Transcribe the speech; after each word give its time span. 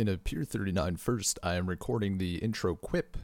in 0.00 0.08
a 0.08 0.16
Pier 0.16 0.44
39 0.44 0.96
first, 0.96 1.38
I 1.42 1.56
am 1.56 1.68
recording 1.68 2.16
the 2.16 2.36
intro 2.36 2.74
quip 2.74 3.18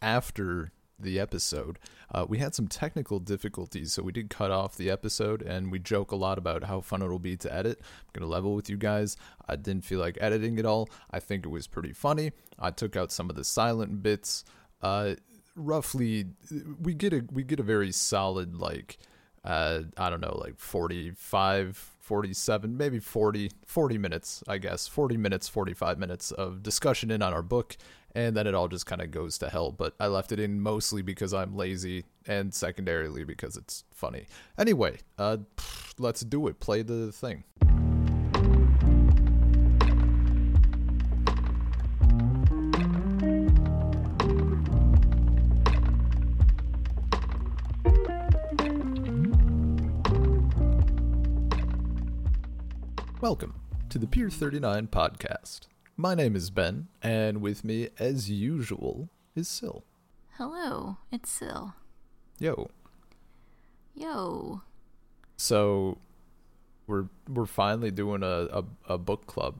after 0.00 0.70
the 0.96 1.18
episode. 1.18 1.76
Uh, 2.14 2.24
we 2.28 2.38
had 2.38 2.54
some 2.54 2.68
technical 2.68 3.18
difficulties, 3.18 3.92
so 3.92 4.04
we 4.04 4.12
did 4.12 4.30
cut 4.30 4.52
off 4.52 4.76
the 4.76 4.90
episode, 4.90 5.42
and 5.42 5.72
we 5.72 5.80
joke 5.80 6.12
a 6.12 6.16
lot 6.16 6.38
about 6.38 6.62
how 6.62 6.82
fun 6.82 7.02
it'll 7.02 7.18
be 7.18 7.36
to 7.36 7.52
edit. 7.52 7.80
I'm 8.14 8.20
to 8.20 8.28
level 8.28 8.54
with 8.54 8.70
you 8.70 8.76
guys. 8.76 9.16
I 9.48 9.56
didn't 9.56 9.84
feel 9.84 9.98
like 9.98 10.18
editing 10.20 10.60
at 10.60 10.66
all. 10.66 10.88
I 11.10 11.18
think 11.18 11.44
it 11.44 11.48
was 11.48 11.66
pretty 11.66 11.92
funny. 11.92 12.30
I 12.60 12.70
took 12.70 12.94
out 12.94 13.10
some 13.10 13.28
of 13.28 13.34
the 13.34 13.42
silent 13.42 14.00
bits. 14.00 14.44
Uh, 14.80 15.16
roughly, 15.56 16.26
we 16.80 16.94
get 16.94 17.12
a 17.12 17.24
we 17.32 17.42
get 17.42 17.58
a 17.58 17.64
very 17.64 17.90
solid 17.90 18.54
like 18.54 18.98
uh, 19.44 19.82
I 19.96 20.10
don't 20.10 20.20
know, 20.20 20.38
like 20.40 20.58
45, 20.58 21.76
47, 22.00 22.76
maybe 22.76 22.98
40, 22.98 23.50
40 23.66 23.98
minutes, 23.98 24.42
I 24.48 24.58
guess. 24.58 24.86
40 24.86 25.16
minutes, 25.16 25.48
45 25.48 25.98
minutes 25.98 26.30
of 26.32 26.62
discussion 26.62 27.10
in 27.10 27.22
on 27.22 27.32
our 27.32 27.42
book, 27.42 27.76
and 28.14 28.36
then 28.36 28.46
it 28.46 28.54
all 28.54 28.68
just 28.68 28.86
kind 28.86 29.00
of 29.00 29.10
goes 29.10 29.38
to 29.38 29.48
hell. 29.48 29.72
But 29.72 29.94
I 30.00 30.08
left 30.08 30.32
it 30.32 30.40
in 30.40 30.60
mostly 30.60 31.02
because 31.02 31.32
I'm 31.32 31.56
lazy, 31.56 32.04
and 32.26 32.52
secondarily 32.52 33.24
because 33.24 33.56
it's 33.56 33.84
funny. 33.92 34.26
Anyway, 34.58 34.98
uh, 35.18 35.38
let's 35.98 36.20
do 36.20 36.48
it. 36.48 36.60
Play 36.60 36.82
the 36.82 37.12
thing. 37.12 37.44
Welcome 53.20 53.54
to 53.90 53.98
the 53.98 54.06
Pier 54.06 54.30
39 54.30 54.86
podcast. 54.88 55.60
My 55.96 56.14
name 56.14 56.34
is 56.36 56.50
Ben, 56.50 56.88
and 57.02 57.40
with 57.42 57.64
me, 57.64 57.88
as 57.98 58.30
usual, 58.30 59.08
is 59.34 59.48
Sil. 59.48 59.84
Hello, 60.36 60.96
it's 61.12 61.28
Sil. 61.28 61.74
Yo. 62.38 62.70
Yo. 63.94 64.62
So, 65.36 65.98
we're 66.86 67.06
we're 67.28 67.46
finally 67.46 67.90
doing 67.90 68.22
a, 68.22 68.48
a, 68.52 68.64
a 68.88 68.98
book 68.98 69.26
club 69.26 69.56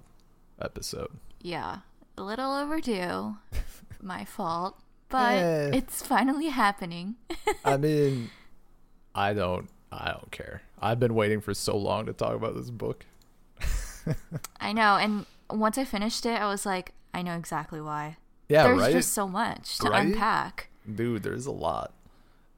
episode. 0.61 1.11
Yeah, 1.42 1.78
a 2.17 2.22
little 2.22 2.52
overdue. 2.55 3.36
My 4.02 4.24
fault, 4.24 4.78
but 5.11 5.33
Eh. 5.34 5.70
it's 5.74 6.02
finally 6.02 6.47
happening. 6.48 7.17
I 7.64 7.77
mean, 7.77 8.30
I 9.14 9.34
don't 9.34 9.69
I 9.92 10.12
don't 10.12 10.30
care. 10.30 10.62
I've 10.80 10.98
been 11.00 11.14
waiting 11.14 11.41
for 11.42 11.52
so 11.52 11.77
long 11.77 12.06
to 12.06 12.14
talk 12.14 12.34
about 12.34 12.55
this 12.55 12.70
book. 12.70 13.05
I 14.61 14.73
know, 14.73 14.97
and 14.97 15.27
once 15.51 15.79
I 15.79 15.84
finished 15.84 16.25
it, 16.27 16.41
I 16.41 16.47
was 16.47 16.65
like, 16.67 16.93
I 17.15 17.23
know 17.23 17.34
exactly 17.37 17.81
why. 17.81 18.17
Yeah, 18.48 18.65
There's 18.65 18.81
right, 18.81 18.92
just 18.92 19.12
so 19.12 19.29
much 19.29 19.79
to 19.79 19.89
Right? 19.91 20.07
unpack. 20.07 20.69
dude. 20.92 21.23
There's 21.23 21.47
a 21.47 21.53
lot, 21.53 21.92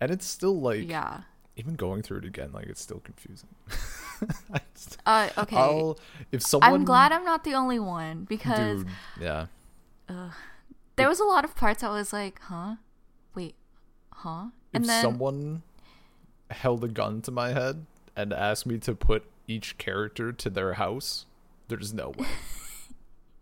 and 0.01 0.11
it's 0.11 0.27
still 0.27 0.59
like 0.61 0.89
Yeah. 0.89 1.23
even 1.57 1.75
going 1.75 2.03
through 2.03 2.19
it 2.19 2.25
again, 2.25 2.51
like 2.53 2.67
it's 2.67 2.81
still 2.81 3.01
confusing. 3.01 3.51
I 4.55 4.61
just- 4.75 4.99
Uh, 5.05 5.29
okay. 5.39 5.57
I'll 5.57 5.99
if 6.31 6.43
someone 6.43 6.73
I'm 6.73 6.84
glad 6.84 7.12
I'm 7.12 7.25
not 7.25 7.45
the 7.45 7.55
only 7.55 7.79
one 7.79 8.25
because 8.25 8.84
dude, 8.84 8.93
yeah. 9.21 9.47
there 10.97 11.09
was 11.09 11.21
a 11.21 11.25
lot 11.25 11.45
of 11.45 11.55
parts 11.56 11.83
I 11.83 11.91
was 11.91 12.12
like, 12.12 12.41
huh? 12.43 12.77
Wait, 13.34 13.55
huh? 14.12 14.47
And 14.73 14.84
if 14.84 14.89
then 14.89 15.03
someone 15.03 15.62
held 16.51 16.84
a 16.84 16.89
gun 16.89 17.21
to 17.23 17.31
my 17.31 17.53
head 17.53 17.87
and 18.17 18.33
asked 18.33 18.67
me 18.67 18.79
to 18.79 18.95
put 18.95 19.25
each 19.49 19.77
character 19.79 20.33
to 20.33 20.51
their 20.51 20.75
house, 20.75 21.27
there's 21.73 21.95
no 21.95 22.11
way. 22.11 22.27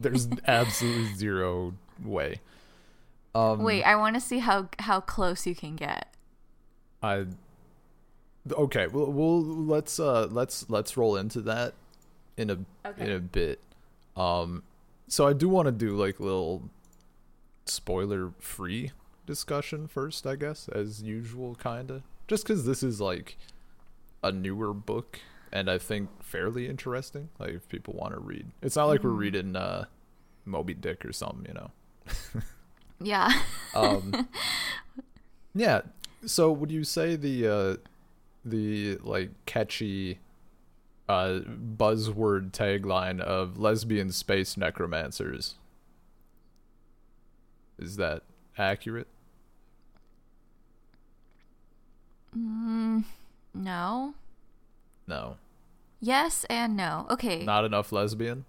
there's 0.00 0.28
absolutely 0.46 1.14
zero 1.14 1.74
way. 2.04 2.40
Um, 3.34 3.62
wait, 3.62 3.82
I 3.82 3.96
want 3.96 4.14
to 4.14 4.20
see 4.20 4.38
how 4.38 4.68
how 4.78 5.00
close 5.00 5.46
you 5.46 5.54
can 5.54 5.76
get. 5.76 6.14
I. 7.02 7.26
Okay, 8.50 8.86
well, 8.86 9.10
we'll 9.12 9.42
let's 9.42 9.98
uh 10.00 10.26
let's 10.30 10.70
let's 10.70 10.96
roll 10.96 11.16
into 11.16 11.40
that 11.42 11.74
in 12.36 12.50
a 12.50 12.58
in 12.98 13.10
a 13.10 13.18
bit. 13.18 13.58
Um, 14.16 14.62
so 15.08 15.26
I 15.26 15.32
do 15.32 15.48
want 15.48 15.66
to 15.66 15.72
do 15.72 15.96
like 15.96 16.20
little 16.20 16.70
spoiler 17.66 18.32
free 18.38 18.92
discussion 19.26 19.88
first, 19.88 20.26
I 20.26 20.36
guess, 20.36 20.68
as 20.68 21.02
usual, 21.02 21.56
kinda. 21.56 22.02
Just 22.28 22.44
because 22.44 22.64
this 22.64 22.82
is 22.82 23.00
like 23.00 23.36
a 24.22 24.30
newer 24.30 24.72
book 24.72 25.20
and 25.52 25.70
I 25.70 25.78
think 25.78 26.22
fairly 26.22 26.68
interesting. 26.68 27.28
Like 27.38 27.50
if 27.50 27.68
people 27.68 27.94
want 27.94 28.14
to 28.14 28.20
read, 28.20 28.46
it's 28.62 28.76
not 28.76 28.86
like 28.86 29.02
we're 29.02 29.10
reading 29.10 29.56
uh 29.56 29.86
Moby 30.44 30.74
Dick 30.74 31.04
or 31.04 31.12
something, 31.12 31.46
you 31.46 31.54
know. 31.54 31.70
Yeah. 33.00 33.32
Um, 33.72 34.28
yeah. 35.54 35.82
So 36.26 36.50
would 36.50 36.72
you 36.72 36.82
say 36.82 37.14
the 37.14 37.46
uh, 37.46 37.76
the 38.44 38.96
like 38.96 39.30
catchy 39.46 40.18
uh, 41.08 41.38
buzzword 41.46 42.50
tagline 42.50 43.20
of 43.20 43.58
lesbian 43.58 44.10
space 44.10 44.56
necromancers 44.56 45.54
is 47.78 47.96
that 47.96 48.22
accurate? 48.58 49.06
mm, 52.36 53.04
no. 53.54 54.14
No, 55.10 55.36
Yes 56.00 56.46
and 56.48 56.76
no. 56.76 57.06
Okay. 57.10 57.44
not 57.44 57.64
enough 57.66 57.92
lesbian. 57.92 58.46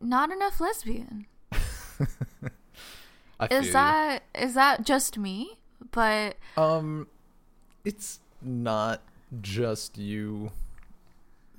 not 0.00 0.30
enough 0.30 0.60
lesbian. 0.60 1.26
Is 3.50 3.66
you. 3.66 3.72
that 3.72 4.22
is 4.34 4.54
that 4.54 4.84
just 4.86 5.18
me? 5.18 5.58
But 5.90 6.36
Um, 6.56 7.08
it's 7.84 8.20
not 8.40 9.02
just 9.42 9.98
you. 9.98 10.52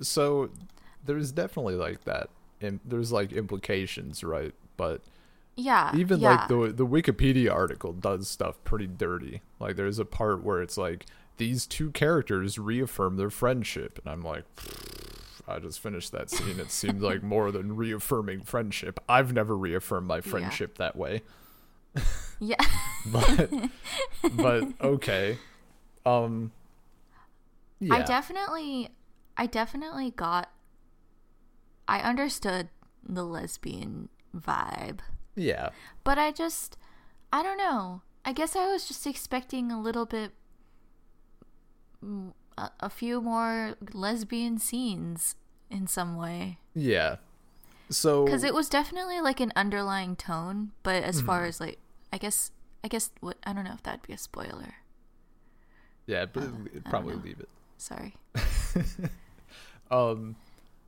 So 0.00 0.50
there's 1.04 1.32
definitely 1.32 1.74
like 1.74 2.04
that. 2.04 2.30
And 2.60 2.80
there's 2.84 3.12
like 3.12 3.32
implications, 3.32 4.24
right? 4.24 4.54
But 4.76 5.02
yeah, 5.54 5.92
even 5.94 6.20
yeah. 6.20 6.30
like 6.30 6.48
the 6.48 6.72
the 6.72 6.86
Wikipedia 6.86 7.52
article 7.52 7.92
does 7.92 8.28
stuff 8.28 8.56
pretty 8.64 8.86
dirty. 8.86 9.42
Like 9.60 9.76
there's 9.76 9.98
a 9.98 10.04
part 10.04 10.42
where 10.42 10.62
it's 10.62 10.78
like 10.78 11.06
these 11.36 11.66
two 11.66 11.90
characters 11.90 12.58
reaffirm 12.58 13.16
their 13.16 13.30
friendship, 13.30 13.98
and 13.98 14.12
I'm 14.12 14.22
like, 14.22 14.44
I 15.46 15.58
just 15.58 15.80
finished 15.80 16.12
that 16.12 16.30
scene. 16.30 16.58
It 16.58 16.70
seemed 16.70 17.02
like 17.02 17.22
more 17.24 17.50
than 17.52 17.76
reaffirming 17.76 18.42
friendship. 18.42 19.00
I've 19.08 19.32
never 19.32 19.56
reaffirmed 19.56 20.06
my 20.06 20.20
friendship 20.20 20.78
that 20.78 20.96
way, 20.96 21.22
yeah. 22.40 22.56
but 23.06 23.50
but 24.34 24.64
okay. 24.80 25.38
Um. 26.04 26.52
Yeah. 27.78 27.94
I 27.94 28.02
definitely 28.02 28.90
I 29.36 29.46
definitely 29.46 30.10
got 30.10 30.50
I 31.86 32.00
understood 32.00 32.68
the 33.06 33.24
lesbian 33.24 34.08
vibe. 34.36 35.00
yeah. 35.34 35.70
But 36.04 36.18
I 36.18 36.32
just 36.32 36.76
I 37.32 37.42
don't 37.42 37.58
know. 37.58 38.02
I 38.24 38.32
guess 38.32 38.56
I 38.56 38.66
was 38.72 38.88
just 38.88 39.06
expecting 39.06 39.70
a 39.70 39.80
little 39.80 40.06
bit 40.06 40.32
a, 42.58 42.70
a 42.80 42.90
few 42.90 43.20
more 43.20 43.74
lesbian 43.92 44.58
scenes 44.58 45.34
in 45.70 45.86
some 45.86 46.16
way. 46.16 46.58
Yeah. 46.74 47.16
So 47.90 48.24
because 48.24 48.42
it 48.44 48.54
was 48.54 48.68
definitely 48.68 49.20
like 49.20 49.38
an 49.40 49.52
underlying 49.54 50.16
tone 50.16 50.72
but 50.82 51.02
as 51.04 51.20
far 51.20 51.40
Mm-hmm. 51.42 51.48
as 51.48 51.60
like 51.60 51.78
i 52.12 52.18
guess 52.18 52.50
i 52.82 52.88
guess 52.88 53.10
what 53.20 53.36
i 53.44 53.52
don't 53.52 53.62
know 53.62 53.74
if 53.74 53.82
that'd 53.84 54.02
be 54.02 54.12
a 54.12 54.18
spoiler 54.18 54.74
yeah, 56.06 56.26
but 56.26 56.42
uh, 56.42 56.48
it'd 56.70 56.84
probably 56.84 57.14
leave 57.14 57.38
it. 57.38 57.48
sorry 57.78 58.16
Um, 59.90 60.36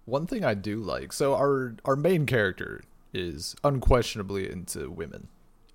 one 0.06 0.26
thing 0.26 0.44
I 0.44 0.54
do 0.54 0.80
like, 0.80 1.12
so 1.12 1.34
our 1.34 1.76
our 1.84 1.94
main 1.96 2.26
character 2.26 2.82
is 3.14 3.54
unquestionably 3.62 4.50
into 4.50 4.90
women. 4.90 5.28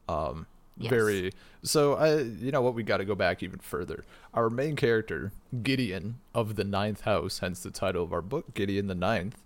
Um, 0.09 0.45
Yes. 0.77 0.89
very. 0.89 1.31
So 1.63 1.93
I, 1.93 2.19
you 2.21 2.51
know 2.51 2.61
what, 2.61 2.73
we 2.73 2.83
got 2.83 2.97
to 2.97 3.05
go 3.05 3.15
back 3.15 3.43
even 3.43 3.59
further. 3.59 4.03
Our 4.33 4.49
main 4.49 4.75
character, 4.75 5.31
Gideon 5.61 6.19
of 6.33 6.55
the 6.55 6.63
Ninth 6.63 7.01
House, 7.01 7.39
hence 7.39 7.61
the 7.61 7.71
title 7.71 8.03
of 8.03 8.11
our 8.11 8.21
book, 8.21 8.53
Gideon 8.53 8.87
the 8.87 8.95
Ninth. 8.95 9.41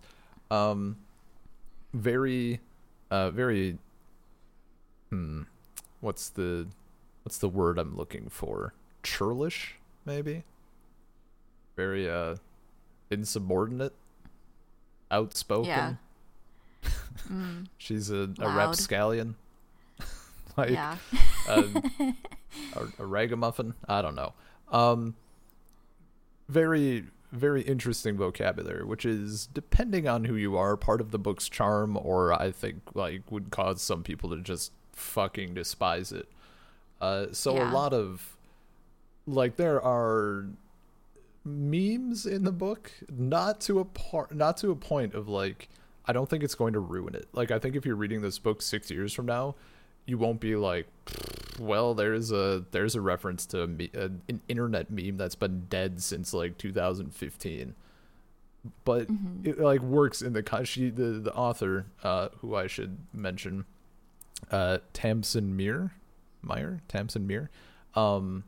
Um, 0.50 0.97
very, 1.94 2.62
uh, 3.12 3.29
very. 3.31 3.77
Hmm, 5.09 5.44
what's 6.01 6.29
the, 6.29 6.68
what's 7.24 7.38
the 7.38 7.50
word 7.50 7.77
I'm 7.77 7.95
looking 7.95 8.29
for? 8.29 8.74
Churlish, 9.03 9.75
maybe. 10.06 10.44
Very 11.75 12.09
uh 12.09 12.38
insubordinate, 13.09 13.94
outspoken. 15.12 15.68
Yeah. 15.68 15.94
mm, 17.31 17.68
She's 17.77 18.09
a, 18.09 18.29
a 18.39 18.45
Loud. 18.45 18.57
rapscallion. 18.57 19.35
Like 20.57 20.71
yeah 20.71 20.98
a, 21.48 21.63
a, 22.75 22.88
a 23.00 23.06
ragamuffin. 23.06 23.74
I 23.88 24.01
don't 24.01 24.15
know. 24.15 24.33
Um, 24.71 25.15
very, 26.50 27.06
very 27.31 27.62
interesting 27.62 28.18
vocabulary, 28.18 28.86
which 28.86 29.06
is 29.06 29.48
depending 29.48 30.07
on 30.07 30.24
who 30.25 30.36
you 30.36 30.56
are, 30.57 30.75
part 30.77 31.01
of 31.01 31.12
the 31.12 31.19
book's 31.19 31.50
charm, 31.50 31.98
or 32.01 32.33
I 32.33 32.51
think 32.51 32.81
like 32.94 33.30
would 33.31 33.51
cause 33.51 33.81
some 33.81 34.04
people 34.04 34.30
to 34.31 34.38
just 34.42 34.71
fucking 34.94 35.54
despise 35.54 36.12
it. 36.12 36.27
Uh, 37.01 37.27
so 37.31 37.56
Yeah. 37.56 37.69
a 37.69 37.74
lot 37.74 37.94
of 37.94 38.36
like 39.27 39.57
there 39.57 39.81
are 39.83 40.48
memes 41.45 42.25
in 42.25 42.44
the 42.44 42.51
book, 42.51 42.92
not 43.10 43.60
to 43.62 43.80
a 43.80 43.86
part, 43.86 44.33
not 44.33 44.57
to 44.57 44.71
a 44.71 44.75
point 44.75 45.13
of 45.13 45.27
like 45.27 45.69
I 46.06 46.13
don't 46.13 46.30
think 46.30 46.44
it's 46.44 46.56
going 46.56 46.74
to 46.74 46.80
ruin 46.80 47.13
it. 47.15 47.27
Like 47.33 47.51
I 47.51 47.60
think 47.60 47.75
if 47.75 47.86
you're 47.86 47.95
reading 47.98 48.21
this 48.21 48.39
book 48.39 48.62
six 48.62 48.89
years 48.89 49.12
from 49.13 49.25
now, 49.25 49.56
you 50.07 50.18
won't 50.18 50.39
be 50.39 50.56
like, 50.56 50.88
well, 51.59 51.94
there's 51.94 52.31
a 52.31 52.65
there's 52.71 52.95
a 52.95 53.01
reference 53.01 53.45
to 53.48 53.62
a 53.62 53.68
me- 53.68 53.92
an 53.94 54.42
internet 54.48 54.89
meme 54.89 55.18
that's 55.18 55.36
been 55.36 55.65
dead 55.69 56.01
since 56.01 56.33
like 56.33 56.57
2015 56.57 57.75
but 58.83 59.07
it 59.45 59.59
like 59.59 59.80
works 59.80 60.21
in 60.21 60.33
the 60.33 60.44
she 60.65 60.89
the 60.89 61.04
the 61.04 61.33
author 61.33 61.86
uh 62.04 62.27
who 62.39 62.54
I 62.56 62.68
should 62.68 62.98
mention 63.13 63.63
uh 64.51 64.80
Tamsyn 64.94 65.56
Muir 65.56 65.94
Meyer 66.42 66.81
Tamsyn 66.89 67.25
Muir 67.25 67.50
um 67.95 68.44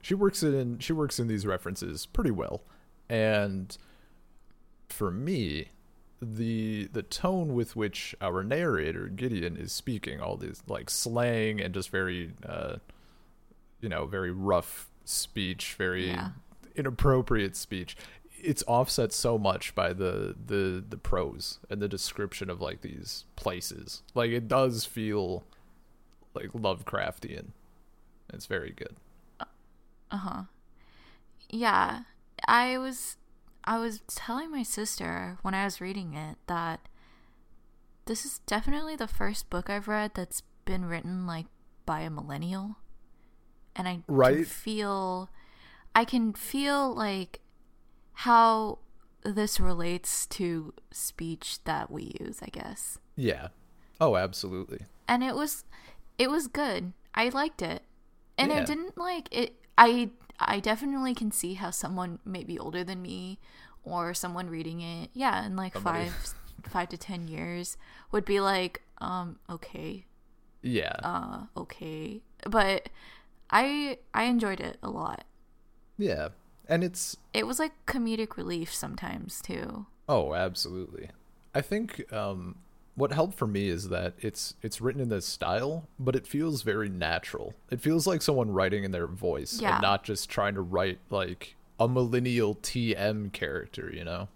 she 0.00 0.14
works 0.14 0.42
in 0.42 0.78
she 0.80 0.92
works 0.92 1.18
in 1.18 1.28
these 1.28 1.46
references 1.46 2.06
pretty 2.06 2.32
well. 2.32 2.62
And 3.08 3.76
for 4.88 5.10
me 5.10 5.68
the 6.24 6.88
the 6.92 7.02
tone 7.02 7.52
with 7.52 7.74
which 7.74 8.14
our 8.20 8.44
narrator 8.44 9.08
Gideon 9.08 9.56
is 9.56 9.72
speaking 9.72 10.20
all 10.20 10.36
this 10.36 10.62
like 10.68 10.88
slang 10.88 11.60
and 11.60 11.74
just 11.74 11.90
very 11.90 12.30
uh 12.48 12.76
you 13.80 13.88
know 13.88 14.06
very 14.06 14.30
rough 14.30 14.88
speech 15.04 15.74
very 15.76 16.10
Yeah. 16.10 16.28
inappropriate 16.76 17.56
speech 17.56 17.96
it's 18.40 18.62
offset 18.68 19.12
so 19.12 19.36
much 19.36 19.74
by 19.74 19.92
the 19.92 20.36
the 20.46 20.84
the 20.88 20.96
prose 20.96 21.58
and 21.68 21.82
the 21.82 21.88
description 21.88 22.48
of 22.48 22.60
like 22.60 22.82
these 22.82 23.24
places 23.34 24.02
like 24.14 24.30
it 24.30 24.46
does 24.46 24.84
feel 24.84 25.42
like 26.34 26.52
lovecraftian 26.52 27.46
it's 28.32 28.46
very 28.46 28.70
good 28.70 28.94
Uh-huh. 30.12 30.42
Yeah. 31.50 32.02
I 32.46 32.78
was 32.78 33.16
I 33.64 33.78
was 33.78 34.00
telling 34.08 34.50
my 34.50 34.62
sister 34.62 35.38
when 35.42 35.54
I 35.54 35.64
was 35.64 35.80
reading 35.80 36.14
it 36.14 36.36
that 36.46 36.80
this 38.06 38.24
is 38.24 38.40
definitely 38.46 38.96
the 38.96 39.06
first 39.06 39.48
book 39.50 39.70
I've 39.70 39.88
read 39.88 40.12
that's 40.14 40.42
been 40.64 40.84
written 40.84 41.26
like 41.26 41.46
by 41.86 42.00
a 42.00 42.10
millennial. 42.10 42.76
And 43.76 43.86
I 43.88 43.92
can 43.94 44.04
Right. 44.08 44.46
feel 44.46 45.30
I 45.94 46.04
can 46.04 46.32
feel 46.32 46.94
like 46.94 47.40
how 48.12 48.78
this 49.24 49.60
relates 49.60 50.26
to 50.26 50.74
speech 50.90 51.62
that 51.64 51.90
we 51.90 52.16
use, 52.20 52.40
I 52.42 52.48
guess. 52.48 52.98
yeah 53.16 53.48
oh 54.00 54.16
absolutely 54.16 54.86
and 55.06 55.22
it 55.22 55.34
was 55.36 55.64
it 56.18 56.28
was 56.30 56.48
good 56.48 56.92
i 57.14 57.28
liked 57.28 57.62
it 57.62 57.82
and 58.38 58.50
Yeah. 58.50 58.60
it 58.60 58.66
didn't 58.66 58.96
like 58.98 59.28
it 59.30 59.54
i 59.78 60.10
i 60.38 60.60
definitely 60.60 61.14
can 61.14 61.30
see 61.30 61.54
how 61.54 61.70
someone 61.70 62.18
maybe 62.24 62.58
older 62.58 62.82
than 62.84 63.00
me 63.02 63.38
or 63.84 64.14
someone 64.14 64.48
reading 64.48 64.80
it 64.80 65.10
yeah 65.12 65.44
in 65.44 65.56
like 65.56 65.74
Somebody- 65.74 66.08
five 66.08 66.34
five 66.68 66.88
to 66.90 66.96
ten 66.96 67.26
years 67.28 67.76
would 68.12 68.24
be 68.24 68.38
like 68.40 68.82
um 68.98 69.38
okay. 69.50 70.06
Yeah. 70.62 70.94
Uh 71.02 71.46
okay. 71.56 72.22
But 72.48 72.88
i 73.50 73.98
i 74.14 74.24
enjoyed 74.24 74.60
it 74.60 74.78
a 74.82 74.88
lot. 74.88 75.24
Yeah. 75.98 76.28
And 76.68 76.84
it's 76.84 77.16
it 77.34 77.48
was 77.48 77.58
like 77.58 77.72
comedic 77.86 78.36
relief 78.36 78.72
sometimes 78.72 79.40
too. 79.42 79.86
Oh, 80.08 80.34
absolutely. 80.34 81.10
I 81.52 81.60
think 81.62 82.10
um, 82.12 82.56
what 82.94 83.12
helped 83.12 83.38
for 83.38 83.46
me 83.46 83.68
is 83.68 83.88
that 83.88 84.14
it's 84.18 84.54
it's 84.62 84.80
written 84.80 85.00
in 85.00 85.08
this 85.08 85.26
style, 85.26 85.88
but 85.98 86.14
it 86.14 86.26
feels 86.26 86.62
very 86.62 86.88
natural. 86.88 87.54
It 87.70 87.80
feels 87.80 88.06
like 88.06 88.20
someone 88.22 88.50
writing 88.52 88.84
in 88.84 88.90
their 88.90 89.06
voice 89.06 89.60
Yeah. 89.60 89.74
and 89.74 89.82
not 89.82 90.04
just 90.04 90.28
trying 90.28 90.54
to 90.54 90.60
write 90.60 90.98
like 91.10 91.56
a 91.80 91.88
millennial 91.88 92.54
TM 92.56 93.32
character, 93.32 93.90
you 93.92 94.04
know? 94.04 94.28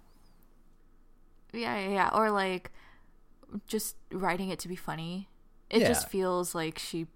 yeah 1.53 1.79
yeah, 1.79 1.89
yeah. 1.89 2.11
or 2.13 2.31
like 2.31 2.71
just 3.67 3.97
writing 4.13 4.51
it 4.51 4.59
to 4.59 4.69
be 4.69 4.77
funny 4.77 5.29
it 5.71 5.81
Yeah. 5.81 5.89
just 5.89 6.09
feels 6.09 6.55
like 6.55 6.79
she 6.79 7.07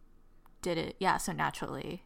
did 0.63 0.79
it 0.79 0.97
yeah 0.99 1.17
so 1.19 1.33
naturally 1.33 2.05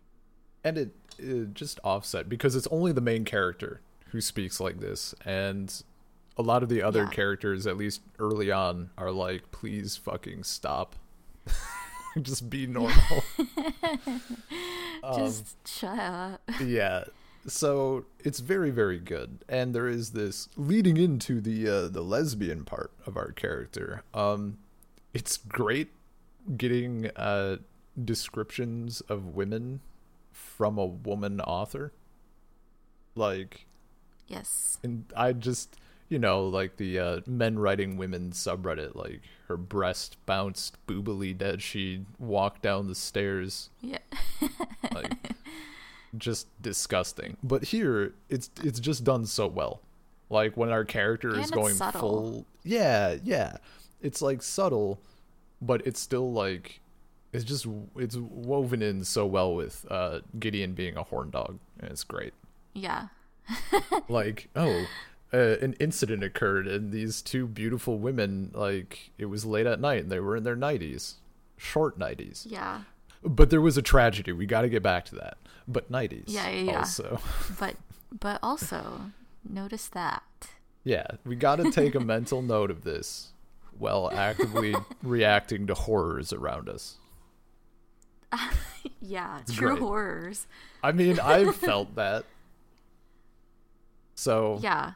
And 0.65 0.79
it, 0.79 0.95
it 1.19 1.55
just 1.55 1.79
offset 1.85 2.29
because 2.29 2.57
it's 2.57 2.67
only 2.69 2.91
the 2.93 3.01
main 3.01 3.25
character 3.25 3.83
who 4.09 4.21
speaks 4.21 4.59
like 4.59 4.81
this 4.81 5.15
and 5.25 5.83
a 6.37 6.43
lot 6.43 6.63
of 6.63 6.69
the 6.69 6.83
other 6.83 7.05
Yeah. 7.05 7.11
characters 7.11 7.67
at 7.67 7.77
least 7.77 8.01
early 8.19 8.51
on 8.51 8.91
are 8.99 9.11
like 9.13 9.51
please 9.53 9.97
fucking 9.97 10.43
stop. 10.45 10.97
just 12.23 12.49
be 12.51 12.67
normal. 12.67 13.25
Um, 15.03 15.19
just 15.19 15.69
shut 15.69 15.99
up 15.99 16.41
yeah 16.65 17.05
so 17.47 18.07
it's 18.21 18.41
very 18.41 18.71
very 18.71 18.99
good 18.99 19.45
and 19.51 19.75
there 19.75 19.87
is 19.87 20.13
this 20.13 20.49
leading 20.57 20.97
into 20.97 21.43
the 21.43 21.69
uh, 21.69 21.89
the 21.89 22.01
lesbian 22.01 22.65
part 22.65 22.91
of 23.05 23.15
our 23.19 23.31
character 23.33 24.03
um 24.15 24.57
it's 25.13 25.37
great 25.37 25.91
getting 26.57 27.11
uh 27.17 27.57
descriptions 28.03 29.03
of 29.03 29.35
women 29.35 29.81
from 30.33 30.79
a 30.79 30.87
woman 30.87 31.39
author 31.43 31.93
like 33.15 33.67
yes 34.27 34.79
and 34.83 35.05
i 35.15 35.35
just 35.35 35.77
you 36.09 36.19
know 36.19 36.47
like 36.47 36.77
the 36.77 36.99
uh, 36.99 37.21
men 37.27 37.59
writing 37.59 37.97
women 37.97 38.31
subreddit 38.31 38.95
like 38.95 39.23
her 39.49 39.57
breast 39.57 40.17
bounced 40.27 40.77
boobily 40.87 41.41
as 41.43 41.63
she 41.63 42.05
walked 42.19 42.63
down 42.63 42.87
the 42.89 42.95
stairs 42.95 43.71
yeah 43.81 43.99
like 44.95 45.13
just 46.19 46.47
disgusting. 46.63 47.37
But 47.43 47.65
here 47.65 48.15
it's 48.29 48.51
it's 48.63 48.81
just 48.81 49.05
done 49.05 49.27
so 49.27 49.47
well. 49.47 49.81
Like 50.31 50.57
when 50.57 50.71
our 50.71 50.85
character 50.85 51.31
And 51.31 51.45
is 51.45 51.51
going 51.51 51.75
subtle. 51.75 52.01
full 52.01 52.47
Yeah, 52.63 53.17
yeah. 53.23 53.57
It's 54.01 54.23
like 54.23 54.43
subtle, 54.43 55.01
but 55.61 55.87
it's 55.87 56.01
still 56.01 56.33
like 56.33 56.81
it's 57.33 57.45
just 57.45 57.67
it's 57.97 58.17
woven 58.17 58.81
in 58.83 59.05
so 59.05 59.27
well 59.27 59.55
with 59.55 59.87
uh 59.91 60.21
Gideon 60.39 60.73
being 60.75 60.97
a 60.97 61.03
horn 61.03 61.31
dog 61.31 61.59
and 61.81 61.91
it's 61.91 62.05
great. 62.05 62.33
yeah 62.75 63.09
Like, 64.09 64.49
oh, 64.57 64.87
uh, 65.35 65.57
an 65.61 65.73
incident 65.81 66.23
occurred 66.23 66.67
and 66.69 66.93
these 66.93 67.21
two 67.21 67.47
beautiful 67.47 67.99
women 67.99 68.51
like 68.55 69.11
it 69.19 69.27
was 69.27 69.45
late 69.45 69.67
at 69.67 69.81
night 69.81 70.05
and 70.05 70.13
they 70.13 70.21
were 70.21 70.37
in 70.37 70.45
their 70.45 70.57
90s. 70.57 71.15
Short 71.57 71.99
90s. 71.99 72.45
yeah 72.49 72.83
But 73.23 73.51
there 73.51 73.61
was 73.61 73.77
a 73.77 73.83
tragedy. 73.83 74.33
We 74.33 74.47
got 74.47 74.63
to 74.63 74.69
get 74.69 74.83
back 74.83 75.05
to 75.07 75.15
that. 75.17 75.39
But 75.67 75.91
90s. 75.91 76.25
Yeah, 76.27 76.49
yeah, 76.51 76.63
yeah. 76.73 76.79
Also, 76.79 77.21
but 77.59 77.77
but 78.19 78.39
also 78.43 79.11
notice 79.49 79.89
that 79.89 80.23
yeah, 80.85 81.07
we 81.25 81.35
got 81.35 81.57
to 81.57 81.71
take 81.71 81.95
a 81.95 82.01
mental 82.01 82.43
note 82.55 82.71
of 82.71 82.85
this 82.85 83.33
while 83.79 84.11
actively 84.13 84.75
reacting 85.03 85.67
to 85.67 85.75
horrors 85.75 86.33
around 86.33 86.69
us. 86.69 86.97
yeah 89.01 89.39
It's 89.41 89.55
true 89.55 89.69
great. 89.71 89.81
horrors 89.81 90.47
I 90.83 90.93
mean, 90.93 91.19
I've 91.21 91.57
felt 91.57 91.95
that. 91.97 92.25
So 94.15 94.59
yeah 94.63 94.93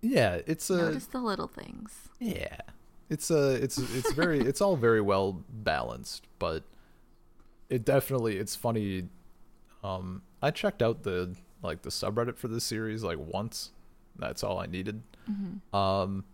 yeah, 0.00 0.40
it's 0.46 0.70
a 0.70 0.76
notice 0.76 1.06
the 1.06 1.18
little 1.20 1.48
things 1.48 2.08
yeah, 2.18 2.56
it's 3.08 3.30
a 3.30 3.54
it's 3.54 3.78
it's 3.78 4.12
very 4.12 4.40
it's 4.50 4.60
all 4.60 4.76
very 4.76 5.00
well 5.00 5.42
balanced, 5.48 6.26
but 6.38 6.64
it 7.68 7.84
definitely 7.84 8.36
it's 8.36 8.54
funny. 8.56 9.08
Um, 9.82 10.22
I 10.42 10.50
checked 10.50 10.82
out 10.82 11.02
the 11.02 11.34
like 11.62 11.82
the 11.82 11.90
subreddit 11.90 12.36
for 12.36 12.48
this 12.48 12.64
series 12.64 13.02
like 13.02 13.18
once. 13.18 13.70
That's 14.18 14.42
all 14.44 14.58
I 14.58 14.66
needed. 14.66 15.02
Mm-hmm. 15.30 15.74
Um, 15.76 16.24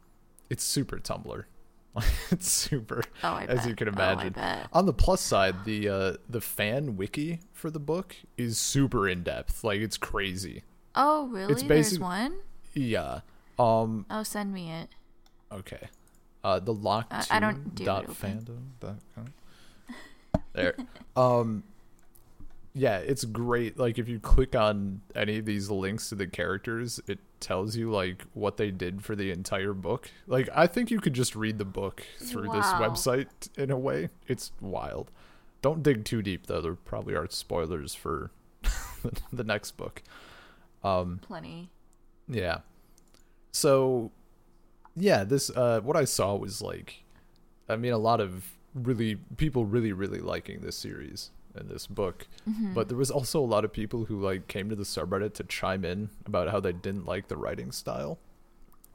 it's 0.50 0.64
super 0.64 0.98
Tumblr. 0.98 1.44
it's 2.30 2.50
super, 2.50 3.02
Oh, 3.24 3.28
I 3.28 3.44
as 3.44 3.60
bet. 3.60 3.68
you 3.68 3.74
can 3.74 3.88
Oh, 3.88 3.92
imagine. 3.92 4.32
bet. 4.34 4.66
On 4.72 4.84
the 4.86 4.92
plus 4.92 5.20
side, 5.20 5.64
the 5.64 5.88
uh, 5.88 6.12
the 6.28 6.40
fan 6.40 6.96
wiki 6.96 7.40
for 7.52 7.70
the 7.70 7.78
book 7.80 8.16
is 8.36 8.58
super 8.58 9.08
in 9.08 9.22
depth. 9.22 9.62
Like 9.64 9.80
it's 9.80 9.96
crazy. 9.96 10.62
oh 10.94 11.26
really 11.28 11.52
It's 11.52 11.62
there's 11.62 11.98
one 12.00 12.34
Yeah. 12.74 13.20
Um. 13.58 14.06
oh 14.10 14.22
send 14.22 14.52
me 14.52 14.70
it 14.70 14.88
Okay. 15.52 15.88
Uh, 16.44 16.60
the 16.60 16.74
lock 16.74 17.06
Uh, 17.10 17.24
I 17.30 17.40
don't 17.40 17.74
do 17.74 17.84
dot 17.84 18.06
fandom 18.06 18.70
dot 18.80 18.98
com. 19.14 19.26
There. 20.52 20.74
Um. 21.16 21.64
Yeah, 22.74 22.98
it's 22.98 23.24
great. 23.24 23.78
Like 23.78 23.98
if 23.98 24.06
you 24.06 24.20
click 24.20 24.54
on 24.54 25.00
any 25.14 25.38
of 25.38 25.46
these 25.46 25.70
links 25.70 26.10
to 26.10 26.14
the 26.14 26.26
characters, 26.26 27.00
it 27.06 27.20
tells 27.40 27.74
you 27.74 27.90
like 27.90 28.24
what 28.34 28.58
they 28.58 28.70
did 28.70 29.02
for 29.02 29.16
the 29.16 29.30
entire 29.30 29.72
book. 29.72 30.10
Like 30.26 30.50
I 30.54 30.66
think 30.66 30.90
you 30.90 31.00
could 31.00 31.14
just 31.14 31.34
read 31.34 31.56
the 31.56 31.64
book 31.64 32.04
through 32.18 32.48
this 32.52 32.66
website 32.66 33.28
in 33.56 33.70
a 33.70 33.78
way. 33.78 34.10
It's 34.26 34.52
wild. 34.60 35.10
Don't 35.62 35.82
dig 35.82 36.04
too 36.04 36.20
deep 36.20 36.46
though. 36.48 36.60
There 36.60 36.74
probably 36.74 37.14
are 37.14 37.26
spoilers 37.30 37.94
for 37.94 38.30
the 39.32 39.44
next 39.44 39.78
book. 39.78 40.02
Um 40.84 41.20
plenty 41.22 41.70
Yeah. 42.28 42.58
So, 43.56 44.10
yeah, 44.94 45.24
this 45.24 45.48
uh, 45.50 45.80
what 45.82 45.96
I 45.96 46.04
saw 46.04 46.34
was 46.36 46.60
like, 46.60 47.04
I 47.68 47.76
mean, 47.76 47.92
a 47.92 47.98
lot 47.98 48.20
of 48.20 48.52
really 48.74 49.16
people 49.36 49.64
really 49.64 49.92
really 49.92 50.20
liking 50.20 50.60
this 50.60 50.76
series 50.76 51.30
and 51.54 51.70
this 51.70 51.86
book, 51.86 52.26
Mm-hmm. 52.48 52.74
but 52.74 52.88
there 52.88 52.98
was 52.98 53.10
also 53.10 53.40
a 53.40 53.46
lot 53.54 53.64
of 53.64 53.72
people 53.72 54.04
who 54.04 54.20
like 54.20 54.46
came 54.46 54.68
to 54.68 54.76
the 54.76 54.84
subreddit 54.84 55.32
to 55.34 55.44
chime 55.44 55.84
in 55.86 56.10
about 56.26 56.50
how 56.50 56.60
they 56.60 56.72
didn't 56.72 57.06
like 57.06 57.28
the 57.28 57.36
writing 57.38 57.72
style, 57.72 58.18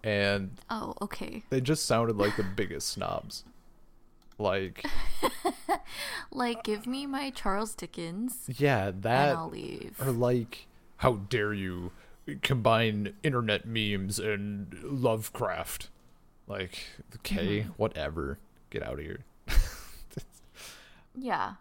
and 0.03 0.51
Oh, 0.69 0.93
okay. 1.01 1.43
they 1.49 1.59
just 1.59 1.85
sounded 1.87 2.17
like 2.17 2.37
the 2.37 2.43
biggest 2.43 2.87
snobs. 2.89 3.43
Like, 4.37 4.85
Like, 6.31 6.63
give 6.63 6.85
me 6.87 7.05
my 7.05 7.29
Charles 7.31 7.73
Dickens, 7.75 8.45
yeah, 8.57 8.87
and 8.89 9.01
that 9.03 9.35
I'll 9.35 9.49
leave. 9.49 9.95
or 9.99 10.11
like, 10.11 10.67
how 10.97 11.13
dare 11.29 11.53
you 11.53 11.91
combine 12.41 13.13
internet 13.23 13.65
memes 13.65 14.19
and 14.19 14.75
Lovecraft? 14.83 15.89
Like, 16.47 16.83
okay, 17.17 17.67
whatever, 17.77 18.39
get 18.69 18.83
out 18.83 18.93
of 18.93 18.99
here. 18.99 19.19
Yeah. 21.17 21.53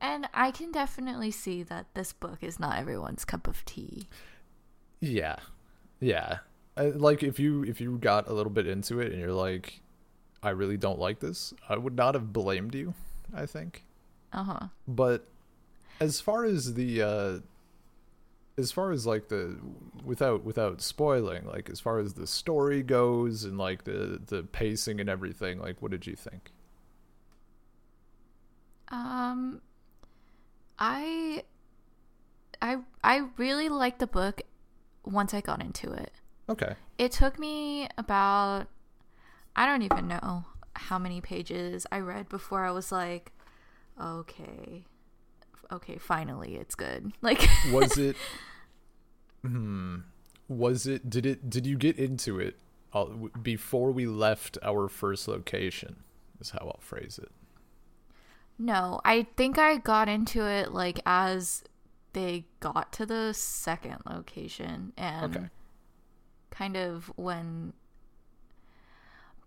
And 0.00 0.28
I 0.32 0.50
can 0.50 0.70
definitely 0.70 1.30
see 1.30 1.62
that 1.64 1.86
this 1.94 2.12
book 2.12 2.38
is 2.42 2.60
not 2.60 2.78
everyone's 2.78 3.24
cup 3.24 3.46
of 3.48 3.64
tea. 3.64 4.08
Yeah, 5.00 5.36
yeah. 6.00 6.38
Uh, 6.76 6.90
like 6.94 7.22
if 7.22 7.38
you 7.40 7.64
if 7.64 7.80
you 7.80 7.98
got 7.98 8.28
a 8.28 8.32
little 8.32 8.50
bit 8.50 8.66
into 8.66 9.00
it 9.00 9.10
and 9.12 9.20
you're 9.20 9.32
like, 9.32 9.80
I 10.42 10.50
really 10.50 10.76
don't 10.76 10.98
like 11.00 11.18
this, 11.20 11.52
I 11.68 11.76
would 11.76 11.96
not 11.96 12.14
have 12.14 12.32
blamed 12.32 12.74
you. 12.74 12.94
I 13.34 13.44
think, 13.46 13.84
Uh 14.32 14.44
huh. 14.44 14.66
but 14.86 15.26
as 16.00 16.20
far 16.20 16.44
as 16.44 16.74
the 16.74 17.02
uh 17.02 17.38
as 18.58 18.72
far 18.72 18.90
as 18.90 19.06
like 19.06 19.28
the 19.28 19.56
without 20.04 20.44
without 20.44 20.82
spoiling 20.82 21.46
like 21.46 21.70
as 21.70 21.80
far 21.80 21.98
as 21.98 22.14
the 22.14 22.26
story 22.26 22.82
goes 22.82 23.44
and 23.44 23.56
like 23.56 23.84
the 23.84 24.20
the 24.26 24.42
pacing 24.42 25.00
and 25.00 25.08
everything 25.08 25.58
like 25.60 25.80
what 25.80 25.90
did 25.90 26.06
you 26.06 26.16
think? 26.16 26.50
Um, 28.90 29.60
I, 30.78 31.44
I, 32.62 32.78
I 33.04 33.24
really 33.36 33.68
liked 33.68 33.98
the 33.98 34.06
book 34.06 34.42
once 35.04 35.34
I 35.34 35.40
got 35.40 35.62
into 35.62 35.92
it. 35.92 36.12
okay. 36.48 36.74
It 36.96 37.12
took 37.12 37.38
me 37.38 37.88
about, 37.96 38.66
I 39.54 39.66
don't 39.66 39.82
even 39.82 40.08
know 40.08 40.44
how 40.74 40.98
many 40.98 41.20
pages 41.20 41.86
I 41.92 42.00
read 42.00 42.28
before 42.28 42.64
I 42.64 42.70
was 42.70 42.90
like, 42.90 43.32
okay, 44.00 44.84
okay, 45.72 45.98
finally 45.98 46.56
it's 46.56 46.74
good. 46.74 47.12
Like, 47.22 47.48
was 47.62 47.98
it 47.98 48.16
hmm 49.42 49.98
was 50.48 50.86
it 50.86 51.08
did 51.10 51.26
it 51.26 51.50
did 51.50 51.66
you 51.66 51.76
get 51.76 51.98
into 51.98 52.40
it 52.40 52.56
before 53.42 53.92
we 53.92 54.06
left 54.06 54.56
our 54.62 54.88
first 54.88 55.28
location 55.28 55.96
is 56.40 56.50
how 56.50 56.60
i'll 56.60 56.80
phrase 56.80 57.18
it 57.22 57.30
no, 58.58 59.00
I 59.04 59.22
think 59.36 59.56
I 59.58 59.76
got 59.76 60.08
into 60.08 60.44
it 60.44 60.72
like 60.72 61.00
as 61.06 61.62
they 62.12 62.46
got 62.60 62.92
to 62.94 63.06
the 63.06 63.32
second 63.32 63.98
location 64.04 64.92
and 64.96 65.36
Okay. 65.36 65.48
kind 66.50 66.76
of 66.76 67.12
when 67.16 67.72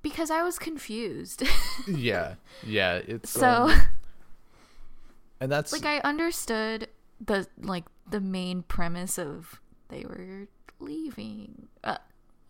because 0.01 0.31
I 0.31 0.43
was 0.43 0.57
confused. 0.59 1.43
yeah 1.87 2.35
yeah 2.63 2.95
it's 3.07 3.37
so 3.37 3.37
um, 3.37 3.71
and 5.41 5.51
that's 5.51 5.73
like 5.73 5.85
I 5.85 5.97
understood 5.99 6.87
the 7.19 7.47
like 7.59 7.83
the 8.09 8.21
main 8.21 8.61
premise 8.63 9.17
of 9.19 9.59
they 9.89 10.05
were 10.05 10.47
leaving. 10.79 11.67
Uh, 11.83 11.97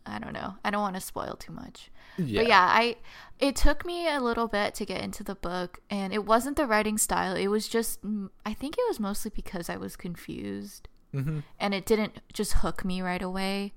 I 0.06 0.20
don't 0.20 0.34
know. 0.34 0.56
I 0.66 0.70
don't 0.72 0.82
want 0.82 0.96
to 0.96 1.02
spoil 1.02 1.36
too 1.40 1.52
much. 1.54 1.92
yeah, 2.18 2.42
But 2.42 2.48
yeah, 2.48 2.68
I 2.70 2.98
it 3.40 3.56
took 3.56 3.86
me 3.86 4.08
a 4.08 4.20
little 4.20 4.48
bit 4.48 4.74
to 4.76 4.86
get 4.86 5.02
into 5.02 5.24
the 5.24 5.36
book 5.36 5.80
and 5.90 6.14
it 6.14 6.26
wasn't 6.26 6.58
the 6.58 6.68
writing 6.68 6.98
style. 6.98 7.36
It 7.36 7.48
was 7.48 7.68
just 7.68 8.00
I 8.46 8.54
think 8.54 8.76
it 8.78 8.86
was 8.88 9.00
mostly 9.00 9.32
because 9.34 9.70
I 9.70 9.78
was 9.78 9.96
confused 9.96 10.88
hmm 11.12 11.40
and 11.60 11.74
it 11.74 11.86
didn't 11.86 12.20
just 12.34 12.54
hook 12.54 12.86
me 12.86 13.02
right 13.02 13.22
away. 13.22 13.74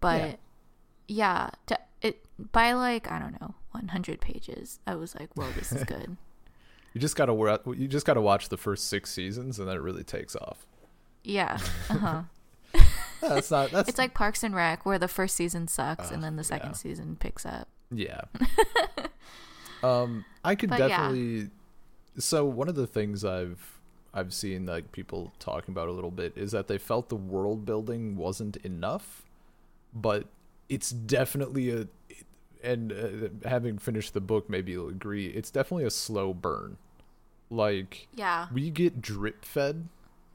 But 0.00 0.38
yeah, 1.08 1.50
to, 1.66 1.78
it 2.02 2.24
by 2.52 2.72
like 2.72 3.10
I 3.10 3.18
don't 3.18 3.40
know, 3.40 3.54
100 3.72 4.20
pages. 4.20 4.80
I 4.86 4.94
was 4.94 5.14
like, 5.14 5.30
"Well, 5.36 5.50
this 5.56 5.72
is 5.72 5.84
good." 5.94 6.16
You 6.96 7.00
just 7.00 7.14
gotta 7.14 7.60
you 7.76 7.86
just 7.86 8.06
gotta 8.06 8.22
watch 8.22 8.48
the 8.48 8.56
first 8.56 8.88
six 8.88 9.12
seasons 9.12 9.58
and 9.58 9.68
then 9.68 9.76
it 9.76 9.82
really 9.82 10.02
takes 10.02 10.34
off 10.34 10.66
yeah. 11.26 11.58
Uh-huh. 11.90 12.22
Yeah, 13.22 13.30
that's 13.30 13.50
not 13.50 13.70
that's 13.70 13.88
It's 13.88 13.96
like 13.96 14.12
Parks 14.12 14.42
and 14.42 14.54
Rec, 14.54 14.84
where 14.84 14.98
the 14.98 15.08
first 15.08 15.36
season 15.36 15.68
sucks 15.68 16.10
and 16.10 16.22
then 16.22 16.36
the 16.36 16.44
second 16.44 16.70
yeah. 16.70 16.76
season 16.76 17.16
picks 17.16 17.46
up. 17.46 17.66
Yeah. 17.90 18.20
um, 19.82 20.26
I 20.44 20.54
could 20.54 20.68
But 20.68 20.80
yeah. 20.80 20.88
definitely. 20.88 21.48
So 22.18 22.44
one 22.44 22.68
of 22.68 22.74
the 22.74 22.86
things 22.86 23.24
I've 23.24 23.80
I've 24.12 24.34
seen 24.34 24.66
like 24.66 24.92
people 24.92 25.32
talking 25.38 25.72
about 25.72 25.88
a 25.88 25.92
little 25.92 26.10
bit 26.10 26.34
is 26.36 26.52
that 26.52 26.68
they 26.68 26.76
felt 26.76 27.08
the 27.08 27.16
world 27.16 27.64
building 27.64 28.16
wasn't 28.16 28.56
enough, 28.56 29.24
but 29.94 30.26
it's 30.68 30.90
definitely 30.90 31.70
a. 31.70 31.88
And 32.62 32.92
uh, 32.92 33.48
having 33.48 33.78
finished 33.78 34.12
the 34.12 34.20
book, 34.20 34.50
maybe 34.50 34.72
you'll 34.72 34.90
agree. 34.90 35.28
It's 35.28 35.50
definitely 35.50 35.84
a 35.84 35.90
slow 35.90 36.34
burn. 36.34 36.76
Like 37.50 38.08
Yeah. 38.14 38.48
we 38.52 38.70
get 38.70 39.00
drip 39.00 39.44
fed 39.44 39.88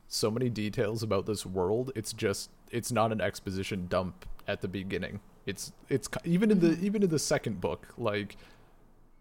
so 0.07 0.29
many 0.31 0.49
details 0.49 1.03
about 1.03 1.25
this 1.25 1.45
world. 1.45 1.91
It's 1.95 2.13
just 2.13 2.49
it's 2.69 2.91
not 2.91 3.11
an 3.11 3.19
exposition 3.21 3.87
dump 3.87 4.25
at 4.47 4.61
the 4.61 4.67
beginning. 4.67 5.19
It's 5.45 5.73
it's 5.89 6.07
even 6.23 6.51
in 6.51 6.59
the 6.59 6.77
even 6.79 7.03
in 7.03 7.09
the 7.09 7.19
second 7.19 7.59
book, 7.61 7.93
like 7.97 8.37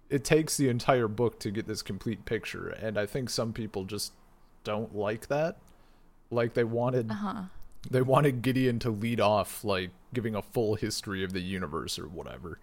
it 0.08 0.24
takes 0.24 0.56
the 0.56 0.68
entire 0.68 1.08
book 1.08 1.38
to 1.40 1.50
get 1.50 1.66
this 1.66 1.82
complete 1.82 2.24
picture, 2.24 2.68
and 2.68 2.98
I 2.98 3.06
think 3.06 3.30
some 3.30 3.52
people 3.52 3.84
just 3.84 4.12
don't 4.64 4.94
like 4.94 5.28
that. 5.28 5.56
Like 6.30 6.54
they 6.54 6.64
wanted 6.64 7.10
Uh 7.10 7.14
huh. 7.14 7.42
they 7.90 8.02
wanted 8.02 8.42
Gideon 8.42 8.78
to 8.80 8.90
lead 8.90 9.20
off 9.20 9.64
like 9.64 9.90
giving 10.12 10.34
a 10.34 10.42
full 10.42 10.74
history 10.74 11.24
of 11.24 11.32
the 11.32 11.40
universe 11.40 11.98
or 11.98 12.08
whatever. 12.08 12.58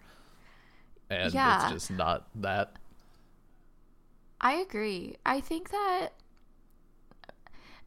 And 1.10 1.32
Yeah. 1.32 1.64
it's 1.64 1.72
just 1.72 1.90
not 1.90 2.26
that. 2.34 2.76
I 4.40 4.54
agree. 4.54 5.16
I 5.26 5.40
think 5.40 5.70
that 5.70 6.10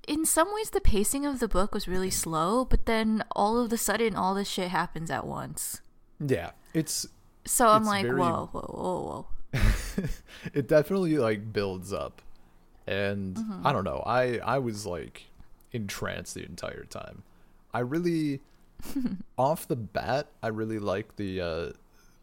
in 0.08 0.26
some 0.26 0.54
ways 0.54 0.70
the 0.72 0.82
pacing 0.82 1.26
of 1.26 1.40
the 1.40 1.48
book 1.48 1.74
was 1.74 1.88
really 1.88 2.10
slow, 2.10 2.66
but 2.66 2.86
then 2.86 3.24
all 3.36 3.60
of 3.60 3.70
the 3.70 3.78
sudden 3.78 4.16
all 4.16 4.34
this 4.34 4.50
shit 4.50 4.70
happens 4.70 5.10
at 5.12 5.26
once. 5.26 5.82
Yeah. 6.26 6.52
It's 6.74 7.08
So 7.46 7.68
I'm 7.68 7.82
It's 7.84 7.88
like, 7.88 8.06
very- 8.06 8.20
whoa, 8.20 8.50
whoa, 8.52 8.62
whoa, 8.62 9.26
whoa. 9.54 9.62
it 10.54 10.68
definitely 10.68 11.18
like 11.18 11.52
builds 11.52 11.92
up 11.92 12.22
and 12.88 13.36
Mm-hmm. 13.36 13.68
i 13.68 13.72
don't 13.74 13.84
know 13.84 14.02
i 14.06 14.38
i 14.40 14.58
was 14.58 14.86
like 14.86 15.26
entranced 15.74 16.34
the 16.36 16.44
entire 16.46 16.86
time 16.86 17.22
i 17.74 17.80
really 17.80 18.40
off 19.38 19.68
the 19.68 19.76
bat 19.76 20.28
i 20.42 20.48
really 20.48 20.80
like 20.80 21.18
the 21.18 21.42
uh 21.42 21.72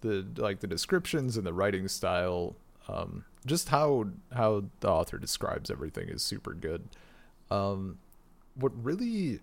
the 0.00 0.26
like 0.36 0.60
the 0.60 0.66
descriptions 0.66 1.36
and 1.36 1.46
the 1.46 1.52
writing 1.52 1.86
style 1.86 2.56
um 2.88 3.24
just 3.46 3.68
how 3.68 4.06
how 4.34 4.64
the 4.80 4.88
author 4.88 5.18
describes 5.18 5.70
everything 5.70 6.08
is 6.08 6.22
super 6.22 6.54
good. 6.54 6.88
Um 7.50 7.98
what 8.54 8.72
really 8.84 9.40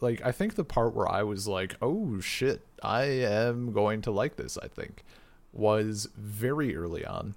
like 0.00 0.24
i 0.24 0.30
think 0.30 0.54
the 0.54 0.64
part 0.64 0.94
where 0.94 1.10
i 1.10 1.22
was 1.22 1.48
like 1.48 1.74
oh 1.82 2.20
shit 2.20 2.64
i 2.82 3.02
am 3.04 3.72
going 3.72 4.00
to 4.00 4.10
like 4.10 4.36
this 4.36 4.56
i 4.62 4.68
think 4.68 5.04
was 5.52 6.08
very 6.16 6.76
early 6.76 7.04
on 7.04 7.34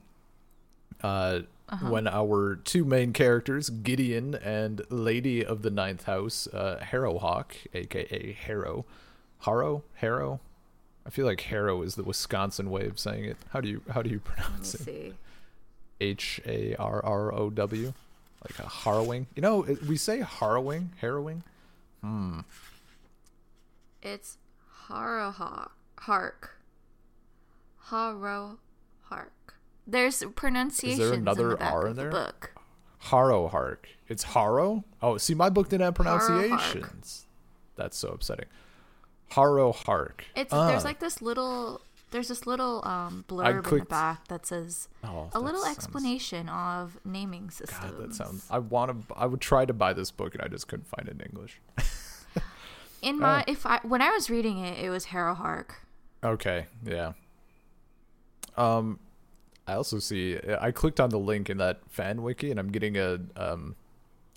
uh 1.02 1.40
when 1.82 2.08
our 2.08 2.56
two 2.58 2.86
main 2.86 3.12
characters 3.12 3.70
gideon 3.70 4.36
and 4.36 4.82
lady 4.90 5.44
of 5.44 5.64
the 5.64 5.72
ninth 5.72 6.04
house 6.04 6.48
uh 6.54 6.80
Harrowhark 6.92 7.54
aka 7.74 8.34
harrow 8.34 8.86
harrow? 9.40 9.84
Harrow? 9.96 10.40
I 11.06 11.10
feel 11.12 11.26
like 11.26 11.42
harrow 11.42 11.82
is 11.82 11.96
the 11.96 12.04
wisconsin 12.04 12.70
way 12.72 12.88
of 12.88 12.98
saying 13.00 13.26
it. 13.26 13.38
How 13.50 13.62
do 13.62 13.70
you 13.70 13.82
how 13.92 14.02
do 14.02 14.10
you 14.10 14.20
pronounce 14.20 14.74
it? 14.76 14.82
see. 14.82 15.14
H 16.02 16.42
A 16.46 16.76
R 16.76 17.04
R 17.06 17.34
O 17.34 17.50
W, 17.50 17.94
like 18.44 18.60
a 18.60 18.68
harrowing. 18.70 19.28
You 19.36 19.42
know, 19.42 19.66
we 19.88 19.98
say 19.98 20.22
harrowing, 20.22 20.92
harrowing. 21.02 21.44
Hmm. 22.02 22.42
It's 24.02 24.38
Harrow 24.88 25.32
Hark. 25.98 26.52
Harrow 27.90 28.58
Hark. 29.04 29.32
There's 29.88 30.24
pronunciations 30.36 31.12
another 31.12 31.54
in 31.54 31.60
the 31.60 31.66
R 31.66 31.88
in 31.88 31.96
the 31.96 32.02
there? 32.04 32.12
book. 32.12 32.52
Harrow 33.00 33.48
hark. 33.48 33.88
It's 34.08 34.24
harrow. 34.24 34.84
Oh, 35.02 35.18
see, 35.18 35.36
my 35.36 35.50
book 35.50 35.70
didn't 35.70 35.84
have 35.86 35.94
pronunciations. 35.94 37.28
That's 37.76 37.96
so 37.98 38.10
upsetting. 38.10 38.48
Harrow 39.30 39.72
hark. 39.72 40.24
It's 40.36 40.52
Ah. 40.52 40.68
there's 40.68 40.84
like 40.84 41.00
this 41.00 41.22
little 41.22 41.82
there's 42.12 42.28
this 42.28 42.46
little 42.48 42.82
um 42.88 43.26
blurb 43.28 43.70
in 43.72 43.80
the 43.80 43.86
back 43.86 44.28
that 44.28 44.46
says 44.46 44.88
Oh, 45.04 45.28
a 45.30 45.34
that 45.34 45.40
little 45.42 45.62
sounds- 45.62 45.78
explanation 45.78 46.48
of 46.50 46.98
naming 47.04 47.50
systems. 47.50 47.92
God, 47.92 47.98
that 48.02 48.16
sounds. 48.16 48.48
I 48.50 48.60
want 48.60 49.08
to. 49.10 49.16
I 49.16 49.26
would 49.26 49.42
try 49.42 49.66
to 49.66 49.74
buy 49.74 49.94
this 49.94 50.12
book, 50.12 50.34
and 50.34 50.42
I 50.42 50.48
just 50.48 50.68
couldn't 50.68 50.88
find 50.88 51.08
it 51.08 51.16
in 51.16 51.22
English. 51.22 51.60
in 53.02 53.20
my 53.20 53.44
if 53.48 53.66
I 53.66 53.80
when 53.84 54.02
I 54.02 54.12
was 54.12 54.30
reading 54.30 54.60
it, 54.60 54.78
it 54.80 54.90
was 54.90 55.06
Harrow 55.06 55.34
Hark. 55.36 55.76
Okay, 56.24 56.66
yeah. 56.84 57.14
Um, 58.58 59.00
I 59.68 59.74
also 59.74 60.00
see. 60.00 60.40
I 60.62 60.72
clicked 60.72 61.00
on 61.00 61.10
the 61.10 61.20
link 61.20 61.50
in 61.50 61.58
that 61.58 61.82
fan 61.90 62.22
wiki, 62.24 62.52
and 62.52 62.60
I'm 62.60 62.72
getting 62.72 62.98
a 62.98 63.20
um, 63.36 63.76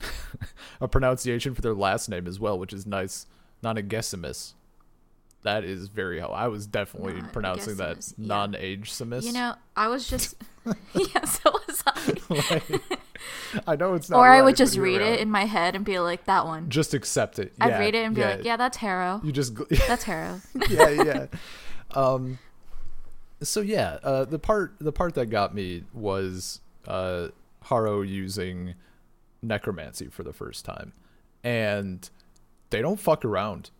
a 0.81 0.89
pronunciation 0.89 1.55
for 1.55 1.61
their 1.63 1.75
last 1.75 2.09
name 2.09 2.27
as 2.27 2.41
well, 2.41 2.59
which 2.59 2.73
is 2.73 2.87
nice. 2.87 3.27
Nonagesimus. 3.63 4.55
That 5.43 5.65
is 5.65 5.89
very 5.89 6.19
how 6.19 6.29
I 6.29 6.49
was 6.49 6.67
definitely 6.67 7.23
pronouncing 7.33 7.77
that 7.77 8.13
yeah. 8.19 8.27
non-age 8.27 8.91
simus. 8.91 9.23
You 9.25 9.33
know, 9.33 9.55
I 9.77 9.89
was 9.89 10.09
just 10.09 10.35
yeah, 10.95 11.25
so 11.25 11.51
was 11.67 11.83
I. 11.87 12.81
Like, 13.53 13.63
I 13.67 13.75
know 13.77 13.95
it's 13.95 14.09
not. 14.09 14.19
or 14.19 14.29
I 14.29 14.43
would 14.43 14.57
just 14.57 14.77
read 14.77 15.01
it 15.01 15.19
in 15.21 15.29
my 15.31 15.45
head 15.45 15.75
and 15.75 15.85
be 15.85 15.99
like, 15.99 16.27
that 16.27 16.47
one. 16.47 16.69
Just 16.71 16.95
accept 16.95 17.39
it. 17.39 17.53
I'd 17.61 17.71
Yeah, 17.71 17.79
read 17.81 17.95
it 17.95 18.05
and 18.05 18.15
be 18.15 18.23
like, 18.23 18.45
yeah, 18.45 18.57
that's 18.57 18.77
Harrow. 18.77 19.21
You 19.25 19.33
just 19.33 19.55
gl- 19.55 19.87
That's 19.89 20.05
Harrow. 20.05 20.41
yeah, 20.71 20.89
yeah. 20.91 21.27
Um, 21.95 22.39
so 23.43 23.61
yeah, 23.61 23.99
uh, 24.03 24.25
the 24.25 24.39
part 24.39 24.75
the 24.79 24.93
part 24.93 25.15
that 25.15 25.27
got 25.27 25.55
me 25.55 25.85
was 25.93 26.61
uh, 26.87 27.29
Harrow 27.63 28.03
using 28.03 28.75
necromancy 29.43 30.09
for 30.09 30.23
the 30.23 30.33
first 30.33 30.65
time, 30.65 30.93
and 31.43 32.09
they 32.71 32.81
don't 32.83 33.01
fuck 33.01 33.25
around. 33.25 33.71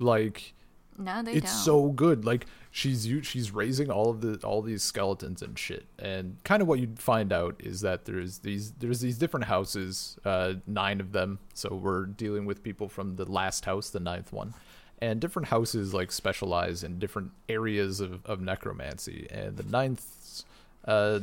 Like 0.00 0.54
no, 0.98 1.22
they 1.22 1.32
it's 1.32 1.52
don't. 1.52 1.64
so 1.64 1.88
good. 1.88 2.24
Like 2.24 2.46
she's 2.70 3.08
she's 3.22 3.50
raising 3.50 3.90
all 3.90 4.10
of 4.10 4.20
the 4.20 4.46
all 4.46 4.62
these 4.62 4.82
skeletons 4.82 5.42
and 5.42 5.58
shit. 5.58 5.86
And 5.98 6.36
kind 6.44 6.60
of 6.60 6.68
what 6.68 6.80
you'd 6.80 6.98
find 6.98 7.32
out 7.32 7.56
is 7.60 7.80
that 7.82 8.04
there's 8.04 8.38
these 8.38 8.72
there's 8.72 9.00
these 9.00 9.16
different 9.18 9.46
houses, 9.46 10.18
uh, 10.24 10.54
nine 10.66 11.00
of 11.00 11.12
them. 11.12 11.38
So 11.54 11.74
we're 11.74 12.06
dealing 12.06 12.44
with 12.44 12.62
people 12.62 12.88
from 12.88 13.16
the 13.16 13.24
last 13.24 13.64
house, 13.64 13.90
the 13.90 14.00
ninth 14.00 14.32
one, 14.32 14.54
and 15.00 15.20
different 15.20 15.48
houses 15.48 15.94
like 15.94 16.12
specialize 16.12 16.82
in 16.82 16.98
different 16.98 17.30
areas 17.48 18.00
of 18.00 18.24
of 18.26 18.40
necromancy. 18.40 19.26
And 19.30 19.56
the 19.56 19.64
ninth, 19.70 20.44
uh, 20.84 21.20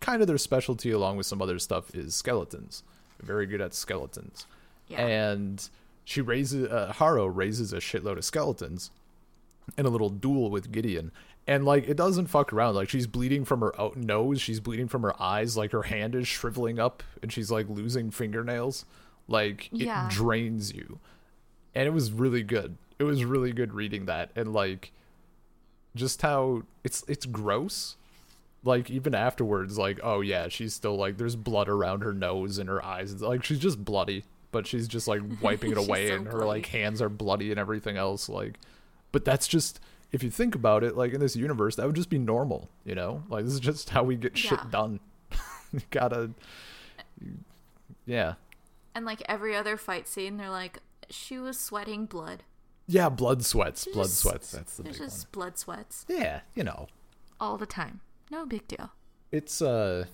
kind 0.00 0.20
of 0.20 0.28
their 0.28 0.38
specialty, 0.38 0.90
along 0.90 1.16
with 1.16 1.26
some 1.26 1.40
other 1.40 1.58
stuff, 1.58 1.94
is 1.94 2.14
skeletons. 2.14 2.82
Very 3.22 3.46
good 3.46 3.60
at 3.60 3.72
skeletons 3.72 4.46
yeah. 4.88 5.06
and 5.06 5.68
she 6.04 6.20
raises 6.20 6.70
uh, 6.70 6.92
Harrow 6.96 7.26
raises 7.26 7.72
a 7.72 7.78
shitload 7.78 8.18
of 8.18 8.24
skeletons 8.24 8.90
in 9.78 9.86
a 9.86 9.90
little 9.90 10.10
duel 10.10 10.50
with 10.50 10.70
Gideon. 10.72 11.10
And 11.46 11.64
like 11.64 11.86
it 11.88 11.96
doesn't 11.96 12.26
fuck 12.28 12.52
around. 12.52 12.74
Like 12.74 12.88
she's 12.88 13.06
bleeding 13.06 13.44
from 13.44 13.60
her 13.60 13.78
out- 13.80 13.96
nose, 13.96 14.40
she's 14.40 14.60
bleeding 14.60 14.88
from 14.88 15.02
her 15.02 15.20
eyes, 15.20 15.56
like 15.56 15.72
her 15.72 15.82
hand 15.82 16.14
is 16.14 16.26
shriveling 16.26 16.78
up 16.78 17.02
and 17.22 17.30
she's 17.32 17.50
like 17.50 17.68
losing 17.68 18.10
fingernails. 18.10 18.84
Like 19.28 19.66
it 19.72 19.82
Yeah. 19.86 20.08
drains 20.10 20.72
you. 20.72 20.98
And 21.74 21.86
it 21.86 21.90
was 21.92 22.12
really 22.12 22.42
good. 22.42 22.76
It 22.98 23.04
was 23.04 23.24
really 23.24 23.52
good 23.52 23.74
reading 23.74 24.06
that 24.06 24.30
and 24.36 24.52
like 24.52 24.92
just 25.96 26.22
how 26.22 26.62
it's 26.82 27.04
it's 27.08 27.26
gross. 27.26 27.96
Like 28.64 28.88
even 28.90 29.14
afterwards, 29.14 29.76
like 29.76 30.00
oh 30.02 30.20
yeah, 30.22 30.48
she's 30.48 30.72
still 30.72 30.96
like 30.96 31.18
there's 31.18 31.36
blood 31.36 31.68
around 31.68 32.00
her 32.00 32.14
nose 32.14 32.56
and 32.58 32.68
her 32.68 32.82
eyes. 32.84 33.12
It's 33.12 33.20
like 33.22 33.44
she's 33.44 33.58
just 33.58 33.84
bloody, 33.84 34.24
but 34.52 34.66
she's 34.66 34.88
just 34.88 35.06
like 35.06 35.20
wiping 35.42 35.72
it 35.72 35.78
away, 35.88 36.08
so 36.08 36.14
and 36.14 36.24
her 36.26 36.32
bloody. 36.32 36.46
like 36.46 36.66
hands 36.66 37.02
are 37.02 37.10
bloody 37.10 37.50
and 37.50 37.60
everything 37.60 37.98
else. 37.98 38.28
Like, 38.30 38.58
but 39.14 39.24
that's 39.24 39.48
just 39.48 39.80
if 40.12 40.22
you 40.22 40.30
think 40.30 40.54
about 40.54 40.84
it, 40.84 40.96
like 40.96 41.12
in 41.14 41.20
this 41.20 41.34
universe, 41.36 41.76
that 41.76 41.86
would 41.86 41.96
just 41.96 42.10
be 42.10 42.18
normal, 42.18 42.68
you 42.84 42.94
know? 42.94 43.22
Like 43.30 43.44
this 43.46 43.54
is 43.54 43.60
just 43.60 43.88
how 43.90 44.02
we 44.04 44.16
get 44.16 44.36
shit 44.36 44.58
Yeah. 44.62 44.70
done. 44.70 45.00
you 45.72 45.80
gotta, 45.90 46.30
yeah, 48.06 48.34
and 48.94 49.04
like 49.06 49.22
every 49.26 49.56
other 49.56 49.76
fight 49.76 50.06
scene, 50.06 50.36
they're 50.36 50.50
like, 50.50 50.78
she 51.10 51.38
was 51.38 51.58
sweating 51.58 52.06
blood. 52.06 52.42
yeah, 52.86 53.08
blood 53.08 53.44
sweats, 53.44 53.84
There's 53.84 53.94
blood 53.94 54.04
just- 54.06 54.20
sweats. 54.20 54.50
That's 54.52 54.76
the 54.76 54.82
big 54.84 54.94
just 54.94 55.32
blood 55.32 55.58
sweats. 55.58 56.04
Yeah, 56.08 56.40
you 56.54 56.64
know, 56.64 56.88
all 57.40 57.56
the 57.56 57.66
time. 57.66 58.00
No 58.30 58.44
big 58.46 58.66
deal. 58.68 58.90
it's 59.32 59.60
uh 59.62 60.04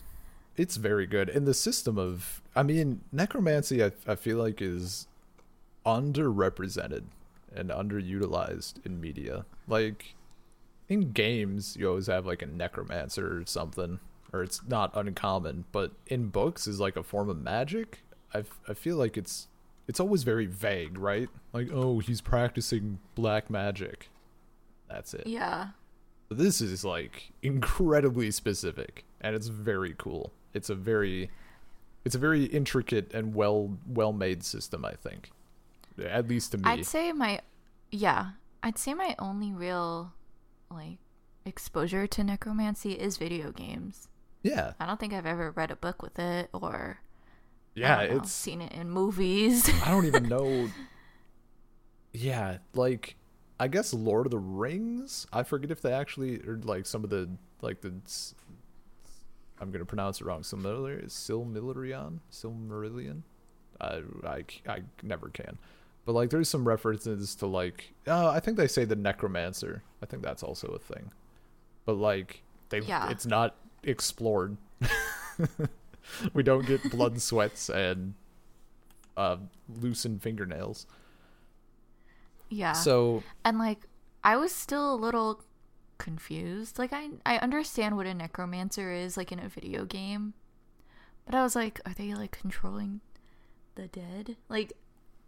it's 0.57 0.77
very 0.77 1.07
good 1.07 1.29
and 1.31 1.47
the 1.47 1.55
system 1.55 1.97
of 1.99 2.43
i 2.57 2.63
mean 2.63 3.01
necromancy 3.13 3.83
i, 3.85 3.91
I 4.07 4.15
feel 4.15 4.37
like 4.39 4.61
is 4.63 5.07
underrepresented 5.87 7.05
and 7.55 7.71
underutilized 7.71 8.85
in 8.85 9.01
media. 9.01 9.45
Like 9.69 10.15
in 10.89 11.13
games 11.13 11.77
you 11.79 11.89
always 11.89 12.07
have 12.09 12.27
like 12.27 12.43
a 12.43 12.47
necromancer 12.47 13.39
or 13.39 13.47
something 13.47 14.01
or 14.33 14.43
it's 14.43 14.61
not 14.67 14.91
uncommon 14.97 15.65
but 15.73 15.93
in 16.07 16.29
books 16.29 16.67
is 16.67 16.81
like 16.81 16.97
a 16.97 17.03
form 17.03 17.29
of 17.29 17.41
magic. 17.41 18.01
I, 18.35 18.39
f- 18.41 18.61
I 18.69 18.75
feel 18.75 18.97
like 18.97 19.17
it's 19.17 19.49
it's 19.89 20.01
always 20.01 20.23
very 20.23 20.47
vague 20.47 20.99
right? 20.99 21.29
Like 21.53 21.69
oh 21.73 21.99
he's 22.01 22.21
practicing 22.21 22.99
black 23.15 23.51
magic. 23.51 24.09
That's 24.89 25.15
it. 25.15 25.27
Yeah. 25.27 25.69
this 26.29 26.61
is 26.61 26.85
like 26.85 27.33
incredibly 27.43 28.31
specific 28.31 29.05
and 29.21 29.35
it's 29.37 29.49
very 29.49 29.95
cool. 29.99 30.33
It's 30.55 30.71
a 30.71 30.75
very 30.75 31.31
it's 32.05 32.15
a 32.15 32.19
very 32.19 32.45
intricate 32.45 33.13
and 33.13 33.35
well 33.35 33.77
well 33.87 34.13
made 34.13 34.43
system 34.43 34.85
i 34.87 34.95
think 34.95 35.31
at 36.01 36.29
least 36.29 36.53
to 36.53 36.59
me. 36.59 36.65
I'd 36.65 36.87
say 36.87 37.13
my 37.13 37.41
yeah, 37.91 38.31
I'd 38.63 38.79
say 38.79 38.95
my 38.95 39.15
only 39.19 39.53
real 39.53 40.13
like 40.71 40.99
exposure 41.45 42.07
to 42.07 42.23
necromancy 42.25 42.93
is 42.93 43.17
video 43.17 43.51
games. 43.51 44.09
yeah. 44.43 44.73
I 44.79 44.87
don't 44.87 45.01
think 45.01 45.13
I've 45.13 45.27
ever 45.27 45.51
read 45.51 45.71
a 45.71 45.77
book 45.77 46.03
with 46.03 46.19
it 46.19 46.49
or 46.53 47.01
yeah 47.75 48.05
know, 48.07 48.17
it's 48.17 48.33
seen 48.33 48.61
it 48.61 48.73
in 48.73 48.91
movies. 48.91 49.69
i 49.85 49.91
don't 49.91 50.05
even 50.05 50.29
know. 50.29 50.69
Yeah 52.13 52.59
like 52.75 53.17
i 53.61 53.69
guess 53.69 53.95
lord 53.95 54.27
of 54.27 54.31
the 54.33 54.39
rings 54.39 55.27
i 55.33 55.43
forget 55.45 55.71
if 55.71 55.81
they 55.81 55.93
actually 55.93 56.41
or 56.41 56.59
like 56.65 56.85
some 56.87 57.05
of 57.05 57.11
the 57.11 57.29
like 57.63 57.81
the 57.83 57.93
I'm 59.61 59.71
gonna 59.71 59.85
pronounce 59.85 60.21
it 60.21 60.25
wrong 60.25 60.41
Silmarillion? 60.43 61.07
Silmarillion 61.11 62.21
Silmarillion 62.33 63.23
I 63.81 64.83
never 65.03 65.29
can 65.29 65.59
but 66.05 66.13
like 66.13 66.31
there's 66.31 66.49
some 66.49 66.67
references 66.67 67.35
to 67.35 67.47
like 67.47 67.93
uh, 68.07 68.29
i 68.31 68.41
think 68.41 68.57
they 68.57 68.67
say 68.67 68.85
the 68.85 68.97
necromancer 68.97 69.83
i 70.03 70.07
think 70.07 70.23
that's 70.23 70.43
also 70.43 70.69
a 70.69 70.79
thing 70.79 71.11
but 71.85 71.97
like 71.97 72.43
they 72.71 72.81
Yeah. 72.81 73.11
it's 73.11 73.27
not 73.27 73.57
explored 73.83 74.57
we 76.35 76.43
don't 76.43 76.67
get 76.67 76.91
blood 76.91 77.21
sweats 77.21 77.69
and 77.69 78.15
uh 79.17 79.37
loosened 79.81 80.23
fingernails 80.23 80.87
yeah. 82.49 82.73
so 82.73 83.23
and 83.45 83.59
like 83.59 83.87
I 84.23 84.37
was 84.37 84.53
still 84.53 84.93
a 84.93 84.97
little 84.97 85.43
confused. 85.99 86.79
Like 86.79 86.93
I 86.93 87.11
I 87.25 87.39
understand 87.39 87.97
what 87.97 88.07
a 88.07 88.15
necromancer 88.15 88.93
is 88.93 89.17
like 89.17 89.33
in 89.33 89.39
a 89.39 89.49
video 89.49 89.85
game. 89.85 90.35
But 91.27 91.35
I 91.35 91.43
was 91.43 91.55
like, 91.55 91.81
are 91.87 91.95
they 91.95 92.13
like 92.15 92.33
controlling 92.33 93.01
the 93.77 93.87
dead? 93.87 94.37
Like 94.49 94.73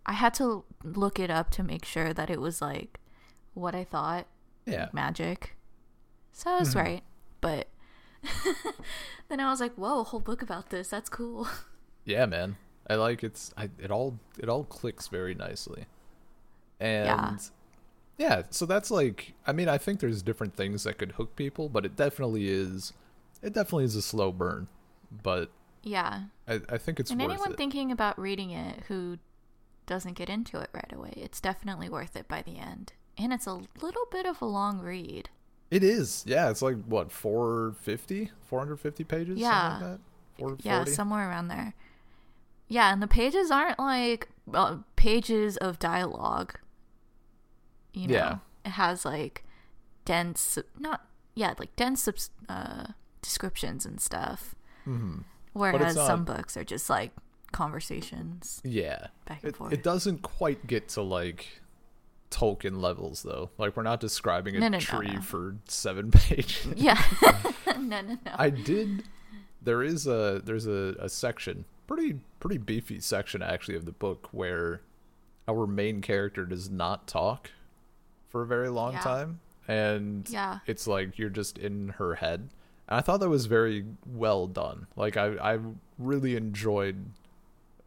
I 0.07 0.13
had 0.13 0.35
to 0.35 0.65
look 0.83 1.19
it 1.19 1.31
up 1.31 1.51
to 1.53 1.63
make 1.63 1.85
sure 1.85 2.13
that 2.13 2.31
it 2.31 2.41
was 2.41 2.61
like 2.61 2.99
what 3.55 3.75
I 3.75 3.85
thought 3.85 4.27
yeah 4.67 4.89
magic. 4.93 5.57
So 6.33 6.51
I 6.51 6.59
was 6.61 6.75
Mhm. 6.75 6.83
right. 6.83 7.03
But 7.41 7.69
then 9.29 9.41
I 9.41 9.51
was 9.51 9.61
like, 9.61 9.75
whoa, 9.75 10.01
a 10.01 10.05
whole 10.05 10.21
book 10.21 10.43
about 10.43 10.71
this. 10.71 10.89
That's 10.89 11.09
cool. 11.11 11.49
yeah 12.05 12.27
man 12.27 12.57
i 12.91 12.97
like 12.97 13.23
it's 13.23 13.55
I, 13.57 13.71
it 13.79 13.93
all 13.93 14.19
it 14.37 14.49
all 14.49 14.65
clicks 14.65 15.07
very 15.07 15.37
nicely 15.37 15.87
and 16.81 17.39
yeah. 18.19 18.43
so 18.51 18.67
that's 18.67 18.91
like 18.91 19.35
i 19.47 19.53
mean 19.53 19.69
i 19.69 19.79
think 19.79 20.01
there's 20.01 20.21
different 20.21 20.57
things 20.57 20.83
that 20.83 20.99
could 20.99 21.13
hook 21.13 21.37
people 21.37 21.69
but 21.69 21.85
it 21.87 21.95
definitely 21.95 22.49
is 22.49 22.93
it 23.41 23.53
definitely 23.53 23.85
is 23.85 23.95
a 23.95 24.03
slow 24.03 24.33
burn 24.33 24.67
but 25.23 25.51
yeah. 25.85 26.23
i, 26.49 26.61
I 26.69 26.77
think 26.79 26.99
it's 26.99 27.13
and 27.13 27.23
anyone 27.23 27.53
it 27.53 27.57
thinking 27.57 27.93
about 27.93 28.19
reading 28.19 28.51
it 28.51 28.83
who 28.89 29.19
doesn't 29.87 30.15
get 30.15 30.29
into 30.31 30.59
it 30.61 30.71
right 30.73 30.93
away, 30.93 31.13
it's 31.17 31.41
definitely 31.41 31.89
worth 31.89 32.17
it 32.17 32.29
by 32.29 32.43
the 32.43 32.59
end. 32.59 32.93
And 33.19 33.33
it's 33.33 33.47
a 33.47 33.61
little 33.81 34.07
bit 34.11 34.27
of 34.27 34.41
a 34.41 34.47
long 34.47 34.81
read. 34.81 35.29
it 35.71 35.83
is 35.83 36.23
yeah 36.27 36.51
it's 36.51 36.61
like 36.61 36.77
what 36.85 37.11
450 37.11 38.31
450 38.43 39.05
pages 39.05 39.39
Yeah. 39.39 39.69
like 39.73 39.81
that 39.81 40.01
440 40.39 40.69
Yeah, 40.69 40.85
somewhere 40.85 41.29
around 41.31 41.49
there. 41.49 41.75
Yeah, 42.69 42.93
and 42.93 43.03
the 43.03 43.07
pages 43.09 43.51
aren't 43.51 43.79
like 43.79 44.29
uh, 44.53 44.79
pages 44.97 45.57
of 45.59 45.79
dialogue. 45.79 46.59
You 47.93 48.09
know, 48.09 48.15
Yeah. 48.15 48.39
it 48.65 48.71
has 48.71 49.05
like 49.05 49.45
dense, 50.05 50.59
not 50.79 51.07
yeah, 51.35 51.55
like 51.59 51.75
dense 51.77 52.09
uh, 52.49 52.87
descriptions 53.21 53.85
and 53.87 54.01
stuff. 54.01 54.55
Mhm. 54.87 55.25
Whereas 55.53 55.95
some 55.97 56.25
books 56.25 56.57
are 56.57 56.65
just 56.65 56.89
like 56.91 57.13
conversations 57.53 58.61
yeah 58.65 59.09
back 59.27 59.43
and 59.43 59.51
it, 59.53 59.57
forth. 59.57 59.73
it 59.73 59.83
doesn't 59.83 60.23
quite 60.23 60.67
get 60.67 60.89
to 60.89 61.03
like 61.03 61.61
Tolkien 62.31 62.81
levels 62.81 63.23
though. 63.23 63.51
Like 63.59 63.77
we're 63.77 63.83
not 63.83 64.01
describing 64.01 64.57
a 64.57 64.61
No, 64.61 64.69
no, 64.69 64.79
tree 64.81 65.13
no. 65.17 65.21
for 65.21 65.57
seven 65.69 66.11
pages. 66.11 66.67
yeah, 66.77 67.01
no, 67.79 68.01
no, 68.01 68.03
no. 68.03 68.17
I 68.35 68.49
did. 68.49 69.05
There 69.61 69.83
is 69.83 70.07
a 70.07 70.41
there's 70.43 70.67
a, 70.67 70.97
a 70.99 71.09
section 71.11 71.67
pretty 71.87 72.21
pretty 72.41 72.57
beefy 72.57 73.01
section 73.01 73.43
actually 73.43 73.77
of 73.77 73.85
the 73.85 73.93
book 73.93 74.29
where 74.33 74.81
our 75.47 75.67
main 75.67 76.01
character 76.01 76.47
does 76.47 76.71
not 76.71 77.07
talk 77.07 77.51
for 78.31 78.41
a 78.43 78.47
very 78.47 78.71
long 78.71 78.95
Yeah. 78.95 79.01
time 79.01 79.41
and 79.69 80.27
Yeah. 80.31 80.61
it's 80.67 80.87
like 80.87 81.19
you're 81.19 81.29
just 81.29 81.59
in 81.59 81.91
her 81.99 82.15
head 82.15 82.49
and 82.89 82.99
i 82.99 83.01
thought 83.03 83.21
that 83.21 83.29
was 83.29 83.45
very 83.47 83.85
well 84.07 84.47
done 84.47 84.87
like 84.97 85.17
i 85.17 85.35
i 85.55 85.59
really 85.99 86.35
enjoyed 86.35 87.05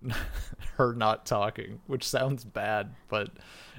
her 0.78 0.94
not 0.94 1.26
talking 1.26 1.80
which 1.88 2.04
sounds 2.08 2.44
bad 2.44 2.94
but 3.10 3.30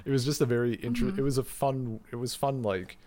it 0.05 0.09
was 0.11 0.23
just 0.25 0.41
a 0.41 0.45
very 0.45 0.75
interesting. 0.75 1.09
Mm-hmm. 1.11 1.19
it 1.19 1.23
was 1.23 1.37
a 1.37 1.43
fun 1.43 1.99
it 2.11 2.15
was 2.15 2.33
fun 2.35 2.61
like 2.63 2.97